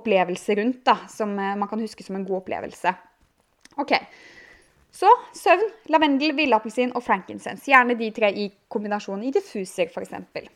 opplevelse 0.00 0.56
rundt, 0.62 0.80
da, 0.86 0.96
som 1.12 1.36
eh, 1.36 1.56
man 1.60 1.68
kan 1.68 1.82
huske 1.82 2.06
som 2.06 2.16
en 2.16 2.24
god 2.24 2.40
opplevelse. 2.40 2.94
Ok, 3.78 3.92
Så 4.90 5.10
søvn, 5.38 5.68
lavendel, 5.86 6.32
villappelsin 6.34 6.90
og 6.98 7.04
frankincense. 7.06 7.70
Gjerne 7.70 7.94
de 7.94 8.08
tre 8.10 8.32
i 8.34 8.48
kombinasjon 8.68 9.22
i 9.22 9.30
diffuser, 9.30 9.86
f.eks. 9.86 10.50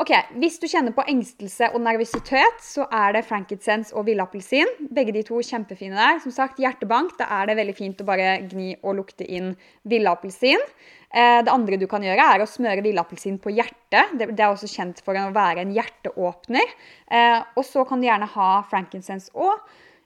Ok, 0.00 0.12
Hvis 0.40 0.58
du 0.60 0.64
kjenner 0.68 0.94
på 0.96 1.04
engstelse 1.08 1.70
og 1.74 1.82
nervøsitet, 1.84 2.62
så 2.64 2.86
er 2.92 3.12
det 3.16 3.24
frankincense 3.28 3.92
og 3.96 4.06
villappelsin. 4.06 4.68
Begge 4.94 5.12
de 5.12 5.22
to 5.26 5.40
kjempefine 5.44 5.96
der. 5.98 6.20
Som 6.22 6.32
sagt, 6.32 6.60
hjertebank, 6.62 7.16
da 7.18 7.26
er 7.40 7.50
det 7.50 7.58
veldig 7.58 7.74
fint 7.76 8.00
å 8.00 8.06
bare 8.08 8.38
gni 8.48 8.70
og 8.80 8.96
lukte 9.00 9.26
inn 9.28 9.52
villappelsin. 9.88 10.64
Eh, 11.10 11.42
det 11.44 11.52
andre 11.52 11.76
du 11.76 11.84
kan 11.90 12.04
gjøre, 12.06 12.30
er 12.32 12.44
å 12.44 12.48
smøre 12.48 12.84
villappelsin 12.86 13.36
på 13.42 13.52
hjertet. 13.52 14.16
Det 14.16 14.30
er 14.30 14.48
også 14.48 14.70
kjent 14.70 15.04
for 15.04 15.18
å 15.18 15.28
være 15.36 15.66
en 15.66 15.76
hjerteåpner. 15.76 16.74
Eh, 17.10 17.38
og 17.56 17.64
så 17.66 17.84
kan 17.88 18.00
du 18.00 18.08
gjerne 18.08 18.30
ha 18.38 18.50
frankincense 18.70 19.32
og 19.34 19.58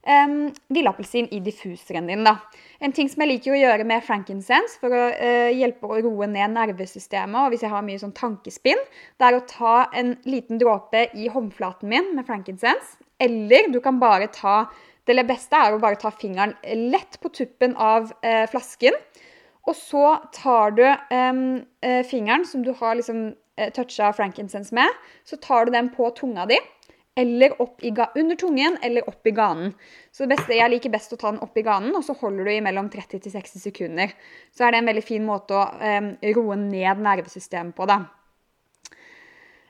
um, 0.06 0.52
villappelsin 0.68 1.28
i 1.30 1.40
diffuseren 1.44 2.06
din. 2.06 2.24
Da. 2.26 2.36
En 2.80 2.92
ting 2.92 3.08
som 3.10 3.24
jeg 3.24 3.30
liker 3.30 3.54
å 3.54 3.60
gjøre 3.60 3.86
med 3.88 4.04
frankincense 4.06 4.78
for 4.82 4.94
å 4.94 5.02
uh, 5.12 5.50
hjelpe 5.54 5.88
å 5.88 6.00
roe 6.04 6.28
ned 6.30 6.54
nervesystemet, 6.54 7.38
og 7.40 7.54
hvis 7.54 7.64
jeg 7.66 7.72
har 7.72 7.84
mye 7.86 8.00
sånn 8.00 8.16
tankespinn, 8.16 8.80
det 9.18 9.28
er 9.28 9.38
å 9.38 9.44
ta 9.50 9.76
en 9.96 10.14
liten 10.28 10.60
dråpe 10.60 11.08
i 11.16 11.28
håndflaten 11.32 11.90
min 11.90 12.12
med 12.16 12.28
frankincense. 12.28 12.98
Eller 13.22 13.70
du 13.72 13.80
kan 13.84 14.00
bare 14.02 14.32
ta 14.34 14.64
Det 15.04 15.20
beste 15.28 15.52
er 15.52 15.74
å 15.74 15.78
bare 15.78 15.98
ta 16.00 16.08
fingeren 16.08 16.54
lett 16.88 17.18
på 17.20 17.28
tuppen 17.28 17.74
av 17.76 18.08
uh, 18.24 18.46
flasken. 18.48 18.96
Og 19.68 19.76
så 19.76 20.14
tar 20.32 20.72
du 20.76 20.80
um, 20.88 21.60
uh, 21.84 22.00
fingeren 22.08 22.46
som 22.48 22.64
du 22.64 22.72
har 22.80 22.96
liksom 22.96 23.34
toucha 23.70 24.08
frankincense 24.10 24.74
med, 24.74 24.90
så 25.22 25.36
tar 25.38 25.68
du 25.68 25.70
den 25.70 25.92
på 25.94 26.08
tunga 26.16 26.42
di 26.50 26.56
eller 27.14 27.62
opp 27.62 27.81
under 28.14 28.37
tungen 28.37 28.79
eller 28.83 29.09
opp 29.09 29.27
i 29.27 29.31
ganen. 29.31 29.74
Så 30.12 30.24
det 30.24 30.37
beste, 30.37 30.55
Jeg 30.55 30.70
liker 30.70 30.90
best 30.90 31.12
å 31.12 31.16
ta 31.16 31.31
den 31.31 31.42
opp 31.42 31.57
i 31.57 31.62
ganen, 31.62 31.94
og 31.94 32.03
så 32.05 32.16
holder 32.18 32.44
du 32.44 32.53
i 32.53 32.61
mellom 32.61 32.90
30-60 32.90 33.62
sekunder. 33.62 34.14
Så 34.50 34.64
er 34.64 34.72
det 34.72 34.83
en 34.83 34.90
veldig 34.90 35.05
fin 35.05 35.24
måte 35.24 35.55
å 35.55 35.64
um, 35.79 36.11
roe 36.35 36.57
ned 36.59 37.03
nervesystemet 37.03 37.74
på. 37.74 37.87
da. 37.87 38.03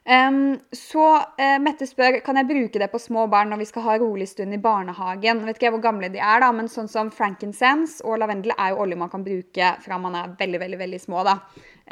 Um, 0.04 0.58
så 0.72 1.04
uh, 1.16 1.58
Mette 1.64 1.86
spør 1.88 2.18
kan 2.24 2.36
jeg 2.36 2.48
bruke 2.48 2.80
det 2.80 2.90
på 2.92 3.00
små 3.00 3.22
barn 3.32 3.48
når 3.48 3.62
vi 3.62 3.68
skal 3.70 3.86
ha 3.86 3.98
rolig 4.00 4.28
stund 4.28 4.56
i 4.56 4.60
barnehagen. 4.60 5.44
Vet 5.44 5.60
ikke 5.60 5.74
hvor 5.76 5.84
gamle 5.84 6.08
de 6.12 6.20
er, 6.20 6.40
da, 6.44 6.50
men 6.52 6.68
sånn 6.72 6.88
som 6.92 7.12
frankincense 7.12 8.04
og 8.04 8.20
lavendel 8.20 8.56
er 8.56 8.72
jo 8.72 8.84
olje 8.84 9.00
man 9.00 9.12
kan 9.12 9.24
bruke 9.24 9.74
fra 9.84 10.00
man 10.00 10.16
er 10.20 10.32
veldig 10.40 10.64
veldig, 10.64 10.80
veldig 10.80 11.02
små. 11.04 11.28
da. 11.28 11.38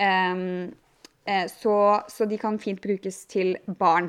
Um, 0.01 0.73
så, 1.23 1.77
så 2.11 2.27
de 2.27 2.35
kan 2.35 2.57
fint 2.59 2.81
brukes 2.83 3.21
til 3.31 3.55
barn. 3.79 4.09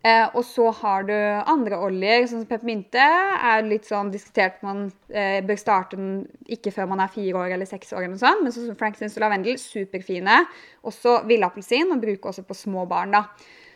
Eh, 0.00 0.26
og 0.32 0.40
så 0.48 0.70
har 0.78 1.04
du 1.04 1.12
andre 1.12 1.76
oljer, 1.84 2.24
sånn 2.24 2.40
som 2.40 2.48
peppermynte. 2.48 3.04
er 3.50 3.66
litt 3.66 3.84
sånn 3.84 4.08
diskutert 4.08 4.62
Man 4.64 4.86
eh, 5.12 5.42
bør 5.44 5.58
starte 5.60 5.98
den 5.98 6.22
ikke 6.48 6.72
før 6.72 6.88
man 6.88 7.02
er 7.04 7.12
fire 7.12 7.36
år 7.36 7.52
eller 7.52 7.68
seks 7.68 7.92
år. 7.92 8.06
eller 8.06 8.14
noe 8.16 8.22
sånt, 8.22 8.42
Men 8.42 8.54
sånn 8.54 8.70
som 8.70 8.78
frankincense 8.80 9.20
og 9.20 9.26
lavendel, 9.26 9.58
superfine. 9.60 10.46
Også 10.88 11.20
villappelsin, 11.28 11.92
og 11.92 12.00
bruker 12.00 12.32
også 12.32 12.46
på 12.48 12.56
små 12.56 12.86
barn. 12.88 13.12
da. 13.12 13.26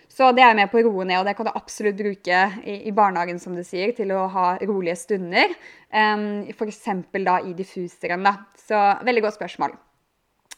Så 0.08 0.30
det 0.32 0.44
er 0.46 0.54
med 0.54 0.70
på 0.70 0.78
å 0.78 0.84
roe 0.86 1.04
ned, 1.04 1.18
og 1.18 1.26
det 1.26 1.34
kan 1.36 1.48
du 1.48 1.52
absolutt 1.52 1.96
bruke 1.98 2.40
i, 2.62 2.86
i 2.88 2.92
barnehagen 2.94 3.40
som 3.42 3.54
du 3.56 3.64
sier, 3.66 3.92
til 3.92 4.12
å 4.14 4.28
ha 4.30 4.46
rolige 4.62 4.94
stunder. 4.96 5.52
Um, 5.90 6.44
F.eks. 6.54 6.84
da 7.12 7.40
i 7.42 7.52
diffuseren. 7.52 8.22
da. 8.22 8.36
Så 8.56 8.78
veldig 9.04 9.26
godt 9.26 9.36
spørsmål. 9.40 9.74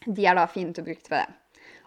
De 0.07 0.27
er 0.27 0.37
da 0.37 0.47
fine 0.47 0.75
til 0.75 0.85
å 0.85 0.87
bruke 0.91 1.03
til 1.03 1.17
det. 1.17 1.27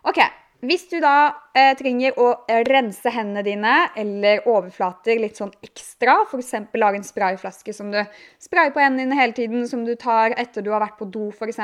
Ok, 0.10 0.20
Hvis 0.60 0.90
du 0.92 0.98
da 1.00 1.32
eh, 1.56 1.72
trenger 1.80 2.18
å 2.20 2.34
rense 2.68 3.12
hendene 3.16 3.46
dine 3.48 3.76
eller 4.00 4.44
overflater 4.50 5.22
litt 5.22 5.40
sånn 5.40 5.54
ekstra, 5.64 6.18
f.eks. 6.26 6.52
lage 6.76 7.00
en 7.00 7.08
sprayflaske 7.08 7.72
som 7.76 7.94
du 7.94 8.00
sprayer 8.44 8.74
på 8.76 8.82
hendene 8.84 9.06
dine 9.06 9.20
hele 9.22 9.38
tiden, 9.38 9.64
som 9.72 9.86
du 9.88 9.94
tar 9.96 10.36
etter 10.36 10.66
du 10.66 10.74
har 10.74 10.84
vært 10.84 10.98
på 11.00 11.08
do 11.08 11.30
f.eks., 11.32 11.62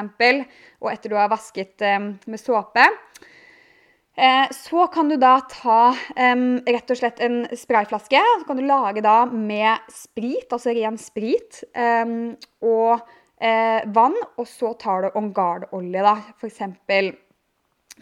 og 0.79 0.91
etter 0.93 1.11
du 1.11 1.17
har 1.19 1.27
vasket 1.33 1.83
eh, 1.83 1.99
med 1.99 2.39
såpe, 2.39 2.85
eh, 4.15 4.47
så 4.55 4.87
kan 4.95 5.11
du 5.11 5.17
da 5.19 5.33
ta 5.51 5.91
eh, 6.15 6.47
rett 6.63 6.95
og 6.95 7.01
slett 7.01 7.19
en 7.27 7.41
sprayflaske. 7.51 8.23
Så 8.39 8.47
kan 8.47 8.63
du 8.63 8.63
lage 8.63 9.03
da 9.03 9.25
med 9.27 9.91
sprit, 9.91 10.47
altså 10.47 10.71
ren 10.71 10.95
sprit, 11.03 11.65
eh, 11.75 12.15
og 12.63 12.95
eh, 13.43 13.83
vann, 13.91 14.15
og 14.39 14.47
så 14.47 14.71
tar 14.79 15.03
du 15.03 15.19
On 15.19 15.33
Guard-olje, 15.35 16.07
da, 16.07 16.15
f.eks 16.39 16.63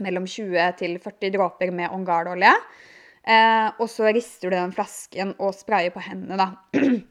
mellom 0.02 0.26
20 0.28 0.78
til 0.80 0.98
40 1.02 1.34
dråper 1.36 1.72
med 1.76 1.94
ongardolje. 1.94 2.54
Eh, 3.24 3.68
og 3.78 3.88
så 3.91 4.10
rister 4.12 4.50
du 4.50 4.58
den 4.58 4.74
flasken 4.76 5.36
og 5.38 5.54
sprayer 5.56 5.94
på 5.94 6.04
hendene, 6.04 6.39
da. 6.39 6.80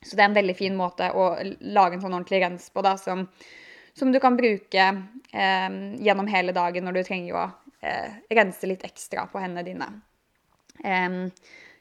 Så 0.00 0.16
det 0.16 0.22
er 0.22 0.30
en 0.30 0.36
veldig 0.38 0.54
fin 0.56 0.76
måte 0.78 1.10
å 1.12 1.34
lage 1.60 1.98
en 1.98 2.00
sånn 2.00 2.14
ordentlig 2.14 2.38
rens 2.40 2.70
på, 2.72 2.80
da, 2.80 2.94
som, 2.96 3.26
som 3.92 4.08
du 4.08 4.16
kan 4.22 4.38
bruke 4.38 4.86
eh, 4.88 5.74
gjennom 6.00 6.30
hele 6.32 6.54
dagen 6.56 6.88
når 6.88 6.96
du 6.96 7.00
trenger 7.04 7.36
å 7.36 7.42
eh, 7.84 8.14
rense 8.32 8.70
litt 8.70 8.86
ekstra 8.88 9.26
på 9.28 9.42
hendene 9.42 9.66
dine. 9.66 9.90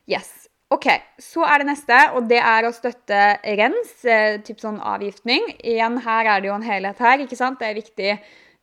yes. 0.03 0.49
OK, 0.69 0.85
så 1.17 1.47
er 1.49 1.63
det 1.63 1.69
neste, 1.71 1.95
og 2.13 2.27
det 2.29 2.43
er 2.45 2.67
å 2.67 2.73
støtte 2.75 3.21
rens, 3.57 3.93
eh, 4.05 4.35
typ 4.45 4.59
sånn 4.61 4.77
avgiftning. 4.85 5.47
Igjen, 5.63 5.95
her 6.03 6.27
er 6.29 6.43
det 6.43 6.51
jo 6.51 6.57
en 6.59 6.67
helhet 6.67 6.99
her, 7.01 7.23
ikke 7.23 7.39
sant? 7.39 7.57
Det 7.57 7.71
er 7.71 7.79
viktig 7.79 8.11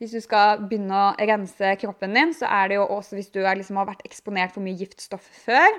hvis 0.01 0.13
du 0.13 0.21
skal 0.21 0.63
begynne 0.67 0.93
å 0.93 1.13
rense 1.17 1.75
kroppen 1.81 2.17
din, 2.17 2.35
så 2.37 2.49
er 2.53 2.69
det 2.69 2.81
jo 2.81 2.89
også 2.99 3.17
hvis 3.17 3.33
du 3.33 3.41
liksom 3.43 3.79
har 3.81 3.89
vært 3.89 4.05
eksponert 4.09 4.53
for 4.53 4.65
mye 4.65 4.77
giftstoff 4.77 5.29
før. 5.47 5.79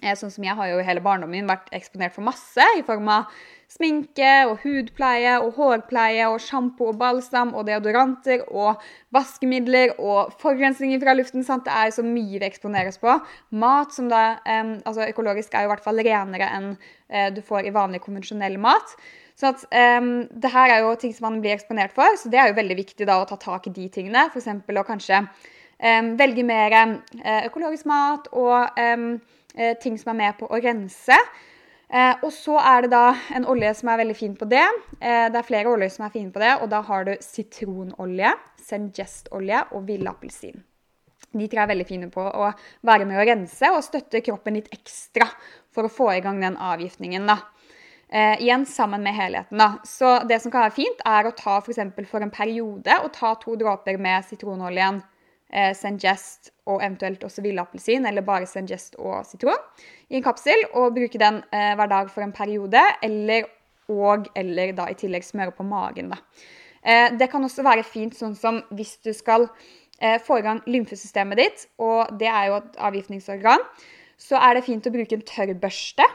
Eh, 0.00 0.14
sånn 0.16 0.30
som 0.32 0.44
jeg 0.44 0.56
har 0.56 0.70
jo 0.70 0.78
i 0.80 0.84
hele 0.86 1.02
barndommen 1.04 1.36
min 1.36 1.48
vært 1.50 1.66
eksponert 1.76 2.14
for 2.14 2.24
masse 2.24 2.64
i 2.78 2.84
form 2.86 3.10
av 3.12 3.32
sminke 3.72 4.30
og 4.48 4.62
hudpleie 4.64 5.34
og 5.42 5.58
hårpleie 5.58 6.30
og 6.32 6.40
sjampo 6.40 6.88
og 6.90 6.96
balsam 7.00 7.52
og 7.52 7.66
deodoranter 7.68 8.46
og 8.48 8.80
vaskemidler 9.12 9.92
og 9.98 10.32
forurensninger 10.40 11.00
fra 11.00 11.12
luften. 11.16 11.44
Sant? 11.44 11.68
Det 11.68 11.76
er 11.76 11.92
så 11.92 12.04
mye 12.06 12.40
vi 12.40 12.48
eksponeres 12.48 12.96
på. 13.02 13.18
Mat 13.52 13.92
som 13.92 14.08
da 14.12 14.38
um, 14.44 14.78
altså 14.80 15.08
Økologisk 15.10 15.52
er 15.52 15.66
jo 15.66 15.70
i 15.70 15.74
hvert 15.74 15.84
fall 15.84 16.00
renere 16.00 16.48
enn 16.56 16.70
uh, 16.72 17.28
du 17.32 17.42
får 17.44 17.68
i 17.68 17.76
vanlig 17.76 18.00
konvensjonell 18.04 18.56
mat. 18.60 18.96
Så 19.38 19.50
at, 19.50 19.64
um, 19.98 20.12
det 20.28 20.52
her 20.52 20.74
er 20.74 20.82
jo 20.84 20.94
ting 21.00 21.14
som 21.16 21.28
man 21.30 21.40
blir 21.42 21.54
eksponert 21.56 21.94
for, 21.96 22.16
så 22.20 22.30
det 22.30 22.40
er 22.40 22.50
jo 22.50 22.58
veldig 22.58 22.78
viktig 22.78 23.08
da 23.08 23.18
å 23.20 23.28
ta 23.28 23.38
tak 23.40 23.68
i 23.68 23.74
de 23.74 23.88
tingene. 23.92 24.26
F.eks. 24.30 24.48
å 24.52 24.86
kanskje 24.86 25.22
um, 25.22 26.12
velge 26.20 26.44
mer 26.46 26.76
uh, 26.76 27.40
økologisk 27.46 27.88
mat 27.90 28.28
og 28.32 28.78
um, 28.78 29.08
uh, 29.56 29.72
ting 29.82 29.96
som 30.00 30.12
er 30.14 30.20
med 30.20 30.38
på 30.40 30.50
å 30.50 30.60
rense. 30.62 31.18
Uh, 31.92 32.14
og 32.24 32.30
så 32.32 32.56
er 32.60 32.84
det 32.84 32.92
da 32.94 33.06
en 33.36 33.48
olje 33.52 33.72
som 33.80 33.90
er 33.92 34.02
veldig 34.04 34.16
fin 34.16 34.36
på 34.38 34.48
det. 34.48 34.64
det 35.00 35.38
er 35.38 35.44
flere 35.44 35.68
oljer 35.68 35.90
som 35.92 36.06
er 36.06 36.14
fine 36.14 36.32
på 36.32 36.40
det, 36.40 36.54
og 36.62 36.70
da 36.72 36.80
har 36.86 37.08
du 37.08 37.16
sitronolje, 37.20 38.32
Sengest-olje 38.62 39.64
og 39.74 39.88
villapelsin. 39.88 40.62
De 41.32 41.48
tre 41.48 41.62
er 41.64 41.70
veldig 41.70 41.86
fine 41.88 42.08
på 42.12 42.22
å 42.22 42.50
være 42.86 43.06
med 43.08 43.18
å 43.18 43.24
rense 43.26 43.70
og 43.72 43.84
støtte 43.84 44.20
kroppen 44.24 44.58
litt 44.58 44.70
ekstra 44.72 45.26
for 45.72 45.88
å 45.88 45.92
få 45.92 46.10
i 46.14 46.22
gang 46.24 46.40
den 46.42 46.58
avgiftningen. 46.60 47.26
da. 47.26 47.40
Eh, 48.12 48.42
igjen 48.44 48.66
sammen 48.68 49.02
med 49.02 49.14
helheten. 49.16 49.58
da. 49.58 49.78
Så 49.84 50.18
det 50.28 50.42
som 50.42 50.52
kan 50.52 50.66
være 50.66 50.76
fint, 50.76 50.98
er 51.08 51.24
å 51.24 51.32
ta 51.32 51.56
f.eks. 51.62 51.78
For, 51.96 52.08
for 52.10 52.24
en 52.24 52.30
periode 52.30 52.98
og 53.00 53.12
ta 53.16 53.32
to 53.40 53.54
dråper 53.56 53.96
med 53.96 54.26
sitronoljen, 54.28 54.98
eh, 55.48 55.70
Sengest 55.72 56.50
og 56.66 56.82
eventuelt 56.82 57.24
også 57.24 57.40
villappelsin, 57.40 58.04
eller 58.06 58.24
bare 58.26 58.46
Sengest 58.46 58.98
og 58.98 59.24
sitron, 59.24 59.62
i 60.10 60.18
en 60.18 60.26
kapsel, 60.26 60.60
og 60.74 60.92
bruke 60.92 61.20
den 61.20 61.40
eh, 61.52 61.72
hver 61.78 61.88
dag 61.88 62.10
for 62.12 62.24
en 62.24 62.34
periode, 62.36 62.82
eller 63.02 63.48
og 63.88 64.28
eller 64.36 64.74
da 64.76 64.86
i 64.90 64.98
tillegg 64.98 65.24
smøre 65.24 65.54
på 65.56 65.64
magen. 65.64 66.12
da. 66.12 66.20
Eh, 66.84 67.14
det 67.16 67.30
kan 67.30 67.44
også 67.44 67.64
være 67.64 67.86
fint 67.86 68.16
sånn 68.16 68.36
som 68.36 68.60
hvis 68.76 68.98
du 69.00 69.12
skal 69.16 69.48
eh, 70.00 70.18
få 70.20 70.38
i 70.38 70.44
gang 70.44 70.60
lymfesystemet 70.66 71.40
ditt, 71.40 71.64
og 71.78 72.12
det 72.20 72.28
er 72.28 72.50
jo 72.50 72.60
et 72.60 72.76
avgiftningsorgan, 72.76 73.64
så 74.20 74.36
er 74.36 74.58
det 74.58 74.66
fint 74.68 74.86
å 74.86 74.92
bruke 74.92 75.16
en 75.16 75.24
tørrbørste 75.26 76.06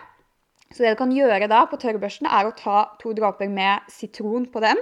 så 0.73 0.83
det 0.83 0.95
du 0.95 0.99
kan 0.99 1.13
gjøre 1.15 1.49
da 1.51 1.63
på 1.69 1.79
tørrbørsten, 1.81 2.27
er 2.27 2.47
å 2.47 2.55
ta 2.57 2.83
to 3.01 3.13
dråper 3.17 3.51
med 3.51 3.85
sitron 3.91 4.47
på 4.51 4.63
den. 4.63 4.81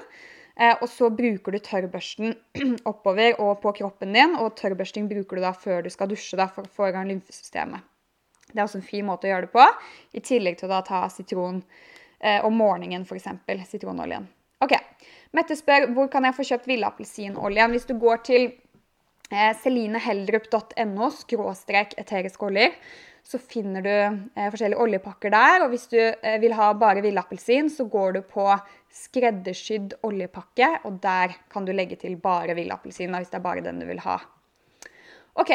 Eh, 0.56 0.74
og 0.80 0.88
så 0.90 1.10
bruker 1.12 1.56
du 1.56 1.60
tørrbørsten 1.60 2.34
oppover 2.92 3.40
og 3.44 3.60
på 3.64 3.76
kroppen 3.82 4.16
din, 4.16 4.38
og 4.40 4.56
tørrbørsting 4.60 5.10
bruker 5.12 5.38
du 5.38 5.46
da 5.46 5.52
før 5.56 5.84
du 5.86 5.92
skal 5.94 6.10
dusje 6.12 6.40
da, 6.40 6.48
for 6.52 6.66
å 6.66 6.78
få 6.78 6.90
i 6.90 6.96
gang 6.96 7.12
lymfesystemet. 7.12 7.84
Det 8.52 8.62
er 8.62 8.68
også 8.68 8.80
en 8.80 8.88
fin 8.88 9.06
måte 9.06 9.28
å 9.28 9.34
gjøre 9.34 9.50
det 9.50 9.54
på, 9.54 9.66
i 10.16 10.24
tillegg 10.24 10.58
til 10.62 10.72
å 10.72 10.82
ta 10.86 11.04
sitron 11.12 11.60
eh, 12.22 12.40
om 12.46 12.56
morgenen, 12.56 13.04
f.eks. 13.04 13.28
Sitronoljen. 13.68 14.30
Ok, 14.64 14.78
Mette 15.36 15.58
spør 15.58 15.90
hvor 15.96 16.08
kan 16.12 16.26
jeg 16.28 16.36
få 16.38 16.46
kjøpt 16.48 16.70
villappelsinoljen. 16.70 17.74
Hvis 17.74 17.88
du 17.90 17.96
går 18.00 18.22
til 18.28 18.46
eh, 18.48 19.52
selineheldrup.no 19.64 21.10
skråstrek 21.12 21.98
eteriske 22.00 22.48
oljer, 22.48 22.78
så 23.26 23.40
finner 23.42 23.82
du 23.82 23.92
eh, 23.92 24.50
forskjellige 24.54 24.82
oljepakker 24.82 25.34
der. 25.34 25.66
Og 25.66 25.72
hvis 25.74 25.88
du 25.92 26.00
eh, 26.00 26.38
vil 26.42 26.54
ha 26.58 26.72
bare 26.78 27.04
villappelsin, 27.06 27.72
så 27.74 27.88
går 27.90 28.18
du 28.18 28.22
på 28.30 28.48
skreddersydd 28.96 29.98
oljepakke, 30.08 30.70
og 30.88 31.02
der 31.04 31.34
kan 31.52 31.66
du 31.66 31.74
legge 31.76 31.98
til 32.00 32.20
bare 32.22 32.56
villappelsin 32.58 33.18
hvis 33.18 33.34
det 33.34 33.42
er 33.42 33.48
bare 33.48 33.66
den 33.66 33.82
du 33.82 33.90
vil 33.90 34.04
ha. 34.06 34.20
Ok, 35.36 35.52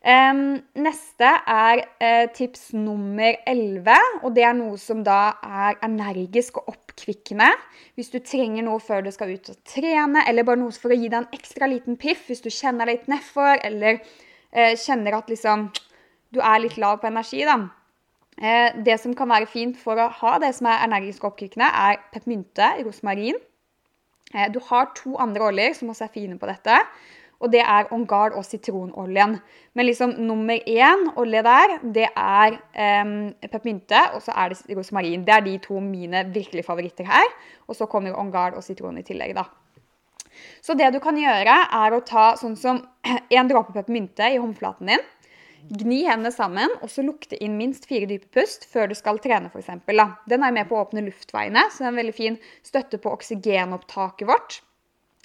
Um, 0.00 0.54
neste 0.80 1.28
er 1.28 1.82
uh, 2.00 2.26
tips 2.32 2.70
nummer 2.72 3.34
11, 3.44 3.90
og 4.24 4.32
det 4.32 4.46
er 4.48 4.54
noe 4.56 4.78
som 4.80 5.02
da 5.04 5.34
er 5.44 5.76
energisk 5.84 6.56
og 6.62 6.70
oppkvikkende. 6.72 7.50
Hvis 8.00 8.08
du 8.08 8.16
trenger 8.24 8.64
noe 8.64 8.80
før 8.80 9.04
du 9.04 9.10
skal 9.12 9.34
ut 9.34 9.50
og 9.52 9.58
trene, 9.68 10.22
eller 10.24 10.46
bare 10.48 10.62
noe 10.62 10.72
for 10.72 10.94
å 10.94 10.96
gi 10.96 11.10
deg 11.10 11.18
en 11.20 11.36
ekstra 11.36 11.68
liten 11.68 12.00
piff 12.00 12.30
hvis 12.30 12.40
du 12.40 12.48
kjenner 12.48 12.88
deg 12.88 13.02
litt 13.02 13.12
nedfor, 13.12 13.60
eller 13.60 14.00
uh, 14.00 14.72
kjenner 14.72 15.18
at 15.20 15.28
liksom 15.28 15.68
du 16.34 16.40
er 16.40 16.62
litt 16.62 16.78
lav 16.80 17.00
på 17.02 17.10
energi, 17.10 17.44
da. 17.48 17.58
Eh, 18.40 18.76
det 18.86 18.96
som 19.02 19.14
kan 19.16 19.28
være 19.28 19.50
fint 19.50 19.78
for 19.78 20.00
å 20.00 20.10
ha 20.22 20.34
det 20.40 20.54
som 20.56 20.70
er 20.70 20.84
energisk 20.86 21.26
oppkvikkende, 21.28 21.68
er 21.68 22.00
peppermynte, 22.14 22.72
rosmarin. 22.86 23.38
Eh, 24.34 24.48
du 24.52 24.60
har 24.70 24.92
to 24.96 25.16
andre 25.20 25.50
oljer 25.50 25.74
som 25.76 25.90
også 25.92 26.06
er 26.06 26.14
fine 26.14 26.38
på 26.38 26.48
dette. 26.48 26.78
Og 27.40 27.48
det 27.52 27.62
er 27.64 27.88
ongard 27.94 28.34
og 28.36 28.44
sitronoljen. 28.44 29.38
Men 29.72 29.86
liksom 29.88 30.12
nummer 30.20 30.60
én 30.68 31.06
olje 31.16 31.40
der, 31.46 31.78
det 31.80 32.10
er 32.12 32.58
um, 33.00 33.14
peppermynte, 33.40 34.02
og 34.12 34.20
så 34.20 34.34
er 34.36 34.52
det 34.52 34.76
rosmarin. 34.76 35.24
Det 35.24 35.32
er 35.32 35.46
de 35.46 35.54
to 35.64 35.80
mine 35.80 36.26
virkelige 36.34 36.66
favoritter 36.66 37.08
her. 37.08 37.32
Og 37.66 37.78
så 37.78 37.88
kommer 37.88 38.12
ongard 38.12 38.58
og 38.60 38.64
sitron 38.66 39.00
i 39.00 39.06
tillegg, 39.08 39.32
da. 39.38 39.46
Så 40.60 40.76
det 40.76 40.92
du 40.92 41.00
kan 41.00 41.16
gjøre, 41.16 41.56
er 41.80 41.96
å 41.96 42.02
ta 42.04 42.34
sånn 42.36 42.58
som 42.60 42.82
en 43.38 43.48
dråpe 43.48 43.72
peppermynte 43.72 44.28
i 44.28 44.36
håndflaten 44.36 44.92
din. 44.92 45.08
Gni 45.68 46.00
hendene 46.06 46.32
sammen 46.34 46.72
og 46.80 46.88
så 46.90 47.04
lukte 47.06 47.38
inn 47.42 47.58
minst 47.58 47.84
fire 47.90 48.08
dype 48.10 48.30
pust 48.34 48.64
før 48.70 48.90
du 48.90 48.96
skal 48.98 49.20
trene. 49.22 49.50
For 49.52 49.62
eksempel, 49.62 50.00
Den 50.26 50.42
er 50.42 50.56
med 50.56 50.68
på 50.68 50.78
å 50.78 50.86
åpne 50.86 51.04
luftveiene, 51.06 51.68
så 51.70 51.84
det 51.84 51.86
er 51.86 51.92
en 51.92 52.02
veldig 52.02 52.16
fin 52.16 52.40
støtte 52.62 52.98
på 52.98 53.12
oksygenopptaket 53.12 54.26
vårt. 54.28 54.62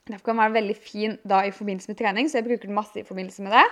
Derfor 0.05 0.25
kan 0.25 0.35
den 0.35 0.43
være 0.43 0.57
veldig 0.59 0.75
fin 0.77 1.13
da 1.25 1.39
i 1.47 1.53
forbindelse 1.53 1.89
med 1.89 1.97
trening, 1.97 2.27
så 2.29 2.37
jeg 2.37 2.45
bruker 2.45 2.69
den 2.69 2.77
masse 2.77 2.99
i 3.01 3.07
forbindelse 3.07 3.41
med 3.41 3.55
det. 3.57 3.63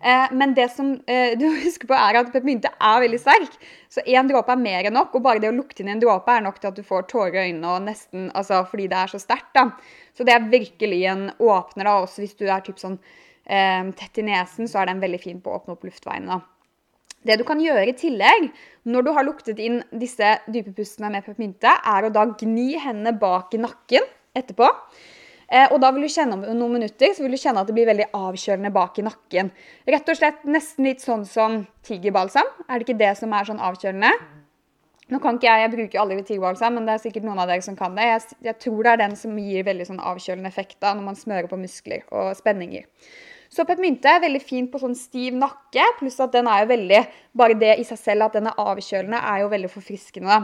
Eh, 0.00 0.30
men 0.32 0.54
det 0.56 0.70
som 0.72 0.94
eh, 1.06 1.34
du 1.40 1.44
husker 1.60 1.90
på 1.90 1.98
er 1.98 2.16
at 2.20 2.30
peppermynte 2.32 2.70
er 2.72 3.02
veldig 3.04 3.20
sterk. 3.20 3.58
Så 3.92 4.00
én 4.08 4.30
dråpe 4.30 4.54
er 4.54 4.62
mer 4.62 4.88
enn 4.88 4.96
nok, 4.96 5.12
og 5.12 5.26
bare 5.26 5.42
det 5.44 5.50
å 5.52 5.56
lukte 5.56 5.84
inn 5.84 5.92
en 5.92 6.00
dråpe 6.00 6.32
er 6.32 6.46
nok 6.46 6.62
til 6.62 6.70
at 6.70 6.78
du 6.78 6.86
får 6.86 7.04
tårer 7.12 7.36
i 7.36 7.50
øynene 7.50 7.74
og 7.74 7.84
nesten, 7.90 8.30
altså, 8.32 8.62
fordi 8.70 8.88
det 8.92 9.02
er 9.02 9.12
så 9.12 9.20
sterkt. 9.20 9.60
Så 10.16 10.24
det 10.24 10.32
er 10.32 10.48
virkelig 10.48 11.02
en 11.12 11.28
åpner, 11.36 11.84
da, 11.84 11.98
også 12.00 12.24
hvis 12.24 12.36
du 12.40 12.46
er 12.48 12.64
typ 12.64 12.80
sånn 12.80 12.96
tett 13.44 14.18
i 14.18 14.24
nesen, 14.24 14.68
så 14.70 14.80
er 14.80 14.88
den 14.88 15.02
veldig 15.04 15.20
fin 15.20 15.40
på 15.44 15.52
å 15.52 15.58
åpne 15.58 15.74
opp 15.76 15.84
luftveiene. 15.84 16.38
Det 17.24 17.38
du 17.40 17.44
kan 17.48 17.60
gjøre 17.60 17.88
i 17.88 17.96
tillegg, 17.96 18.50
når 18.88 19.04
du 19.04 19.10
har 19.16 19.24
luktet 19.24 19.60
inn 19.62 19.80
disse 19.96 20.36
dype 20.52 20.74
pustene 20.76 21.08
med 21.12 21.24
peppermynte, 21.24 21.72
er 21.72 22.04
å 22.04 22.12
da 22.12 22.26
gni 22.36 22.74
hendene 22.76 23.14
bak 23.16 23.56
i 23.56 23.60
nakken 23.64 24.04
etterpå. 24.36 24.68
Eh, 25.48 25.70
og 25.72 25.78
da 25.80 25.90
vil 25.92 26.04
du 26.04 26.12
kjenne 26.12 26.36
om 26.36 26.44
noen 26.44 26.78
minutter 26.78 27.12
så 27.14 27.24
vil 27.24 27.36
du 27.36 27.40
kjenne 27.40 27.62
at 27.62 27.68
det 27.68 27.76
blir 27.76 27.88
veldig 27.88 28.10
avkjølende 28.16 28.72
bak 28.74 29.00
i 29.00 29.06
nakken. 29.06 29.50
Rett 29.88 30.08
og 30.08 30.18
slett 30.18 30.46
nesten 30.48 30.88
litt 30.88 31.04
sånn 31.04 31.24
som 31.28 31.62
tigerbalsam. 31.84 32.48
Er 32.68 32.80
det 32.80 32.88
ikke 32.88 33.00
det 33.00 33.12
som 33.20 33.32
er 33.36 33.48
sånn 33.48 33.60
avkjølende? 33.62 34.12
Nå 35.12 35.20
kan 35.20 35.36
ikke 35.36 35.50
jeg, 35.50 35.64
jeg 35.64 35.72
bruker 35.74 36.00
aldri 36.00 36.22
tigerbalsam, 36.24 36.78
men 36.78 36.88
det 36.88 36.96
er 36.96 37.02
sikkert 37.02 37.26
noen 37.28 37.42
av 37.42 37.50
dere 37.52 37.64
som 37.64 37.76
kan 37.76 37.96
det. 37.96 38.08
Jeg, 38.08 38.38
jeg 38.48 38.60
tror 38.64 38.80
det 38.84 38.94
er 38.94 39.02
den 39.04 39.16
som 39.20 39.36
gir 39.40 39.66
veldig 39.68 39.88
sånn 39.90 40.00
avkjølende 40.12 40.52
effekt 40.52 40.78
da, 40.80 40.94
når 40.96 41.08
man 41.10 41.20
smører 41.20 41.48
på 41.50 41.60
muskler 41.60 42.04
og 42.08 42.32
spenninger. 42.40 42.88
Så 43.54 43.62
peppermynte 43.62 44.10
er 44.10 44.22
veldig 44.24 44.42
fint 44.42 44.70
på 44.72 44.80
sånn 44.82 44.96
stiv 44.98 45.36
nakke, 45.38 45.84
pluss 46.00 46.18
at 46.22 46.34
den 46.34 46.48
er 46.50 46.64
jo 46.64 46.72
veldig 46.72 47.00
Bare 47.38 47.56
det 47.58 47.76
i 47.78 47.86
seg 47.86 48.00
selv 48.00 48.26
at 48.26 48.36
den 48.38 48.50
er 48.50 48.58
avkjølende, 48.58 49.20
er 49.20 49.44
jo 49.44 49.50
veldig 49.52 49.70
forfriskende. 49.70 50.40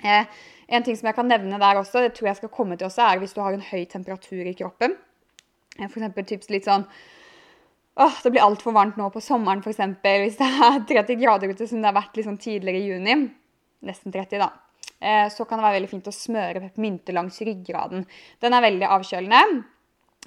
Eh, 0.00 0.42
en 0.70 0.86
ting 0.86 0.96
som 0.96 1.10
jeg 1.10 1.16
kan 1.16 1.28
nevne 1.28 1.58
der 1.60 1.80
også, 1.80 2.04
det 2.04 2.14
tror 2.16 2.30
jeg 2.30 2.38
skal 2.38 2.52
komme 2.54 2.78
til 2.78 2.86
også, 2.86 3.02
er 3.04 3.22
hvis 3.22 3.34
du 3.34 3.40
har 3.42 3.54
en 3.54 3.64
høy 3.66 3.82
temperatur 3.90 4.46
i 4.46 4.54
kroppen. 4.58 4.94
Eh, 5.78 5.88
F.eks. 5.90 6.48
litt 6.52 6.68
sånn 6.70 6.86
åh, 8.00 8.16
det 8.22 8.32
blir 8.32 8.44
altfor 8.44 8.74
varmt 8.76 8.96
nå 9.00 9.10
på 9.12 9.22
sommeren, 9.24 9.62
f.eks. 9.64 9.82
Hvis 10.00 10.38
det 10.38 10.48
er 10.48 10.80
30 10.94 11.20
grader 11.20 11.52
ute, 11.52 11.66
som 11.68 11.82
det 11.82 11.90
har 11.90 11.98
vært 11.98 12.16
liksom 12.20 12.38
tidligere 12.40 12.80
i 12.80 12.94
juni, 12.94 13.18
nesten 13.86 14.14
30 14.14 14.40
da, 14.40 14.52
eh, 15.02 15.26
så 15.32 15.44
kan 15.44 15.60
det 15.60 15.66
være 15.66 15.80
veldig 15.80 15.92
fint 15.96 16.08
å 16.08 16.14
smøre 16.14 16.62
peppermynte 16.62 17.16
langs 17.16 17.42
ryggraden. 17.42 18.06
Den 18.40 18.56
er 18.56 18.66
veldig 18.68 18.90
avkjølende. 18.98 19.44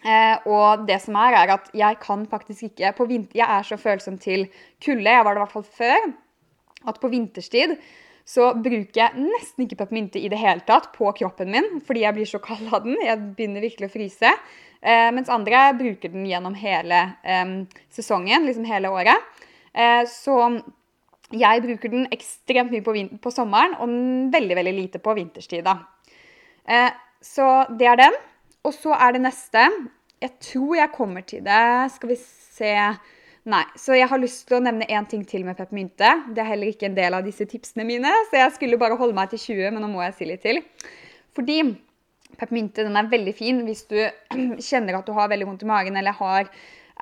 Eh, 0.03 0.47
og 0.49 0.87
det 0.87 0.97
som 1.03 1.15
er, 1.21 1.37
er 1.37 1.53
at 1.55 1.69
jeg 1.77 1.99
kan 2.01 2.25
faktisk 2.27 2.71
ikke 2.71 2.91
på 2.97 3.07
vinter, 3.07 3.37
Jeg 3.37 3.47
er 3.47 3.63
så 3.63 3.77
følsom 3.77 4.17
til 4.17 4.47
kulde, 4.83 5.09
jeg 5.09 5.25
var 5.25 5.33
det 5.33 5.39
i 5.39 5.43
hvert 5.45 5.53
fall 5.53 5.69
før, 5.77 6.09
at 6.87 6.99
på 6.99 7.11
vinterstid 7.11 7.77
så 8.25 8.53
bruker 8.55 8.99
jeg 8.99 9.19
nesten 9.19 9.65
ikke 9.65 9.77
peppermynte 9.81 10.19
i 10.19 10.29
det 10.31 10.39
hele 10.39 10.63
tatt 10.67 10.91
på 10.95 11.11
kroppen 11.15 11.51
min, 11.51 11.81
fordi 11.83 12.05
jeg 12.05 12.15
blir 12.15 12.29
så 12.29 12.39
kald 12.43 12.69
av 12.71 12.85
den. 12.85 12.95
Jeg 13.03 13.19
begynner 13.35 13.63
virkelig 13.63 13.89
å 13.89 13.93
fryse. 13.93 14.31
Eh, 14.79 15.09
mens 15.15 15.31
andre 15.31 15.65
bruker 15.79 16.11
den 16.11 16.27
gjennom 16.27 16.55
hele 16.55 17.01
eh, 17.23 17.51
sesongen, 17.91 18.47
liksom 18.47 18.67
hele 18.67 18.91
året. 18.95 19.43
Eh, 19.75 20.03
så 20.07 20.37
jeg 21.33 21.63
bruker 21.65 21.91
den 21.91 22.07
ekstremt 22.13 22.71
mye 22.71 22.85
på, 22.85 22.95
på, 23.23 23.33
sommeren 23.33 23.75
og 23.81 23.95
veldig, 24.33 24.57
veldig 24.59 24.75
lite 24.77 25.03
på 25.03 25.15
vinterstid. 25.17 25.67
Eh, 25.67 26.91
så 27.23 27.49
det 27.75 27.89
er 27.91 27.99
den. 28.05 28.19
Og 28.63 28.73
så 28.75 28.95
er 28.95 29.15
det 29.15 29.23
neste. 29.25 29.65
Jeg 30.23 30.37
tror 30.39 30.77
jeg 30.77 30.95
kommer 30.95 31.25
til 31.27 31.43
det. 31.45 31.91
Skal 31.95 32.13
vi 32.13 32.19
se 32.23 32.71
Nei. 33.43 33.63
Så 33.75 33.91
jeg 33.97 34.07
har 34.07 34.21
lyst 34.21 34.45
til 34.47 34.55
å 34.55 34.63
nevne 34.63 34.87
én 34.87 35.07
ting 35.11 35.25
til 35.27 35.43
med 35.43 35.57
peppermynte. 35.59 36.13
Det 36.31 36.39
er 36.39 36.47
heller 36.47 36.69
ikke 36.71 36.87
en 36.87 36.95
del 36.95 37.17
av 37.17 37.25
disse 37.25 37.43
tipsene 37.51 37.83
mine, 37.83 38.11
så 38.29 38.39
jeg 38.39 38.53
skulle 38.55 38.79
bare 38.79 38.95
holde 38.95 39.17
meg 39.17 39.33
til 39.33 39.41
20, 39.41 39.73
men 39.75 39.83
nå 39.83 39.89
må 39.91 39.99
jeg 40.05 40.15
si 40.15 40.27
litt 40.29 40.45
til. 40.45 40.61
Fordi 41.35 41.57
peppermynte 42.39 42.85
er 42.87 43.11
veldig 43.11 43.33
fin 43.35 43.59
hvis 43.67 43.83
du 43.91 43.97
kjenner 44.69 45.01
at 45.01 45.09
du 45.09 45.11
har 45.17 45.27
veldig 45.33 45.49
vondt 45.49 45.67
i 45.67 45.71
magen 45.73 45.99
eller 45.99 46.15
har, 46.21 46.47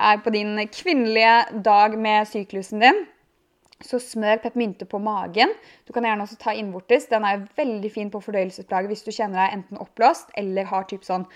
er 0.02 0.18
på 0.24 0.32
din 0.34 0.56
kvinnelige 0.72 1.62
dag 1.62 1.94
med 1.94 2.26
syklusen 2.26 2.82
din. 2.82 3.04
Så 3.82 3.98
smør 4.02 4.40
peppermynte 4.44 4.86
på 4.88 5.00
magen. 5.02 5.50
Du 5.86 5.92
kan 5.94 6.06
gjerne 6.06 6.24
også 6.26 6.38
ta 6.40 6.54
innvortes. 6.54 7.08
Den 7.10 7.26
er 7.26 7.42
veldig 7.58 7.90
fin 7.92 8.12
på 8.12 8.22
fordøyelsesplager 8.22 8.92
hvis 8.92 9.04
du 9.06 9.10
kjenner 9.10 9.42
deg 9.42 9.58
enten 9.58 9.82
oppblåst 9.82 10.32
eller 10.38 10.70
har 10.70 10.88
typ 10.90 11.06
sånn 11.08 11.26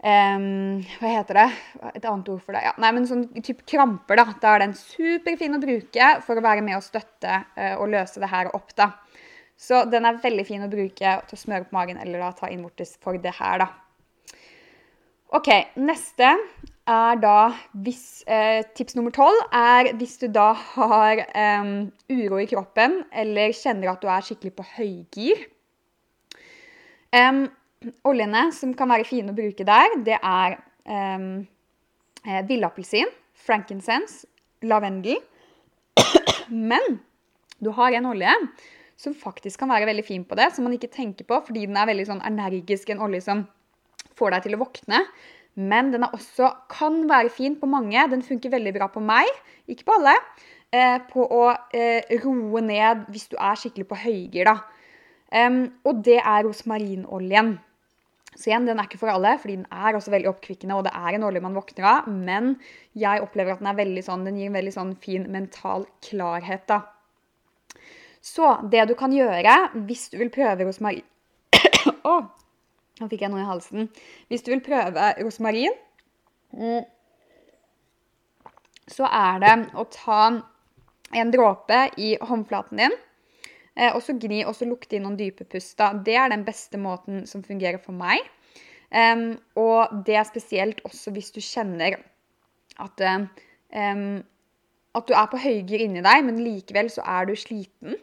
Um, 0.00 0.78
hva 0.96 1.10
heter 1.12 1.36
det? 1.36 1.48
Et 1.90 2.06
annet 2.08 2.28
ord 2.32 2.38
for 2.40 2.56
det? 2.56 2.62
Ja, 2.64 2.70
nei, 2.80 2.88
men 2.96 3.04
sånn 3.04 3.26
type 3.44 3.66
kramper, 3.68 4.16
da. 4.16 4.32
Da 4.40 4.54
er 4.54 4.62
den 4.62 4.72
superfin 4.72 5.58
å 5.58 5.60
bruke 5.60 6.06
for 6.24 6.40
å 6.40 6.44
være 6.46 6.64
med 6.64 6.78
og 6.78 6.86
støtte 6.86 7.42
uh, 7.58 7.74
og 7.74 7.90
løse 7.92 8.22
det 8.22 8.30
her 8.32 8.48
opp, 8.56 8.72
da. 8.80 8.94
Så 9.60 9.82
den 9.92 10.08
er 10.08 10.22
veldig 10.22 10.46
fin 10.48 10.64
å 10.64 10.70
bruke 10.72 11.12
til 11.28 11.36
å 11.36 11.42
smøre 11.42 11.68
på 11.68 11.76
magen 11.76 12.00
eller 12.00 12.24
da 12.24 12.30
ta 12.38 12.48
innvortes 12.48 12.94
for 13.04 13.20
det 13.20 13.34
her, 13.36 13.60
da. 13.60 13.68
OK, 15.30 15.46
neste 15.78 16.26
er 16.90 17.18
da 17.22 17.52
hvis 17.84 18.24
eh, 18.26 18.64
Tips 18.74 18.96
nummer 18.98 19.12
tolv 19.14 19.36
er 19.54 19.92
hvis 20.00 20.16
du 20.18 20.26
da 20.34 20.48
har 20.58 21.22
eh, 21.22 21.68
uro 22.10 22.40
i 22.42 22.48
kroppen 22.50 23.04
eller 23.14 23.54
kjenner 23.54 23.92
at 23.92 24.02
du 24.02 24.08
er 24.10 24.26
skikkelig 24.26 24.56
på 24.58 24.66
høygir. 24.74 25.44
Um, 27.14 27.44
oljene 28.06 28.48
som 28.54 28.74
kan 28.78 28.90
være 28.90 29.06
fine 29.06 29.30
å 29.30 29.38
bruke 29.38 29.66
der, 29.66 29.94
det 30.06 30.18
er 30.18 30.58
um, 30.86 31.40
villappelsin, 32.46 33.10
frankincense, 33.34 34.28
lavendel. 34.62 35.18
Men 36.70 37.00
du 37.62 37.72
har 37.74 37.94
en 37.98 38.10
olje 38.12 38.34
som 39.00 39.14
faktisk 39.16 39.62
kan 39.62 39.70
være 39.72 39.88
veldig 39.90 40.06
fin 40.06 40.26
på 40.26 40.38
det, 40.38 40.50
som 40.54 40.66
man 40.66 40.74
ikke 40.76 40.90
tenker 40.92 41.26
på 41.26 41.40
fordi 41.46 41.66
den 41.70 41.78
er 41.78 41.90
veldig 41.90 42.10
sånn 42.10 42.26
energisk, 42.26 42.90
en 42.90 43.02
olje 43.06 43.24
som 43.26 43.46
får 44.20 44.36
deg 44.36 44.46
til 44.46 44.56
å 44.56 44.62
våkne. 44.62 45.04
Men 45.60 45.90
den 45.94 46.06
også, 46.06 46.52
kan 46.70 47.02
være 47.10 47.32
fin 47.34 47.56
på 47.58 47.68
mange. 47.68 48.04
Den 48.12 48.22
funker 48.24 48.52
veldig 48.52 48.74
bra 48.76 48.90
på 48.92 49.02
meg, 49.02 49.28
ikke 49.68 49.88
på 49.88 49.96
alle. 49.98 50.14
Eh, 50.70 51.00
på 51.10 51.24
å 51.26 51.48
eh, 51.74 52.12
roe 52.22 52.62
ned 52.62 53.08
hvis 53.10 53.26
du 53.32 53.34
er 53.40 53.58
skikkelig 53.58 53.88
på 53.90 53.98
høygir. 54.04 54.52
da. 54.52 54.60
Og 55.86 56.04
det 56.06 56.20
er 56.20 56.46
rosmarinoljen. 56.46 57.56
Så 58.36 58.50
igjen, 58.50 58.66
den 58.68 58.78
er 58.78 58.86
ikke 58.86 59.00
for 59.00 59.10
alle, 59.10 59.34
fordi 59.42 59.56
den 59.58 59.66
er 59.74 59.96
også 59.98 60.12
veldig 60.14 60.30
oppkvikkende, 60.30 60.76
og 60.78 60.86
det 60.86 60.92
er 60.94 61.16
en 61.16 61.26
olje 61.26 61.42
man 61.42 61.56
våkner 61.58 61.86
av. 61.90 62.08
Men 62.10 62.52
jeg 62.98 63.22
opplever 63.24 63.56
at 63.56 63.62
den 63.62 63.70
er 63.72 63.78
veldig 63.80 64.04
sånn, 64.06 64.24
den 64.26 64.38
gir 64.38 64.50
en 64.50 64.58
veldig 64.58 64.74
sånn 64.76 64.92
fin 65.02 65.26
mental 65.34 65.86
klarhet. 66.06 66.62
da. 66.70 66.84
Så 68.22 68.52
det 68.70 68.86
du 68.90 68.94
kan 68.98 69.12
gjøre 69.16 69.56
hvis 69.88 70.10
du 70.12 70.18
vil 70.20 70.30
prøve 70.32 70.66
rosmarin 70.68 71.06
oh, 72.04 72.26
nå 73.00 73.08
fikk 73.10 73.24
jeg 73.24 73.32
noe 73.32 73.42
i 73.42 73.48
halsen. 73.48 73.90
Hvis 74.28 74.44
du 74.44 74.52
vil 74.52 74.64
prøve 74.64 75.10
rosmarin, 75.22 75.76
mm, 76.52 76.88
så 78.90 79.08
er 79.08 79.40
det 79.42 79.54
å 79.78 79.86
ta 79.88 80.22
en 81.10 81.30
dråpe 81.34 81.86
i 81.98 82.14
håndflaten 82.22 82.84
din 82.84 82.98
Eh, 83.80 83.94
og 83.94 84.02
så 84.04 84.16
gni 84.18 84.42
og 84.44 84.54
så 84.56 84.68
lukte 84.68 84.96
inn 84.96 85.06
noen 85.06 85.18
dype 85.18 85.46
pust. 85.48 85.78
Det 86.04 86.16
er 86.18 86.30
den 86.32 86.44
beste 86.46 86.80
måten 86.80 87.24
som 87.30 87.44
fungerer 87.46 87.80
for 87.82 87.96
meg. 87.96 88.26
Um, 88.90 89.36
og 89.54 90.02
det 90.06 90.16
er 90.18 90.26
spesielt 90.26 90.80
også 90.82 91.12
hvis 91.14 91.28
du 91.30 91.38
kjenner 91.38 91.94
at, 92.82 93.02
um, 93.70 94.08
at 94.98 95.04
du 95.06 95.12
er 95.14 95.28
på 95.30 95.38
høygir 95.38 95.84
inni 95.84 96.02
deg, 96.02 96.24
men 96.26 96.40
likevel 96.42 96.90
så 96.90 97.04
er 97.06 97.28
du 97.28 97.36
sliten. 97.38 97.94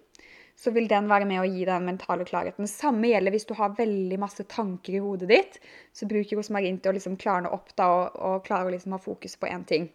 Så 0.57 0.71
vil 0.73 0.87
den 0.89 1.05
være 1.09 1.27
med 1.29 1.43
å 1.43 1.45
gi 1.45 1.61
deg 1.61 1.75
den 1.75 1.85
mentale 1.91 2.25
klarheten. 2.25 2.65
Det 2.65 2.73
samme 2.73 3.11
gjelder 3.11 3.35
hvis 3.35 3.45
du 3.45 3.53
har 3.59 3.75
veldig 3.77 4.17
masse 4.17 4.47
tanker 4.49 4.97
i 4.97 5.03
hodet 5.03 5.29
ditt. 5.29 5.59
Så 5.93 6.09
bruker 6.09 6.39
rosmarin 6.39 6.79
til 6.81 6.91
å 6.91 6.97
liksom 6.97 7.19
klarne 7.21 7.51
opp 7.53 7.75
da, 7.77 7.85
og, 7.93 8.17
og 8.17 8.43
klare 8.47 8.71
å 8.71 8.73
liksom 8.73 8.95
ha 8.97 9.01
fokus 9.01 9.37
på 9.37 9.51
én 9.51 9.67
ting. 9.69 9.85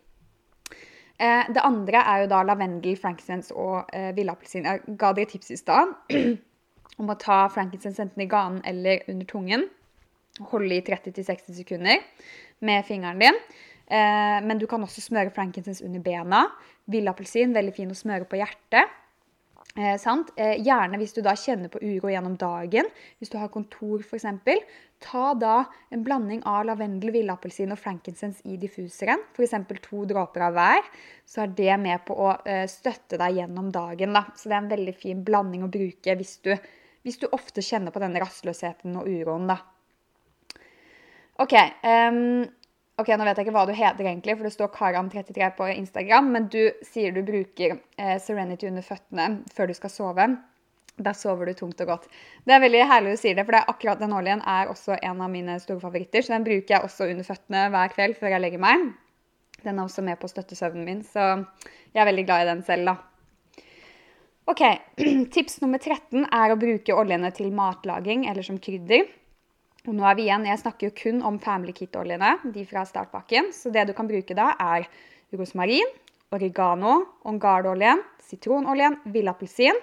Eh, 1.19 1.51
det 1.55 1.63
andre 1.63 2.05
er 2.09 2.23
jo 2.23 2.31
da 2.31 2.41
lavendel, 2.47 2.97
frankincense 2.99 3.55
og 3.59 3.91
eh, 3.95 4.11
villappelsin. 4.17 4.67
Jeg 4.67 4.97
ga 4.99 5.13
dere 5.17 5.31
tips 5.31 5.53
i 5.55 5.59
stad 5.61 5.93
om 7.01 7.13
å 7.13 7.19
ta 7.21 7.45
frankincense 7.53 8.03
enten 8.03 8.25
i 8.25 8.31
ganen 8.31 8.63
eller 8.67 9.05
under 9.13 9.29
tungen. 9.29 9.69
Holde 10.53 10.79
i 10.79 10.87
30-60 10.87 11.59
sekunder 11.61 12.01
med 12.65 12.87
fingeren 12.89 13.23
din. 13.23 13.39
Eh, 13.87 14.39
men 14.47 14.59
du 14.59 14.67
kan 14.71 14.83
også 14.83 15.05
smøre 15.05 15.35
frankincense 15.35 15.85
under 15.85 16.03
bena. 16.03 16.47
Villappelsin, 16.91 17.55
veldig 17.55 17.77
fin 17.77 17.93
å 17.93 17.99
smøre 17.99 18.27
på 18.27 18.41
hjertet. 18.41 18.99
Eh, 19.73 19.95
eh, 20.37 20.59
gjerne 20.61 20.99
hvis 21.01 21.15
du 21.17 21.23
da 21.25 21.33
kjenner 21.33 21.71
på 21.73 21.81
uro 21.81 22.11
gjennom 22.13 22.35
dagen, 22.37 22.89
hvis 23.19 23.33
du 23.33 23.39
har 23.41 23.49
kontor 23.49 24.03
f.eks. 24.05 24.27
Ta 25.03 25.33
da 25.35 25.55
en 25.91 26.05
blanding 26.05 26.43
av 26.47 26.67
lavendel, 26.69 27.11
villappelsin 27.15 27.73
og 27.73 27.81
frankincense 27.81 28.45
i 28.45 28.59
diffuseren. 28.61 29.25
F.eks. 29.33 29.57
to 29.89 30.05
dråper 30.11 30.45
av 30.47 30.59
hver. 30.59 30.93
Så 31.25 31.47
er 31.47 31.57
det 31.57 31.81
med 31.81 32.05
på 32.05 32.19
å 32.21 32.35
eh, 32.45 32.67
støtte 32.71 33.19
deg 33.19 33.41
gjennom 33.41 33.73
dagen. 33.73 34.13
Da. 34.13 34.27
Så 34.37 34.51
det 34.51 34.59
er 34.59 34.63
en 34.63 34.73
veldig 34.77 34.97
fin 34.99 35.25
blanding 35.25 35.65
å 35.65 35.73
bruke 35.73 36.19
hvis 36.21 36.37
du, 36.45 36.53
hvis 37.03 37.19
du 37.23 37.31
ofte 37.33 37.65
kjenner 37.65 37.95
på 37.95 38.03
denne 38.03 38.21
rastløsheten 38.23 39.01
og 39.01 39.09
uroen. 39.09 39.49
da. 39.51 39.63
OK. 41.41 41.57
Um, 41.83 42.45
Ok, 43.03 43.09
Nå 43.19 43.25
vet 43.27 43.35
jeg 43.41 43.49
ikke 43.49 43.55
hva 43.57 43.65
du 43.67 43.73
heter, 43.75 44.07
egentlig, 44.07 44.37
for 44.39 44.47
det 44.47 44.53
står 44.55 44.69
Karam33 44.77 45.47
på 45.57 45.67
Instagram, 45.73 46.29
men 46.37 46.45
du 46.53 46.61
sier 46.87 47.11
du 47.11 47.19
bruker 47.27 47.81
eh, 47.99 48.15
Serenity 48.23 48.69
under 48.69 48.85
føttene 48.87 49.25
før 49.51 49.73
du 49.73 49.75
skal 49.75 49.91
sove. 49.91 50.27
Da 51.03 51.15
sover 51.17 51.49
du 51.49 51.57
tungt 51.59 51.81
og 51.83 51.89
godt. 51.89 52.07
Det 52.47 52.55
er 52.55 52.63
veldig 52.63 52.85
herlig 52.87 53.17
du 53.17 53.19
sier 53.19 53.35
det, 53.35 53.47
for 53.49 53.57
det 53.57 53.65
akkurat 53.73 53.99
den 53.99 54.15
oljen 54.15 54.43
er 54.47 54.71
også 54.71 55.01
en 55.01 55.25
av 55.25 55.33
mine 55.33 55.57
store 55.59 55.83
favoritter. 55.83 56.23
Så 56.23 56.37
den 56.37 56.47
bruker 56.47 56.77
jeg 56.77 56.87
også 56.87 57.09
under 57.11 57.27
føttene 57.27 57.65
hver 57.75 57.95
kveld 57.97 58.15
før 58.21 58.37
jeg 58.37 58.45
legger 58.45 58.63
meg. 58.63 58.85
Den 59.65 59.81
er 59.81 59.89
også 59.89 60.05
med 60.07 60.21
på 60.21 60.29
å 60.29 60.31
støtte 60.31 60.59
søvnen 60.59 60.87
min, 60.87 61.01
så 61.03 61.25
jeg 61.91 62.05
er 62.05 62.07
veldig 62.07 62.27
glad 62.29 62.45
i 62.45 62.51
den 62.53 62.63
selv, 62.67 62.93
da. 62.93 63.65
Ok, 64.53 64.63
Tips 65.35 65.59
nummer 65.65 65.83
13 65.83 66.29
er 66.29 66.55
å 66.55 66.61
bruke 66.61 66.95
oljene 67.03 67.35
til 67.35 67.51
matlaging 67.55 68.29
eller 68.31 68.47
som 68.47 68.63
krydder. 68.63 69.09
Og 69.83 69.97
nå 69.99 70.05
er 70.07 70.15
vi 70.15 70.29
igjen, 70.29 70.47
Jeg 70.47 70.61
snakker 70.63 70.89
jo 70.89 70.95
kun 70.95 71.23
om 71.27 71.39
Family 71.43 71.73
Kit-oljene, 71.75 72.37
de 72.55 72.63
fra 72.67 72.85
startpakken. 72.87 73.51
Så 73.53 73.73
det 73.75 73.89
du 73.89 73.93
kan 73.93 74.07
bruke 74.07 74.35
da, 74.35 74.55
er 74.59 74.87
rosmarin, 75.35 75.89
oregano, 76.31 77.01
ongardoljen, 77.27 78.03
sitronoljen, 78.23 79.01
villappelsin. 79.05 79.75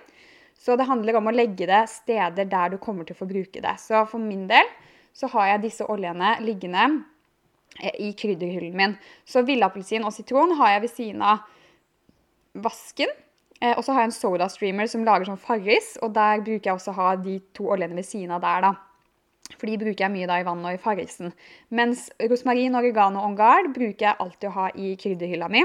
Så 0.55 0.75
det 0.79 0.87
handler 0.87 1.19
om 1.19 1.27
å 1.27 1.35
legge 1.35 1.67
det 1.67 1.85
steder 1.91 2.47
der 2.47 2.73
du 2.73 2.77
kommer 2.79 3.03
til 3.03 3.15
å 3.15 3.19
få 3.19 3.27
bruke 3.27 3.59
det. 3.63 3.75
Så 3.79 4.05
for 4.07 4.23
min 4.23 4.47
del 4.47 4.67
så 5.15 5.27
har 5.35 5.53
jeg 5.53 5.65
disse 5.67 5.87
oljene 5.91 6.37
liggende 6.43 6.85
eh, 7.79 7.95
i 7.99 8.11
krydderhyllen 8.15 8.75
min. 8.75 8.97
Så 9.27 9.43
villappelsin 9.47 10.07
og 10.07 10.15
sitron 10.15 10.55
har 10.59 10.77
jeg 10.77 10.85
ved 10.87 10.95
siden 10.95 11.23
av 11.27 11.43
vasken. 12.55 13.11
Eh, 13.59 13.75
og 13.75 13.83
så 13.83 13.95
har 13.95 14.05
jeg 14.05 14.13
en 14.13 14.19
soda 14.19 14.47
streamer 14.51 14.87
som 14.87 15.03
lager 15.07 15.27
sånn 15.27 15.41
farris, 15.43 15.97
og 16.03 16.15
der 16.15 16.43
bruker 16.43 16.71
jeg 16.71 16.77
også 16.77 16.95
å 16.95 17.01
ha 17.01 17.15
de 17.19 17.41
to 17.55 17.67
oljene 17.75 17.99
ved 17.99 18.07
siden 18.07 18.35
av 18.35 18.43
der, 18.43 18.69
da. 18.69 18.77
For 19.57 19.65
de 19.65 19.79
bruker 19.81 20.05
jeg 20.05 20.13
mye 20.13 20.27
da 20.29 20.37
i 20.39 20.45
vann 20.45 20.61
og 20.65 20.75
i 20.75 20.81
fargelsen. 20.81 21.33
Mens 21.75 22.07
rosmarin, 22.29 22.77
oregano 22.77 23.21
og 23.21 23.31
ongard 23.31 23.71
bruker 23.75 24.05
jeg 24.11 24.19
alltid 24.21 24.49
å 24.51 24.55
ha 24.55 24.67
i 24.77 24.93
krydderhylla 24.99 25.49
mi. 25.51 25.63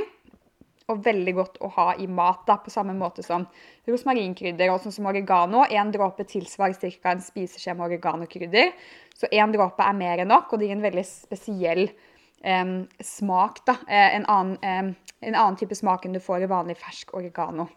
Og 0.93 1.01
veldig 1.05 1.32
godt 1.37 1.61
å 1.64 1.70
ha 1.78 1.87
i 2.01 2.07
mat, 2.09 2.43
da, 2.49 2.59
på 2.61 2.72
samme 2.72 2.93
måte 2.97 3.24
som 3.24 3.47
rosmarinkrydder. 3.89 4.72
Og 4.72 4.82
sånn 4.85 4.97
som 4.97 5.09
oregano. 5.09 5.66
Én 5.68 5.93
dråpe 5.93 6.26
tilsvarer 6.28 6.76
ca. 6.80 7.12
en 7.12 7.22
spiseskje 7.24 7.76
med 7.76 7.87
oreganokrydder. 7.91 8.72
Så 9.14 9.30
én 9.32 9.53
dråpe 9.53 9.85
er 9.85 9.97
mer 9.97 10.24
enn 10.24 10.32
nok, 10.32 10.53
og 10.53 10.61
det 10.61 10.68
gir 10.68 10.76
en 10.78 10.85
veldig 10.85 11.07
spesiell 11.09 11.87
eh, 11.87 12.74
smak. 13.01 13.64
da, 13.68 13.78
en 13.89 14.26
annen, 14.26 14.59
eh, 14.61 15.16
en 15.28 15.35
annen, 15.35 15.57
type 15.61 15.76
smak 15.76 16.05
enn 16.05 16.16
du 16.16 16.20
får 16.20 16.45
i 16.45 16.53
vanlig 16.53 16.80
fersk 16.80 17.14
oregano. 17.16 17.68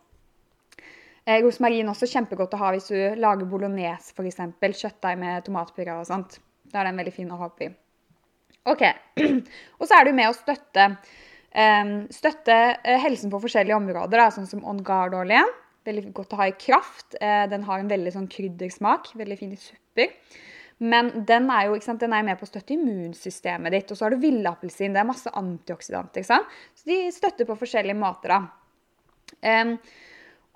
Eh, 1.27 1.41
rosmarin 1.43 1.89
også 1.91 2.07
kjempegodt 2.07 2.55
å 2.55 2.61
ha 2.61 2.71
hvis 2.71 2.87
du 2.87 3.19
lager 3.19 3.49
bolognese, 3.51 4.13
f.eks. 4.15 4.39
Kjøttdeig 4.63 5.19
med 5.19 5.43
tomatpuré 5.43 5.97
og 5.97 6.07
sånt. 6.07 6.39
Da 6.71 6.79
er 6.81 6.89
den 6.89 7.01
veldig 7.01 7.15
fin 7.15 7.33
å 7.35 7.39
ha 7.41 7.49
oppi. 7.49 7.67
Ok, 8.67 8.83
Og 9.79 9.87
så 9.87 9.97
er 9.97 10.07
du 10.07 10.15
med 10.15 10.29
å 10.29 10.35
støtte, 10.35 10.89
um, 11.51 11.91
støtte 12.11 12.57
helsen 13.03 13.31
på 13.31 13.41
forskjellige 13.43 13.75
områder, 13.75 14.19
da, 14.23 14.29
sånn 14.31 14.47
som 14.47 14.63
On 14.67 14.79
Guard-olje. 14.83 15.43
Veldig 15.87 16.11
godt 16.15 16.35
å 16.35 16.39
ha 16.41 16.47
i 16.47 16.55
kraft. 16.59 17.19
Uh, 17.19 17.43
den 17.51 17.63
har 17.67 17.83
en 17.83 17.91
veldig 17.91 18.15
sånn 18.15 18.31
kryddersmak. 18.31 19.11
Veldig 19.19 19.39
fin 19.39 19.51
i 19.55 19.59
supper. 19.59 20.15
Men 20.79 21.11
den 21.27 21.47
er 21.51 21.67
jo 21.67 21.77
sant, 21.83 22.03
den 22.03 22.15
er 22.15 22.23
med 22.23 22.39
på 22.39 22.47
å 22.47 22.51
støtte 22.51 22.75
immunsystemet 22.75 23.73
ditt. 23.73 23.91
Og 23.91 23.99
så 23.99 24.07
har 24.07 24.15
du 24.15 24.23
villapelsin. 24.23 24.95
Det 24.95 25.03
er 25.03 25.11
masse 25.11 25.31
antioksidanter. 25.43 26.23
ikke 26.23 26.31
sant? 26.31 26.59
Så 26.77 26.87
de 26.91 26.99
støtter 27.15 27.49
på 27.49 27.59
forskjellige 27.59 27.99
måter. 27.99 28.35
da. 28.35 29.71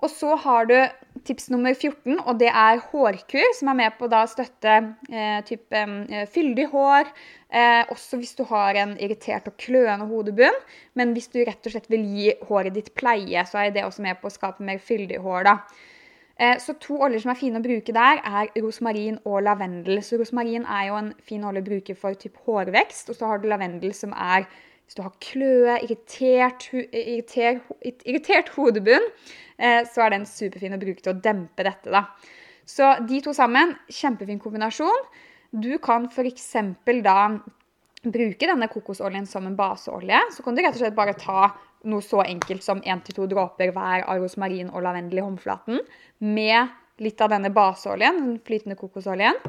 Og 0.02 0.10
så 0.10 0.34
har 0.44 0.66
du 0.66 0.74
tips 1.22 1.46
nummer 1.52 1.76
14, 1.76 2.16
og 2.18 2.38
det 2.40 2.48
er 2.50 2.80
hårkur, 2.90 3.52
som 3.54 3.70
er 3.70 3.78
med 3.78 3.94
på 3.98 4.08
å 4.10 4.22
støtte 4.26 4.72
eh, 5.12 5.38
type, 5.46 5.82
eh, 6.10 6.24
fyldig 6.26 6.66
hår. 6.72 7.12
Eh, 7.52 7.84
også 7.92 8.18
hvis 8.18 8.34
du 8.34 8.42
har 8.50 8.78
en 8.80 8.96
irritert 8.98 9.46
og 9.46 9.54
kløende 9.62 10.08
hodebunn. 10.10 10.58
Men 10.98 11.14
hvis 11.14 11.30
du 11.30 11.38
rett 11.46 11.62
og 11.62 11.76
slett 11.76 11.86
vil 11.92 12.02
gi 12.02 12.34
håret 12.48 12.74
ditt 12.74 12.90
pleie, 12.98 13.46
så 13.46 13.62
er 13.62 13.70
det 13.76 13.86
også 13.86 14.02
med 14.02 14.18
på 14.18 14.30
å 14.30 14.34
skape 14.34 14.66
mer 14.66 14.82
fyldig 14.82 15.22
hår. 15.22 15.46
da. 15.46 15.56
Eh, 16.42 16.58
så 16.58 16.74
to 16.80 16.96
oljer 17.04 17.22
som 17.22 17.30
er 17.30 17.38
fine 17.38 17.60
å 17.60 17.64
bruke 17.64 17.94
der, 17.94 18.18
er 18.24 18.50
rosmarin 18.64 19.20
og 19.22 19.44
lavendel. 19.46 20.00
Så 20.02 20.18
rosmarin 20.18 20.66
er 20.66 20.88
jo 20.88 20.98
en 20.98 21.14
fin 21.22 21.44
olje 21.46 21.62
å 21.62 21.68
bruke 21.70 21.94
for 21.98 22.18
typ 22.18 22.40
hårvekst, 22.46 23.12
og 23.12 23.18
så 23.20 23.30
har 23.30 23.42
du 23.42 23.50
lavendel 23.52 23.94
som 23.94 24.16
er 24.16 24.48
hvis 24.92 24.98
du 25.00 25.06
har 25.06 25.14
kløe, 25.24 25.74
irritert, 25.86 26.66
irritert, 26.92 27.62
irritert 28.04 28.50
hodebunn, 28.58 29.06
eh, 29.56 29.86
så 29.88 30.04
er 30.04 30.12
den 30.12 30.26
superfin 30.28 30.76
å 30.76 30.80
bruke 30.82 31.00
til 31.00 31.14
å 31.14 31.20
dempe 31.24 31.64
dette. 31.64 31.88
da. 31.88 32.10
Så 32.68 33.00
de 33.08 33.22
to 33.24 33.32
sammen, 33.32 33.72
kjempefin 33.88 34.38
kombinasjon. 34.38 35.08
Du 35.52 35.78
kan 35.78 36.10
f.eks. 36.10 36.52
da 36.84 37.16
bruke 38.04 38.46
denne 38.46 38.68
kokosoljen 38.68 39.26
som 39.26 39.46
en 39.46 39.56
baseolje. 39.56 40.20
Så 40.36 40.44
kan 40.44 40.54
du 40.54 40.60
rett 40.60 40.76
og 40.76 40.84
slett 40.84 40.94
bare 40.94 41.16
ta 41.16 41.54
noe 41.88 42.04
så 42.04 42.20
enkelt 42.26 42.62
som 42.62 42.82
1-2 42.82 43.30
dråper 43.32 43.72
hver 43.72 44.04
av 44.04 44.20
rosmarin 44.20 44.68
og 44.70 44.84
lavendel 44.84 45.22
i 45.22 45.24
håndflaten 45.24 45.80
med 46.20 46.68
litt 47.00 47.20
av 47.20 47.32
denne 47.32 47.48
baseoljen, 47.50 48.20
den 48.20 48.40
flytende 48.44 48.76
kokosoljen, 48.76 49.40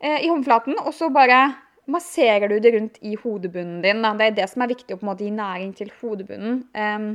eh, 0.00 0.18
i 0.24 0.28
håndflaten. 0.28 0.74
Og 0.82 0.92
så 0.92 1.14
bare 1.14 1.54
masserer 1.92 2.48
du 2.50 2.58
det 2.62 2.74
rundt 2.74 2.98
i 3.06 3.14
hodebunnen 3.20 3.80
din. 3.84 4.02
Da. 4.04 4.14
Det 4.18 4.26
er 4.26 4.36
det 4.40 4.48
som 4.52 4.64
er 4.64 4.72
viktig 4.72 4.96
å 4.96 5.00
på 5.00 5.06
en 5.06 5.12
måte 5.12 5.26
gi 5.26 5.32
næring 5.34 5.72
til 5.78 5.92
hodebunnen. 6.00 6.62
Um, 6.74 7.14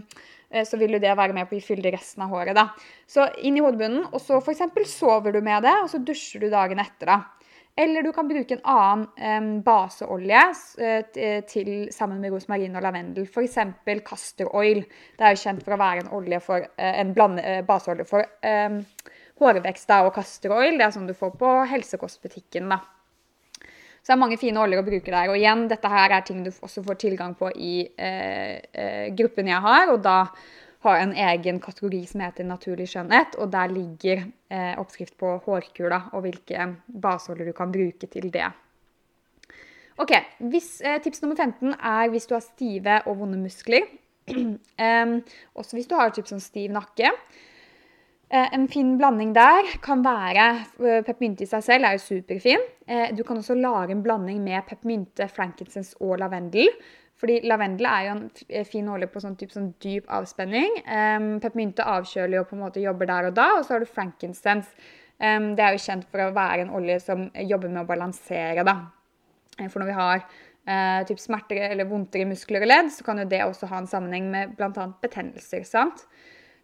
så 0.65 0.77
vil 0.79 0.95
jo 0.95 1.01
det 1.03 1.11
være 1.17 1.35
med 1.35 1.49
på 1.49 1.57
å 1.57 1.63
fyldig 1.63 1.91
resten 1.97 2.23
av 2.23 2.31
håret. 2.31 2.55
da. 2.55 2.69
Så 3.09 3.25
inn 3.43 3.57
i 3.57 3.63
hodebunnen, 3.63 4.05
og 4.11 4.21
så 4.23 4.37
f.eks. 4.39 4.61
sover 4.87 5.35
du 5.35 5.41
med 5.43 5.65
det, 5.65 5.73
og 5.83 5.89
så 5.91 5.99
dusjer 5.99 6.45
du 6.45 6.51
dagen 6.53 6.79
etter. 6.79 7.09
da. 7.11 7.17
Eller 7.75 8.05
du 8.05 8.13
kan 8.15 8.29
bruke 8.29 8.55
en 8.55 8.63
annen 8.71 9.07
um, 9.19 9.49
baseolje 9.65 10.43
uh, 10.79 11.41
til, 11.49 11.73
sammen 11.91 12.21
med 12.23 12.31
rosmarin 12.31 12.77
og 12.77 12.85
lavendel. 12.85 13.27
F.eks. 13.27 13.59
castor 14.07 14.53
oil. 14.55 14.85
Det 15.17 15.27
er 15.27 15.35
jo 15.35 15.43
kjent 15.43 15.65
for 15.65 15.75
å 15.75 15.81
være 15.81 16.05
en, 16.05 16.13
olje 16.15 16.39
for, 16.45 16.69
en 16.77 17.13
blande, 17.17 17.59
baseolje 17.67 18.07
for 18.07 18.23
um, 18.47 18.79
hårvekst 19.43 19.91
da, 19.91 20.03
og 20.07 20.15
castor 20.15 20.55
oil. 20.55 20.77
Det 20.79 20.87
er 20.87 20.95
sånn 20.95 21.09
du 21.09 21.17
får 21.17 21.35
på 21.41 21.55
helsekostbutikken. 21.73 22.71
da. 22.71 22.83
Så 24.05 24.11
det 24.11 24.19
er 24.19 24.21
mange 24.21 24.37
fine 24.37 24.61
oljer 24.61 24.77
å 24.77 24.85
bruke 24.85 25.09
der. 25.09 25.31
Og 25.33 25.39
igjen, 25.39 25.63
dette 25.65 25.89
her 25.89 26.13
er 26.13 26.21
ting 26.27 26.43
du 26.45 26.51
også 26.53 26.83
får 26.85 26.99
tilgang 27.01 27.31
på 27.39 27.49
i 27.57 27.87
eh, 27.97 28.59
eh, 28.69 29.07
gruppen 29.17 29.49
jeg 29.49 29.65
har. 29.65 29.89
Og 29.89 30.03
da 30.05 30.19
har 30.85 30.99
jeg 30.99 31.07
en 31.07 31.15
egen 31.31 31.57
kategori 31.63 32.03
som 32.11 32.21
heter 32.21 32.45
naturlig 32.45 32.85
skjønnhet. 32.91 33.33
Og 33.41 33.49
der 33.55 33.73
ligger 33.73 34.21
eh, 34.53 34.75
oppskrift 34.77 35.17
på 35.17 35.31
hårkula 35.47 36.03
og 36.13 36.21
hvilke 36.27 36.67
baseoljer 36.85 37.49
du 37.49 37.57
kan 37.57 37.73
bruke 37.73 38.05
til 38.13 38.29
det. 38.29 38.51
Ok, 39.97 40.13
hvis, 40.53 40.69
eh, 40.85 41.01
Tips 41.01 41.25
nummer 41.25 41.41
15 41.41 41.73
er 41.73 42.13
hvis 42.13 42.29
du 42.29 42.35
har 42.37 42.45
stive 42.45 43.01
og 43.09 43.23
vonde 43.23 43.41
muskler. 43.41 43.89
um, 44.37 45.17
også 45.57 45.79
hvis 45.79 45.89
du 45.89 45.97
har 45.97 46.13
typ 46.13 46.29
sånn 46.29 46.45
stiv 46.45 46.69
nakke. 46.77 47.09
Eh, 48.29 48.53
en 48.53 48.67
fin 48.67 48.95
blanding 48.97 49.35
der 49.35 49.67
kan 49.85 50.01
være 50.01 50.45
eh, 50.81 51.01
Peppermynte 51.05 51.45
i 51.45 51.49
seg 51.49 51.61
selv 51.63 51.85
er 51.85 51.97
jo 51.97 52.01
superfin. 52.01 52.63
Eh, 52.87 53.11
du 53.13 53.21
kan 53.23 53.37
også 53.37 53.53
lage 53.53 53.93
en 53.93 54.01
blanding 54.03 54.39
med 54.43 54.65
peppermynte, 54.65 55.27
frankincense 55.29 55.93
og 56.01 56.17
lavendel. 56.23 56.71
Fordi 57.21 57.37
lavendel 57.45 57.85
er 57.85 58.07
jo 58.07 58.15
en 58.15 58.65
fin 58.67 58.87
olje 58.91 59.07
på 59.07 59.21
sånn, 59.23 59.37
sånn 59.37 59.69
dyp 59.79 60.09
avspenning. 60.11 60.81
Peppermynte 61.39 61.85
avkjøler 61.87 62.41
og 62.41 62.49
på 62.49 62.57
en 62.57 62.63
måte 62.65 62.83
jobber 62.83 63.07
der 63.07 63.29
og 63.29 63.37
da. 63.37 63.45
Og 63.55 63.63
så 63.63 63.77
har 63.77 63.85
du 63.85 63.87
frankincense. 63.87 64.73
Det 65.15 65.63
er 65.63 65.77
jo 65.77 65.79
kjent 65.85 66.03
for 66.11 66.25
å 66.25 66.33
være 66.35 66.65
en 66.65 66.73
olje 66.75 66.97
som 67.05 67.23
jobber 67.39 67.71
med 67.71 67.85
å 67.85 67.87
balansere. 67.87 68.67
da. 68.67 68.75
For 69.61 69.79
når 69.79 69.93
vi 69.93 69.95
har 69.95 71.07
typ 71.07 71.23
smerter 71.23 71.69
eller 71.69 71.87
vondtere 71.87 72.27
muskler 72.27 72.67
og 72.67 72.73
ledd, 72.73 72.91
så 72.91 73.07
kan 73.07 73.23
jo 73.23 73.29
det 73.31 73.45
også 73.47 73.71
ha 73.71 73.79
en 73.79 73.87
sammenheng 73.87 74.27
med 74.35 74.57
bl.a. 74.59 74.89
betennelser. 74.99 75.63
sant? 75.63 76.03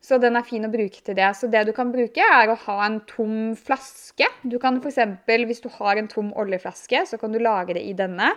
Så 0.02 0.18
den 0.18 0.38
er 0.38 0.45
fin 0.45 0.66
å 0.66 0.72
bruke 0.74 1.04
til 1.06 1.18
det. 1.18 1.30
Så 1.38 1.47
det 1.52 1.62
du 1.68 1.76
kan 1.78 1.91
bruke, 1.93 2.26
er 2.26 2.49
å 2.49 2.58
ha 2.64 2.78
en 2.88 2.99
tom 3.10 3.54
flaske. 3.58 4.26
Du 4.41 4.58
kan 4.62 4.80
f.eks. 4.82 4.99
hvis 5.30 5.62
du 5.62 5.70
har 5.78 6.02
en 6.02 6.10
tom 6.10 6.32
oljeflaske, 6.34 7.06
så 7.06 7.22
kan 7.22 7.34
du 7.34 7.38
lage 7.41 7.78
det 7.78 7.86
i 7.86 7.93
denne. 7.97 8.32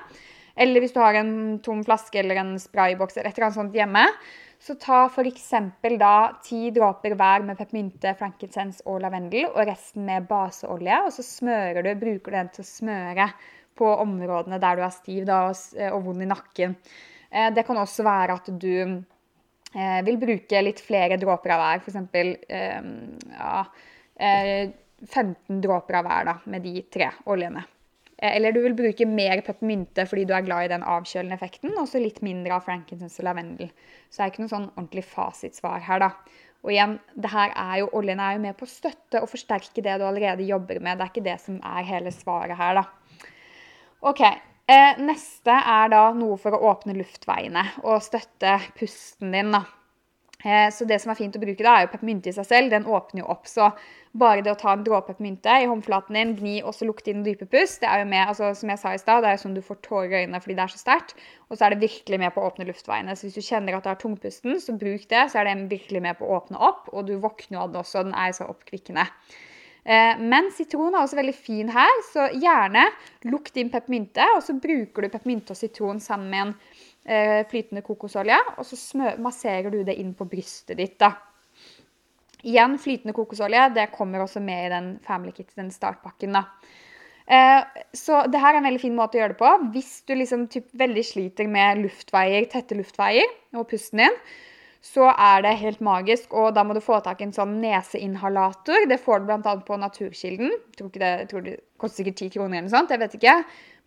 Eller 0.61 0.85
hvis 0.85 0.93
du 0.95 1.01
har 1.01 1.17
en 1.19 1.59
tom 1.65 1.81
flaske 1.87 2.21
eller 2.21 2.39
en 2.39 2.53
sprayboks 2.61 3.17
eller 3.17 3.31
et 3.31 3.39
eller 3.39 3.49
annet 3.49 3.59
sånt 3.59 3.79
hjemme, 3.79 4.05
så 4.61 4.77
ta 4.81 5.01
f.eks. 5.09 5.49
da 6.01 6.15
ti 6.45 6.69
dråper 6.77 7.17
hver 7.19 7.49
med 7.49 7.59
peppermynte, 7.59 8.13
frankincense 8.21 8.85
og 8.85 9.01
lavendel, 9.03 9.49
og 9.51 9.65
resten 9.69 10.05
med 10.07 10.29
baseolje. 10.29 11.01
Og 11.09 11.17
så 11.17 11.25
smører 11.27 11.81
du, 11.81 11.91
bruker 12.01 12.31
du 12.31 12.39
den 12.39 12.53
til 12.55 12.65
å 12.65 12.71
smøre 12.71 13.29
på 13.75 13.89
områdene 14.05 14.61
der 14.63 14.79
du 14.79 14.85
er 14.87 14.95
stiv 14.95 15.25
da, 15.29 15.47
og, 15.49 15.83
og 15.91 16.07
vond 16.07 16.23
i 16.23 16.31
nakken. 16.31 16.77
Eh, 17.35 17.51
det 17.57 17.67
kan 17.67 17.81
også 17.81 18.07
være 18.07 18.39
at 18.39 18.53
du 18.53 19.03
eh, 19.75 20.01
vil 20.07 20.19
bruke 20.23 20.63
litt 20.65 20.81
flere 20.83 21.19
dråper 21.21 21.55
av 21.55 21.63
hver. 21.63 21.85
F.eks. 21.85 22.41
Eh, 22.49 22.81
ja, 23.35 23.59
eh, 24.17 24.73
15 25.05 25.61
dråper 25.61 26.01
av 26.01 26.09
hver 26.09 26.29
da, 26.31 26.37
med 26.51 26.65
de 26.65 26.83
tre 26.93 27.11
oljene. 27.31 27.65
Eh, 28.17 28.37
eller 28.37 28.55
du 28.55 28.63
vil 28.65 28.77
bruke 28.79 29.07
mer 29.09 29.43
peppermynte 29.45 30.07
fordi 30.09 30.25
du 30.29 30.35
er 30.37 30.47
glad 30.47 30.67
i 30.67 30.73
den 30.73 30.87
avkjølende 30.87 31.37
effekten, 31.37 31.75
og 31.81 31.89
så 31.91 32.03
litt 32.03 32.23
mindre 32.25 32.57
av 32.57 32.65
frankincense 32.67 33.21
og 33.23 33.29
lavendel. 33.29 33.71
Så 34.09 34.21
det 34.21 34.27
er 34.27 34.35
ikke 34.35 34.45
noe 34.47 34.55
sånn 34.55 34.71
ordentlig 34.73 35.07
fasitsvar 35.11 35.85
her, 35.89 36.07
da. 36.07 36.41
Og 36.65 36.73
igjen, 36.73 36.97
det 37.21 37.29
her 37.29 37.53
er 37.61 37.83
jo, 37.83 37.91
oljen 37.99 38.23
er 38.25 38.39
jo 38.39 38.45
med 38.47 38.57
på 38.57 38.65
å 38.65 38.71
støtte 38.71 39.21
og 39.21 39.29
forsterke 39.29 39.85
det 39.85 39.99
du 40.01 40.07
allerede 40.09 40.47
jobber 40.49 40.81
med. 40.81 40.97
Det 40.97 41.05
er 41.05 41.13
ikke 41.13 41.27
det 41.27 41.37
som 41.43 41.59
er 41.61 41.85
hele 41.85 42.13
svaret 42.15 42.57
her, 42.57 42.81
da. 42.81 42.87
OK. 44.09 44.23
Eh, 44.65 44.97
neste 45.05 45.53
er 45.53 45.91
da 45.93 46.07
noe 46.17 46.39
for 46.41 46.57
å 46.57 46.71
åpne 46.71 46.95
luftveiene 46.97 47.67
og 47.83 48.01
støtte 48.05 48.57
pusten 48.79 49.35
din. 49.35 49.53
da. 49.53 49.67
Eh, 50.45 50.71
så 50.73 50.85
det 50.85 50.99
som 51.01 51.11
er 51.13 51.19
fint 51.19 51.37
å 51.37 51.41
bruke, 51.41 51.65
da, 51.65 51.75
er 51.77 51.85
jo 51.85 51.91
peppermynte 51.93 52.29
i 52.29 52.37
seg 52.37 52.47
selv. 52.49 52.71
Den 52.73 52.89
åpner 52.89 53.23
jo 53.23 53.29
opp. 53.33 53.47
Så 53.49 53.71
bare 54.17 54.41
det 54.45 54.53
å 54.53 54.59
ta 54.61 54.73
en 54.73 54.85
dråpe 54.85 55.13
peppermynte 55.13 55.53
i 55.61 55.69
håndflaten 55.69 56.17
din, 56.17 56.35
gni 56.37 56.57
og 56.63 56.73
så 56.77 56.89
lukte 56.89 57.13
inn 57.13 57.23
dype 57.25 57.49
pust, 57.51 57.81
det 57.83 57.89
er 57.91 58.03
jo 58.03 58.09
med, 58.09 58.29
altså, 58.29 58.55
som 58.57 58.73
jeg 58.73 58.81
sa 58.81 58.93
i 58.95 59.01
stad, 59.01 59.23
det 59.25 59.31
er 59.31 59.39
jo 59.39 59.43
sånn 59.45 59.57
du 59.57 59.63
får 59.65 59.81
tårer 59.85 60.13
i 60.13 60.19
øynene 60.25 60.41
fordi 60.41 60.57
det 60.59 60.67
er 60.67 60.75
så 60.75 60.81
sterkt. 60.81 61.17
Og 61.49 61.57
så 61.57 61.67
er 61.67 61.75
det 61.75 61.85
virkelig 61.85 62.21
med 62.25 62.33
på 62.35 62.41
å 62.41 62.49
åpne 62.49 62.69
luftveiene. 62.69 63.17
Så 63.17 63.29
hvis 63.29 63.37
du 63.37 63.45
kjenner 63.45 63.77
at 63.77 63.85
du 63.85 63.93
har 63.93 64.01
tungpusten, 64.01 64.61
så 64.61 64.77
bruk 64.81 65.09
det. 65.13 65.27
Så 65.33 65.41
er 65.41 65.49
det 65.49 65.71
virkelig 65.73 66.05
med 66.09 66.21
på 66.21 66.29
å 66.29 66.39
åpne 66.41 66.61
opp, 66.61 66.89
og 66.93 67.09
du 67.09 67.19
våkner 67.21 67.65
av 67.65 67.73
det 67.73 67.85
også. 67.85 68.05
Den 68.09 68.17
er 68.17 68.33
så 68.37 68.49
oppkvikkende. 68.49 69.09
Eh, 69.85 70.21
men 70.21 70.49
sitron 70.57 70.95
er 70.95 71.03
også 71.03 71.19
veldig 71.19 71.35
fin 71.37 71.69
her, 71.73 71.99
så 72.09 72.31
gjerne 72.33 72.87
lukt 73.29 73.57
inn 73.61 73.73
peppermynte. 73.73 74.27
Og 74.37 74.43
så 74.47 74.57
bruker 74.57 75.05
du 75.05 75.13
peppermynte 75.13 75.53
og 75.55 75.61
sitron 75.61 76.01
sammen 76.03 76.31
med 76.33 76.47
en 76.47 76.55
eh, 77.05 77.43
flytende 77.51 77.85
kokosolje. 77.85 78.41
Og 78.57 78.67
så 78.69 79.13
masserer 79.23 79.71
du 79.73 79.83
det 79.87 79.99
inn 80.01 80.15
på 80.17 80.29
brystet 80.31 80.81
ditt. 80.81 80.97
da. 81.03 81.13
Igjen, 82.45 82.79
flytende 82.81 83.17
kokosolje 83.17 83.69
det 83.73 83.91
kommer 83.93 84.25
også 84.25 84.41
med 84.45 84.67
i 84.67 84.73
den 84.73 84.89
Family 85.05 85.33
Kit, 85.37 85.53
den 85.57 85.71
startpakken. 85.73 86.37
da. 86.37 86.49
Eh, 87.27 87.85
så 87.97 88.25
det 88.29 88.41
her 88.41 88.53
er 88.53 88.61
en 88.61 88.69
veldig 88.69 88.83
fin 88.83 88.97
måte 88.97 89.17
å 89.17 89.23
gjøre 89.23 89.33
det 89.33 89.41
på. 89.41 89.53
Hvis 89.77 89.93
du 90.09 90.15
liksom 90.17 90.49
typ, 90.53 90.67
veldig 90.77 91.05
sliter 91.09 91.49
med 91.49 91.81
luftveier, 91.85 92.45
tette 92.53 92.77
luftveier 92.77 93.31
og 93.57 93.69
pusten 93.71 94.05
din, 94.05 94.19
så 94.85 95.07
er 95.11 95.45
det 95.47 95.55
helt 95.63 95.81
magisk. 95.85 96.35
Og 96.37 96.53
da 96.57 96.65
må 96.67 96.77
du 96.77 96.83
få 96.85 96.99
tak 97.05 97.23
i 97.23 97.29
en 97.29 97.35
sånn 97.35 97.57
neseinhalator. 97.63 98.85
Det 98.91 99.01
får 99.01 99.23
du 99.23 99.31
bl.a. 99.31 99.55
på 99.65 99.79
Naturkilden. 99.81 100.53
Jeg 100.53 100.77
tror, 100.81 100.91
det, 100.93 101.13
jeg 101.23 101.31
tror 101.31 101.47
det 101.47 101.55
koster 101.81 102.03
sikkert 102.03 102.21
10 102.21 102.35
kroner 102.35 102.59
eller 102.59 102.69
noe 102.69 102.75
sånt. 102.75 102.93
jeg 102.93 103.01
vet 103.01 103.17
ikke. 103.17 103.39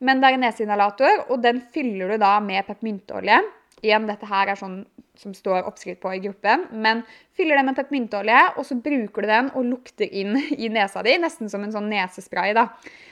Men 0.08 0.22
det 0.22 0.30
er 0.30 0.38
en 0.38 0.44
neseinhalator, 0.46 1.24
og 1.30 1.42
den 1.46 1.62
fyller 1.74 2.14
du 2.14 2.22
da 2.22 2.36
med 2.44 2.66
peppermynteolje. 2.66 3.38
Igjen, 3.86 4.08
dette 4.10 4.30
her 4.30 4.50
er 4.50 4.58
sånn 4.58 4.80
som 5.18 5.34
står 5.34 5.66
oppskrift 5.66 6.02
på 6.02 6.12
i 6.14 6.22
gruppen. 6.22 6.66
Men 6.74 7.04
fyller 7.38 7.58
den 7.58 7.70
med 7.70 7.78
peppermynteolje, 7.78 8.42
og 8.58 8.66
så 8.66 8.78
bruker 8.82 9.26
du 9.26 9.30
den 9.30 9.52
og 9.54 9.70
lukter 9.70 10.10
inn 10.10 10.34
i 10.66 10.72
nesa 10.74 11.06
di. 11.06 11.14
Nesten 11.22 11.54
som 11.54 11.66
en 11.66 11.74
sånn 11.78 11.90
nesespray. 11.94 12.58
da. 12.58 12.72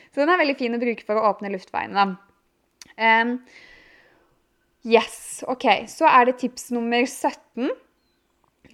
Så 0.09 0.23
den 0.23 0.33
er 0.33 0.41
veldig 0.41 0.57
fin 0.57 0.77
å 0.77 0.81
bruke 0.81 1.05
for 1.05 1.21
å 1.21 1.29
åpne 1.29 1.53
luftveiene. 1.53 2.01
da. 2.01 2.17
Um, 2.95 3.37
Yes. 4.85 5.43
OK. 5.49 5.65
Så 5.89 6.05
er 6.09 6.29
det 6.29 6.37
tips 6.43 6.69
nummer 6.75 7.01
17. 7.05 7.71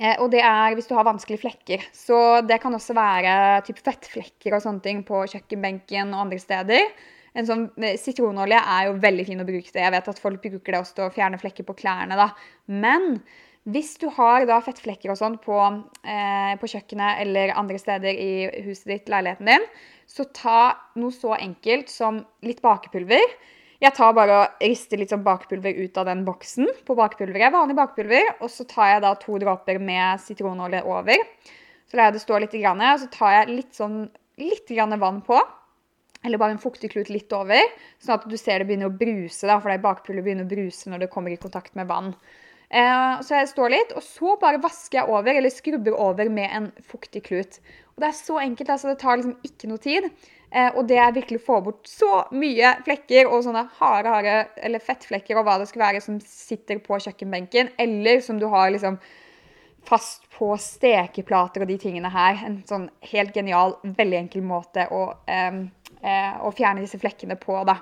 Eh, 0.01 0.17
og 0.19 0.31
det 0.33 0.41
er 0.43 0.75
hvis 0.75 0.89
du 0.89 0.95
har 0.97 1.07
vanskelige 1.07 1.45
flekker. 1.45 1.85
Så 1.95 2.41
det 2.47 2.59
kan 2.63 2.75
også 2.75 2.95
være 2.97 3.61
typ 3.67 3.79
fettflekker 3.83 4.57
og 4.57 4.63
sånne 4.65 4.83
ting 4.83 5.05
på 5.07 5.23
kjøkkenbenken 5.33 6.15
og 6.15 6.25
andre 6.25 6.41
steder. 6.41 6.89
En 7.37 7.47
sånn 7.47 7.69
eh, 7.79 7.95
Sitronolje 7.99 8.59
er 8.59 8.89
jo 8.89 8.97
veldig 9.03 9.27
fin 9.29 9.43
å 9.43 9.47
bruke 9.47 9.71
det. 9.71 9.85
Jeg 9.85 9.95
vet 9.95 10.11
at 10.11 10.19
folk 10.19 10.43
bruker 10.43 10.75
det 10.75 10.81
også 10.81 10.97
til 10.97 11.07
å 11.07 11.15
fjerne 11.15 11.39
flekker 11.41 11.67
på 11.67 11.77
klærne. 11.79 12.19
da. 12.19 12.31
Men 12.67 13.21
hvis 13.69 13.93
du 14.01 14.07
har 14.17 14.47
da 14.49 14.57
fettflekker 14.65 15.13
og 15.13 15.19
sånn 15.19 15.37
på, 15.39 15.57
eh, 16.03 16.53
på, 16.57 16.69
kjøkkenet 16.73 17.21
eller 17.21 17.53
andre 17.55 17.77
steder 17.77 18.17
i 18.17 18.31
huset 18.65 18.87
ditt, 18.89 19.11
leiligheten 19.11 19.51
din, 19.53 19.67
så 20.09 20.25
ta 20.33 20.61
noe 20.97 21.13
så 21.13 21.37
enkelt 21.37 21.91
som 21.93 22.23
litt 22.41 22.63
bakepulver. 22.65 23.37
Jeg 23.81 23.95
tar 23.97 24.11
bare 24.13 24.35
og 24.37 24.61
rister 24.61 24.99
litt 25.01 25.09
sånn 25.09 25.23
bakpulver 25.25 25.79
ut 25.81 25.95
av 25.97 26.05
den 26.05 26.21
boksen 26.27 26.67
på 26.85 26.95
bakpulveret. 26.97 27.53
Vanlig 27.53 27.77
bakpulver. 27.79 28.35
Og 28.41 28.51
så 28.53 28.65
tar 28.69 28.91
jeg 28.93 29.05
da 29.07 29.15
to 29.17 29.39
dråper 29.41 29.81
med 29.81 30.21
sitronolje 30.21 30.83
over. 30.85 31.23
Så 31.89 31.97
lar 31.97 32.11
jeg 32.11 32.19
det 32.19 32.21
stå 32.23 32.37
litt, 32.39 32.53
og 32.61 33.01
så 33.01 33.09
tar 33.11 33.33
jeg 33.39 33.55
litt 33.55 33.73
sånn 33.75 33.97
litt 34.41 34.69
vann 35.01 35.19
på 35.25 35.39
eller 36.23 36.37
bare 36.37 36.55
en 36.55 36.61
fuktig 36.61 36.91
klut 36.93 37.09
litt 37.09 37.33
over, 37.33 37.61
sånn 38.01 38.19
at 38.19 38.27
du 38.29 38.37
ser 38.37 38.61
det 38.61 38.67
begynner 38.69 38.91
å 38.91 38.97
bruse. 38.97 39.47
da, 39.47 39.57
For 39.59 39.71
det 39.71 39.81
bakpulver 39.81 40.25
begynner 40.25 40.45
å 40.45 40.51
bruse 40.51 40.91
når 40.91 41.05
det 41.05 41.11
kommer 41.13 41.33
i 41.33 41.39
kontakt 41.41 41.73
med 41.75 41.89
vann. 41.89 42.13
Eh, 42.69 43.15
så 43.25 43.39
jeg 43.39 43.49
står 43.51 43.73
litt, 43.73 43.95
og 43.97 44.05
så 44.05 44.35
bare 44.39 44.61
vasker 44.61 45.01
jeg 45.01 45.09
over, 45.11 45.33
eller 45.33 45.51
skrubber 45.51 45.97
over 45.97 46.29
med 46.29 46.53
en 46.53 46.69
fuktig 46.85 47.23
klut. 47.25 47.57
Og 47.95 48.05
Det 48.05 48.07
er 48.11 48.19
så 48.19 48.37
enkelt. 48.39 48.69
altså 48.69 48.89
Det 48.89 48.99
tar 48.99 49.17
liksom 49.17 49.37
ikke 49.43 49.67
noe 49.67 49.77
tid. 49.77 50.11
Eh, 50.51 50.69
og 50.75 50.83
det 50.89 50.97
er 50.99 51.13
virkelig 51.15 51.39
å 51.39 51.45
få 51.45 51.57
bort 51.63 51.87
så 51.87 52.25
mye 52.35 52.73
flekker 52.83 53.29
og 53.29 53.45
sånne 53.45 53.63
harde, 53.77 54.11
harde 54.11 54.37
eller 54.59 54.83
fettflekker 54.83 55.39
og 55.39 55.45
hva 55.47 55.57
det 55.61 55.69
skal 55.69 55.85
være 55.85 56.01
som 56.03 56.17
sitter 56.25 56.81
på 56.83 56.99
kjøkkenbenken, 56.99 57.71
eller 57.79 58.19
som 58.25 58.39
du 58.41 58.49
har 58.51 58.73
liksom 58.73 58.99
fast 59.87 60.27
på 60.35 60.51
stekeplater 60.61 61.63
og 61.63 61.71
de 61.71 61.77
tingene 61.81 62.11
her. 62.11 62.43
En 62.45 62.59
sånn 62.67 62.89
helt 63.13 63.31
genial, 63.37 63.77
veldig 63.85 64.19
enkel 64.25 64.43
måte 64.45 64.89
å 64.91 65.05
eh, 65.31 65.63
eh, 66.03 66.49
fjerne 66.57 66.83
disse 66.83 66.99
flekkene 67.01 67.39
på. 67.39 67.61
da. 67.67 67.79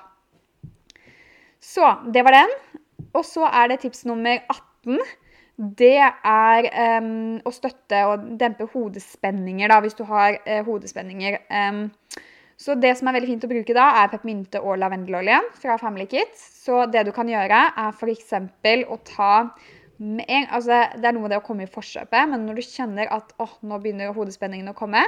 Så 1.60 1.90
det 2.06 2.22
var 2.24 2.38
den. 2.38 2.54
Og 3.16 3.24
så 3.26 3.44
er 3.50 3.70
det 3.70 3.82
tips 3.82 4.06
nummer 4.08 4.38
18. 4.46 5.02
Det 5.76 5.98
er 6.00 6.68
um, 7.02 7.36
å 7.44 7.50
støtte 7.52 7.98
og 8.08 8.30
dempe 8.40 8.64
hodespenninger, 8.72 9.68
da, 9.68 9.80
hvis 9.84 9.98
du 9.98 10.06
har 10.08 10.38
uh, 10.46 10.60
hodespenninger. 10.64 11.36
Um, 11.52 11.82
så 12.60 12.76
det 12.76 12.92
som 12.98 13.08
er 13.08 13.16
veldig 13.16 13.30
fint 13.30 13.44
å 13.46 13.50
bruke 13.50 13.76
da, 13.76 13.86
er 14.02 14.10
peppermynte 14.12 14.60
og 14.60 14.76
lavendeloljen 14.82 15.46
fra 15.56 15.78
Family 15.80 16.04
Kit. 16.10 16.34
Så 16.36 16.82
det 16.92 17.06
du 17.08 17.12
kan 17.16 17.28
gjøre, 17.30 17.60
er 17.72 17.94
f.eks. 17.96 18.34
å 18.84 18.98
ta 19.08 19.32
en, 20.00 20.44
altså 20.48 20.78
Det 20.96 21.08
er 21.08 21.12
noe 21.12 21.26
med 21.26 21.32
det 21.34 21.40
å 21.40 21.44
komme 21.44 21.66
i 21.66 21.70
forkjøpet, 21.70 22.28
men 22.32 22.46
når 22.48 22.60
du 22.60 22.64
kjenner 22.64 23.08
at 23.12 23.34
oh, 23.40 23.56
nå 23.68 23.80
begynner 23.80 24.14
hodespenningen 24.16 24.72
å 24.72 24.76
komme, 24.76 25.02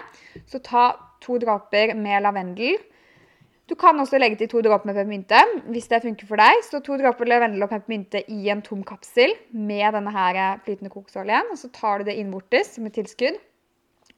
så 0.49 0.61
ta 0.65 0.91
to 1.25 1.39
dråper 1.41 1.95
med 1.97 2.25
lavendel 2.25 2.81
du 3.71 3.77
kan 3.79 3.97
også 4.03 4.19
legge 4.19 4.37
til 4.41 4.49
to 4.51 4.61
dråper 4.61 4.89
med 4.89 4.97
peppermynte 4.99 5.39
hvis 5.73 5.87
det 5.89 6.03
funker 6.03 6.29
for 6.29 6.41
deg. 6.41 6.59
Så 6.67 6.83
to 6.85 6.99
dråper 7.01 7.29
lavendel 7.31 7.63
og 7.65 7.71
peppermynte 7.71 8.21
i 8.29 8.51
en 8.53 8.61
tom 8.65 8.83
kapsel 8.85 9.33
med 9.55 9.95
denne 9.97 10.13
her 10.13 10.59
flytende 10.67 10.93
kokosoljen. 10.93 11.49
Og 11.55 11.61
så 11.61 11.71
tar 11.73 12.03
du 12.03 12.11
det 12.11 12.19
innvortes 12.21 12.75
som 12.75 12.89
et 12.89 12.97
tilskudd. 12.99 13.39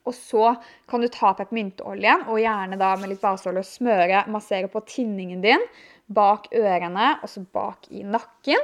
Og 0.05 0.13
så 0.13 0.53
kan 0.89 1.01
du 1.01 1.09
ta 1.09 1.33
peppermynteoljen 1.37 2.27
og 2.29 2.41
gjerne 2.41 2.77
da 2.79 2.93
med 3.01 3.11
litt 3.11 3.23
baseolje 3.23 3.63
og 3.63 3.69
smøre, 3.69 4.25
massere 4.31 4.69
på 4.71 4.83
tinningen 4.85 5.41
din 5.43 5.63
bak 6.05 6.51
ørene 6.53 7.15
og 7.23 7.31
så 7.31 7.41
bak 7.55 7.89
i 7.89 8.03
nakken. 8.05 8.61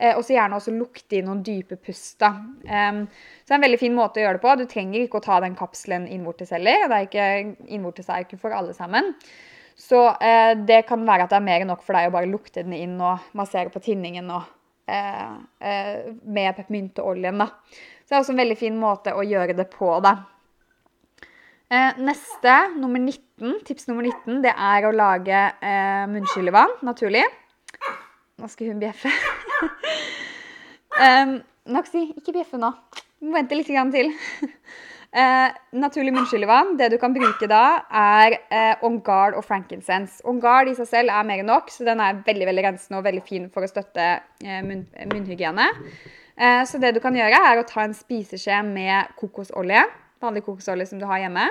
Eh, 0.00 0.16
og 0.16 0.24
så 0.24 0.34
gjerne 0.34 0.56
også 0.56 0.74
lukte 0.74 1.18
inn 1.18 1.28
noen 1.28 1.44
dype 1.46 1.76
pust. 1.76 2.24
Um, 2.24 3.04
så 3.06 3.46
det 3.46 3.54
er 3.54 3.58
en 3.58 3.66
veldig 3.66 3.80
fin 3.82 3.94
måte 3.94 4.20
å 4.20 4.24
gjøre 4.24 4.38
det 4.38 4.44
på. 4.44 4.56
Du 4.56 4.66
trenger 4.70 5.04
ikke 5.04 5.20
å 5.20 5.26
ta 5.26 5.38
den 5.44 5.56
kapselen 5.58 6.08
innvortes 6.10 6.54
heller. 6.56 6.88
Det 6.88 6.98
er 6.98 7.08
ikke, 7.08 7.28
innvortes 7.68 8.10
er 8.10 8.24
ikke 8.24 8.40
for 8.40 8.56
alle 8.56 8.74
sammen. 8.76 9.12
Så 9.80 10.00
eh, 10.20 10.54
det 10.68 10.82
kan 10.88 11.04
være 11.08 11.24
at 11.24 11.32
det 11.32 11.38
er 11.38 11.46
mer 11.46 11.62
enn 11.62 11.70
nok 11.72 11.84
for 11.84 11.96
deg 11.96 12.10
å 12.10 12.12
bare 12.12 12.28
lukte 12.28 12.64
den 12.64 12.76
inn 12.76 12.98
og 13.00 13.30
massere 13.36 13.72
på 13.72 13.80
tinningen 13.84 14.28
og, 14.34 14.48
eh, 14.92 15.30
eh, 15.64 16.10
med 16.20 16.58
peppermynteoljen. 16.58 17.40
Så 17.40 18.10
det 18.10 18.18
er 18.18 18.20
også 18.20 18.34
en 18.34 18.42
veldig 18.42 18.58
fin 18.60 18.76
måte 18.76 19.14
å 19.16 19.24
gjøre 19.24 19.56
det 19.56 19.70
på. 19.72 19.94
da. 20.04 20.18
Eh, 21.70 21.98
neste, 22.02 22.54
nummer 22.74 22.98
19, 22.98 23.60
tips 23.64 23.86
nummer 23.86 24.02
19, 24.02 24.40
det 24.42 24.50
er 24.50 24.86
å 24.88 24.90
lage 24.90 25.38
eh, 25.62 26.06
munnskyllevann, 26.10 26.80
naturlig. 26.82 27.22
Nå 28.42 28.48
skal 28.50 28.72
hun 28.72 28.80
bjeffe. 28.82 29.12
eh, 31.04 31.36
Noxy, 31.70 32.08
ikke 32.18 32.34
bjeffe 32.34 32.58
nå. 32.58 32.72
Vi 33.20 33.30
må 33.30 33.38
vente 33.38 33.58
litt 33.58 33.70
til. 33.94 34.14
Eh, 35.10 35.54
naturlig 35.74 36.12
munnskyllevann. 36.14 36.76
Det 36.78 36.86
du 36.92 36.94
kan 37.02 37.10
bruke 37.10 37.48
da, 37.50 37.80
er 37.90 38.36
eh, 38.46 38.84
On 38.86 39.00
Guard 39.02 39.34
og 39.34 39.42
frankincense. 39.42 40.20
On 40.22 40.38
Guard 40.38 40.70
i 40.70 40.74
seg 40.78 40.86
selv 40.86 41.10
er 41.10 41.26
mer 41.26 41.42
enn 41.42 41.50
nok, 41.50 41.66
så 41.74 41.82
den 41.82 41.98
er 41.98 42.20
veldig 42.28 42.46
veldig 42.46 42.64
rensende 42.68 43.00
og 43.00 43.08
veldig 43.08 43.24
fin 43.26 43.48
for 43.50 43.66
å 43.66 43.70
støtte 43.72 44.04
eh, 44.06 44.60
munn, 44.62 44.84
munnhygiene. 45.10 45.66
Eh, 46.38 46.62
så 46.62 46.78
det 46.78 46.92
du 46.94 47.02
kan 47.02 47.18
gjøre, 47.18 47.42
er 47.42 47.58
å 47.58 47.66
ta 47.66 47.82
en 47.82 47.96
spiseskje 47.98 48.60
med 48.70 49.10
kokosolje. 49.18 49.82
Vanlig 50.20 50.44
kokosolje 50.44 50.86
som 50.90 51.00
du 51.00 51.06
har 51.08 51.22
hjemme. 51.22 51.46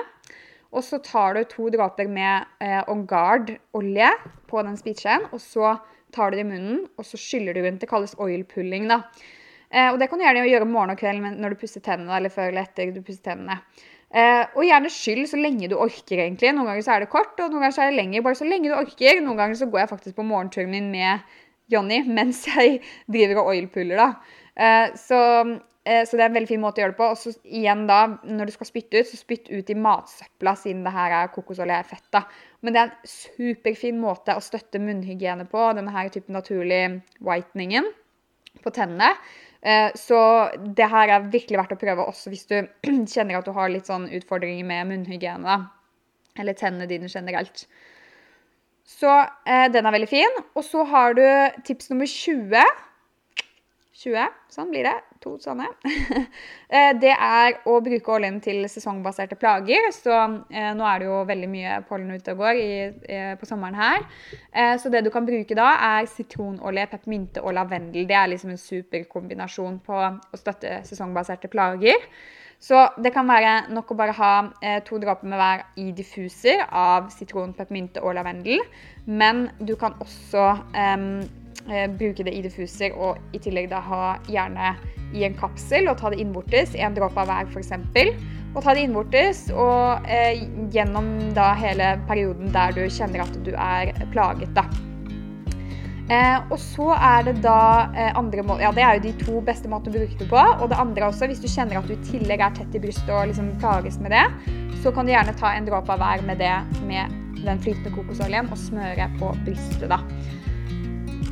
Og 0.70 0.84
så 0.86 1.00
tar 1.02 1.34
du 1.34 1.42
to 1.50 1.66
dråper 1.74 2.06
med 2.10 2.46
eh, 2.62 2.82
On 2.90 3.02
Guard-olje 3.08 4.10
på 4.50 4.62
den 4.66 4.78
spiseskjeen. 4.78 5.26
Og 5.34 5.42
så 5.42 5.74
tar 6.14 6.30
du 6.30 6.38
det 6.38 6.44
i 6.44 6.50
munnen, 6.50 6.84
og 6.98 7.06
så 7.06 7.18
skyller 7.18 7.56
du 7.56 7.64
rundt. 7.64 7.82
Det 7.82 7.90
kalles 7.90 8.14
oil 8.22 8.44
pulling. 8.46 8.86
da. 8.90 9.02
Eh, 9.70 9.90
og 9.90 9.98
det 9.98 10.10
kan 10.10 10.18
du 10.18 10.26
gjerne 10.26 10.46
gjøre 10.46 10.68
morgen 10.70 10.94
og 10.94 11.00
kveld 11.00 11.22
når 11.42 11.54
du 11.54 11.60
pusser 11.62 11.82
tennene, 11.82 12.14
eller 12.16 12.32
før 12.34 12.50
eller 12.50 12.66
etter 12.66 12.94
du 12.94 13.02
pusser 13.02 13.26
tennene. 13.30 13.60
Eh, 14.10 14.42
og 14.58 14.66
gjerne 14.66 14.90
skyld 14.90 15.28
så 15.30 15.38
lenge 15.38 15.70
du 15.70 15.76
orker, 15.78 16.18
egentlig. 16.18 16.50
Noen 16.54 16.72
ganger 16.72 16.86
så 16.86 16.96
er 16.96 17.04
det 17.04 17.12
kort, 17.12 17.36
og 17.38 17.46
noen 17.46 17.64
ganger 17.64 17.76
så 17.76 17.84
er 17.84 17.92
det 17.92 18.00
lenger. 18.00 18.24
Bare 18.26 18.38
så 18.38 18.48
lenge 18.48 18.70
du 18.70 18.74
orker. 18.74 19.22
Noen 19.22 19.38
ganger 19.38 19.58
så 19.58 19.70
går 19.70 19.84
jeg 19.84 19.92
faktisk 19.92 20.18
på 20.18 20.26
morgenturen 20.26 20.70
min 20.74 20.90
med 20.94 21.26
Johnny 21.70 22.00
mens 22.18 22.42
jeg 22.50 22.80
driver 23.10 23.42
og 23.42 23.52
oilpuller, 23.52 24.02
da. 24.02 24.38
Eh, 24.60 24.96
så, 24.98 25.20
så, 25.80 26.16
det 26.16 26.20
er 26.20 26.28
en 26.28 26.34
veldig 26.36 26.50
fin 26.50 26.60
måte 26.60 26.80
å 26.80 26.82
gjøre 26.84 26.92
det 26.92 26.98
på. 26.98 27.06
Og 27.14 27.18
så 27.18 27.32
igjen 27.48 27.86
da, 27.88 28.00
når 28.28 28.50
du 28.50 28.54
skal 28.54 28.68
spytte 28.68 29.00
ut, 29.00 29.08
så 29.08 29.16
spytt 29.16 29.48
ut 29.48 29.70
i 29.72 29.78
matsøpla, 29.78 30.52
siden 30.60 30.82
det 30.84 30.92
her 30.92 31.14
er 31.16 31.30
kokosolje 31.32 31.78
er 31.80 31.88
fett. 31.88 32.04
da. 32.12 32.24
Men 32.60 32.76
det 32.76 32.82
er 32.82 32.90
en 32.90 33.12
superfin 33.14 34.00
måte 34.02 34.36
å 34.36 34.44
støtte 34.44 34.82
munnhygiene 34.82 35.48
på, 35.50 35.70
denne 35.78 35.94
her 35.94 36.12
typen 36.12 36.36
naturlig 36.36 36.82
whiteningen 37.24 37.88
på 38.60 38.72
tennene. 38.76 39.14
Eh, 39.60 39.90
så 39.96 40.18
det 40.76 40.88
her 40.88 41.12
er 41.12 41.28
virkelig 41.32 41.58
verdt 41.60 41.74
å 41.76 41.80
prøve 41.80 42.06
også 42.08 42.32
hvis 42.32 42.46
du 42.48 42.56
kjenner 43.12 43.40
at 43.40 43.48
du 43.48 43.52
har 43.56 43.72
litt 43.72 43.88
sånn 43.90 44.08
utfordringer 44.20 44.66
med 44.68 44.88
munnhygiene. 44.92 45.44
da. 45.44 46.36
Eller 46.40 46.56
tennene 46.56 46.88
dine 46.90 47.10
generelt. 47.10 47.66
Så 48.90 49.10
eh, 49.46 49.66
den 49.72 49.86
er 49.86 49.94
veldig 49.94 50.10
fin. 50.10 50.38
Og 50.56 50.64
så 50.66 50.84
har 50.88 51.16
du 51.18 51.24
tips 51.66 51.90
nummer 51.92 52.08
20. 52.08 52.64
20. 54.00 54.36
Sånn 54.48 54.70
blir 54.72 54.86
det. 54.88 54.96
To 55.20 55.36
sånne. 55.42 55.68
Eh, 56.70 56.92
det 57.02 57.10
er 57.10 57.56
å 57.66 57.80
bruke 57.82 58.12
oljen 58.14 58.36
til 58.38 58.62
sesongbaserte 58.70 59.34
plager. 59.34 59.88
Så 59.90 60.12
eh, 60.14 60.68
nå 60.78 60.84
er 60.86 61.00
det 61.02 61.08
jo 61.08 61.16
veldig 61.26 61.48
mye 61.50 61.80
pollen 61.88 62.12
ute 62.14 62.36
og 62.36 62.44
går 62.44 62.60
i, 62.60 62.68
eh, 63.10 63.32
på 63.40 63.48
sommeren 63.48 63.74
her. 63.74 64.04
Eh, 64.54 64.76
så 64.78 64.92
det 64.92 65.02
du 65.02 65.10
kan 65.10 65.26
bruke 65.26 65.56
da, 65.58 65.72
er 65.88 66.06
sitronolje, 66.06 66.86
peppermynte 66.92 67.42
og 67.42 67.56
lavendel. 67.58 68.06
Det 68.06 68.16
er 68.16 68.30
liksom 68.30 68.54
en 68.54 68.62
super 68.62 69.02
kombinasjon 69.10 69.80
på 69.82 69.98
å 69.98 70.38
støtte 70.38 70.78
sesongbaserte 70.86 71.50
plager. 71.50 72.06
Så 72.62 72.84
det 73.02 73.10
kan 73.16 73.26
være 73.26 73.72
nok 73.74 73.90
å 73.90 73.98
bare 73.98 74.14
ha 74.14 74.32
eh, 74.62 74.78
to 74.86 75.02
dråper 75.02 75.26
med 75.32 75.40
hver 75.42 75.66
i 75.80 75.90
diffuser 75.96 76.62
av 76.70 77.10
sitron, 77.10 77.56
peppermynte 77.56 78.04
og 78.04 78.14
lavendel. 78.20 78.62
Men 79.10 79.48
du 79.58 79.74
kan 79.80 79.98
også 80.04 80.46
eh, 80.76 81.06
bruke 81.98 82.24
det 82.26 82.34
i 82.34 82.42
diffuser 82.44 82.94
og 82.96 83.18
i 83.36 83.40
tillegg 83.42 83.70
da 83.70 83.80
ha 83.86 84.02
gjerne 84.30 84.74
i 85.14 85.24
en 85.26 85.36
kapsel 85.38 85.90
og 85.90 85.98
ta 86.00 86.10
det 86.12 86.20
innvortes, 86.22 86.74
en 86.74 86.94
dråpe 86.96 87.22
av 87.22 87.30
hver 87.30 87.50
f.eks. 87.50 87.72
Og 88.50 88.62
ta 88.64 88.74
det 88.74 88.82
innvortes 88.82 89.44
og 89.54 90.06
eh, 90.10 90.42
gjennom 90.74 91.10
da 91.36 91.52
hele 91.58 91.94
perioden 92.08 92.50
der 92.54 92.74
du 92.74 92.82
kjenner 92.90 93.22
at 93.26 93.42
du 93.46 93.52
er 93.54 93.92
plaget. 94.10 94.50
da. 94.56 94.66
Eh, 96.10 96.38
og 96.50 96.56
så 96.58 96.88
er 96.96 97.28
det 97.28 97.36
da 97.44 97.86
eh, 97.94 98.10
andre 98.18 98.42
måter 98.42 98.64
Ja, 98.64 98.72
det 98.74 98.82
er 98.82 98.96
jo 98.98 99.04
de 99.04 99.12
to 99.20 99.42
beste 99.46 99.70
måtene 99.70 99.94
å 99.94 100.00
bruke 100.00 100.18
det 100.18 100.26
på. 100.32 100.40
Og 100.40 100.66
det 100.72 100.80
andre 100.82 101.06
også, 101.06 101.30
hvis 101.30 101.42
du 101.42 101.46
kjenner 101.50 101.78
at 101.78 101.86
du 101.86 101.94
i 101.94 102.02
tillegg 102.08 102.42
er 102.42 102.56
tett 102.56 102.74
i 102.74 102.82
brystet 102.82 103.12
og 103.14 103.30
liksom 103.30 103.52
plages 103.62 104.00
med 104.02 104.16
det, 104.16 104.26
så 104.82 104.90
kan 104.96 105.06
du 105.06 105.14
gjerne 105.14 105.36
ta 105.38 105.54
en 105.54 105.68
dråpe 105.68 105.94
av 105.94 106.02
hver 106.02 106.26
med 106.26 106.42
det 106.42 106.56
med 106.88 107.14
den 107.44 107.62
flytende 107.62 107.92
kokosoljen 107.94 108.50
og 108.50 108.58
smøre 108.58 109.06
på 109.20 109.30
brystet. 109.46 109.86
da. 109.92 110.02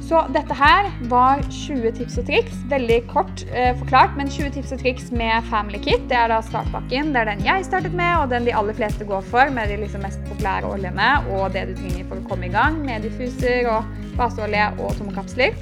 Så 0.09 0.23
dette 0.33 0.55
her 0.57 0.87
var 1.11 1.43
20 1.53 1.91
tips 1.99 2.15
og 2.23 2.29
triks. 2.31 2.61
Veldig 2.71 2.97
kort 3.11 3.43
eh, 3.53 3.75
forklart, 3.77 4.15
men 4.17 4.31
20 4.33 4.55
tips 4.55 4.71
og 4.73 4.81
triks 4.81 5.11
med 5.13 5.45
Family 5.51 5.81
Kit. 5.85 6.07
Det 6.09 6.17
er 6.17 6.31
da 6.33 6.39
startpakken. 6.47 7.11
Det 7.13 7.21
er 7.21 7.29
den 7.29 7.45
jeg 7.45 7.67
startet 7.67 7.93
med, 7.93 8.15
og 8.23 8.31
den 8.33 8.47
de 8.49 8.55
aller 8.57 8.77
fleste 8.79 9.05
går 9.09 9.27
for 9.29 9.53
med 9.53 9.69
de 9.69 9.77
liksom 9.83 10.07
mest 10.07 10.23
populære 10.31 10.71
oljene 10.71 11.11
og 11.35 11.53
det 11.53 11.67
du 11.69 11.75
trenger 11.77 12.09
for 12.09 12.23
å 12.23 12.29
komme 12.31 12.49
i 12.49 12.55
gang 12.55 12.79
med 12.87 13.05
diffuser 13.05 13.69
og 13.69 13.91
baseolje 14.17 14.71
og 14.79 14.95
tomme 14.97 15.13
kapsler. 15.17 15.53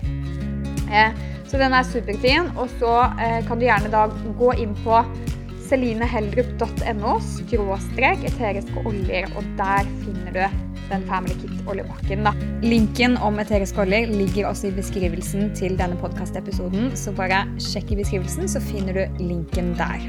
Eh, 0.92 1.24
Så 1.46 1.58
den 1.58 1.74
er 1.74 1.86
superfin. 1.86 2.48
Og 2.58 2.70
så 2.78 2.94
eh, 3.22 3.40
kan 3.46 3.58
du 3.58 3.66
gjerne 3.66 3.90
da 3.90 4.06
gå 4.38 4.52
inn 4.62 4.74
på 4.82 5.02
celineheldrup.no 5.66 7.18
skråstrek 7.22 8.22
eteriske 8.30 8.86
oljer, 8.86 9.26
og 9.34 9.46
der 9.58 9.90
finner 10.04 10.34
du 10.34 10.65
den 10.90 11.04
Family 11.08 11.34
Kit-oljepakken. 11.40 12.26
Linken 12.62 13.16
om 13.24 13.40
eteriske 13.42 13.82
oljer 13.84 14.10
ligger 14.12 14.50
også 14.50 14.70
i 14.70 14.76
beskrivelsen 14.76 15.50
til 15.58 15.76
denne 15.78 15.98
podkastepisoden, 16.00 16.92
så 16.98 17.14
bare 17.16 17.44
sjekk 17.62 17.94
i 17.94 18.00
beskrivelsen, 18.02 18.48
så 18.50 18.62
finner 18.62 18.96
du 18.96 19.22
linken 19.22 19.74
der. 19.78 20.02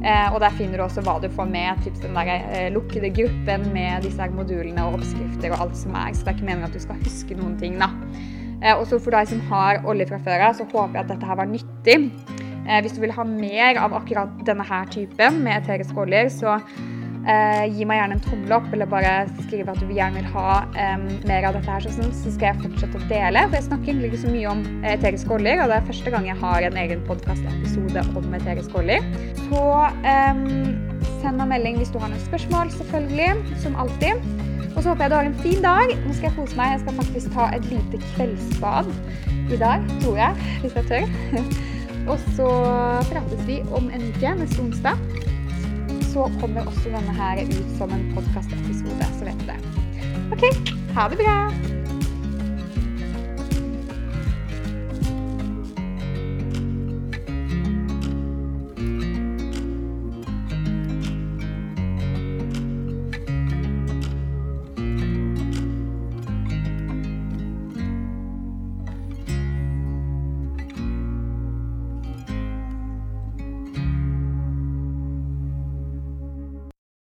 Eh, 0.00 0.32
og 0.32 0.40
der 0.40 0.54
finner 0.56 0.80
du 0.80 0.86
også 0.86 1.04
hva 1.04 1.18
du 1.20 1.28
får 1.32 1.48
med, 1.50 1.80
Tips 1.84 2.00
den 2.00 2.16
der, 2.16 2.30
eh, 2.48 2.68
lukkede 2.72 3.12
gruppen 3.12 3.66
med 3.74 4.02
disse 4.06 4.22
her 4.22 4.32
modulene 4.32 4.86
og 4.86 5.00
oppskrifter 5.00 5.52
og 5.52 5.66
alt 5.66 5.76
som 5.76 5.94
er. 5.94 6.14
Så 6.14 6.24
det 6.24 6.32
er 6.32 6.38
ikke 6.38 6.48
meningen 6.48 6.70
at 6.70 6.76
du 6.76 6.80
skal 6.80 7.02
huske 7.04 7.36
noen 7.36 7.58
ting, 7.60 7.76
da. 7.80 7.90
Eh, 8.62 8.76
og 8.76 8.86
så 8.88 9.00
for 9.00 9.12
deg 9.16 9.28
som 9.28 9.40
har 9.50 9.84
olje 9.88 10.08
fra 10.08 10.20
før 10.24 10.46
av, 10.48 10.56
så 10.56 10.68
håper 10.68 10.96
jeg 10.96 11.04
at 11.04 11.12
dette 11.14 11.28
her 11.28 11.40
var 11.40 11.50
nyttig. 11.50 11.98
Eh, 12.68 12.80
hvis 12.84 12.96
du 12.96 13.00
vil 13.02 13.12
ha 13.16 13.24
mer 13.24 13.80
av 13.80 13.94
akkurat 13.96 14.32
denne 14.46 14.64
her 14.64 14.88
typen 14.92 15.40
med 15.44 15.62
eteriske 15.62 15.96
oljer, 16.00 16.28
så 16.32 16.58
eh, 17.28 17.64
gi 17.74 17.86
meg 17.88 18.00
gjerne 18.00 18.16
en 18.18 18.24
tommel 18.24 18.54
opp, 18.56 18.68
eller 18.74 18.90
bare 18.90 19.14
skriv 19.42 19.70
at 19.72 19.80
du 19.80 19.92
gjerne 19.92 20.20
vil 20.20 20.28
ha 20.34 20.58
eh, 20.78 21.06
mer 21.28 21.48
av 21.48 21.56
dette 21.58 21.70
her, 21.70 21.86
så, 21.86 22.08
så 22.22 22.34
skal 22.34 22.50
jeg 22.50 22.64
fortsette 22.64 23.00
å 23.00 23.08
dele. 23.10 23.46
For 23.48 23.58
jeg 23.58 23.68
snakker 23.68 23.92
egentlig 23.92 24.12
ikke 24.12 24.22
så 24.24 24.34
mye 24.34 24.52
om 24.52 24.62
eteriske 24.92 25.34
oljer, 25.38 25.62
og 25.62 25.72
det 25.72 25.78
er 25.80 25.88
første 25.90 26.14
gang 26.14 26.28
jeg 26.30 26.38
har 26.42 26.68
en 26.68 26.78
egen 26.84 27.02
podkastepisode 27.08 28.06
om 28.20 28.38
eteriske 28.40 28.82
oljer. 28.82 29.10
Så 29.46 29.64
eh, 30.12 30.44
send 31.20 31.42
meg 31.42 31.50
melding 31.54 31.80
hvis 31.80 31.92
du 31.94 31.98
har 32.02 32.12
noen 32.12 32.28
spørsmål, 32.28 32.72
selvfølgelig, 32.78 33.58
som 33.64 33.76
alltid. 33.80 34.30
Og 34.76 34.84
så 34.84 34.92
håper 34.92 35.02
jeg 35.04 35.10
du 35.10 35.16
har 35.18 35.26
en 35.28 35.40
fin 35.42 35.64
dag. 35.64 35.96
Nå 36.06 36.14
skal 36.14 36.30
jeg 36.30 36.36
kose 36.36 36.56
meg. 36.58 36.76
Jeg 36.76 36.84
skal 36.84 37.00
faktisk 37.00 37.34
ta 37.34 37.48
et 37.56 37.66
lite 37.72 37.98
kveldsbad 38.12 38.92
i 39.50 39.58
dag, 39.58 39.82
tror 40.04 40.20
jeg, 40.20 40.54
hvis 40.62 40.76
jeg 40.78 40.84
tør. 40.92 41.10
Og 42.10 42.22
så 42.36 42.46
prates 43.10 43.42
vi 43.46 43.60
om 43.76 43.90
en 43.92 44.06
uke, 44.08 44.34
neste 44.38 44.62
onsdag. 44.62 45.02
Så 46.10 46.30
kommer 46.40 46.66
også 46.66 46.90
denne 46.90 47.14
her 47.14 47.44
ut 47.46 47.76
som 47.78 47.92
en 47.94 48.08
podkastepisode, 48.14 49.10
så 49.18 49.28
vet 49.28 49.44
du 49.44 49.52
det. 49.52 49.60
OK, 50.34 50.72
ha 50.96 51.08
det 51.12 51.22
bra. 51.22 51.79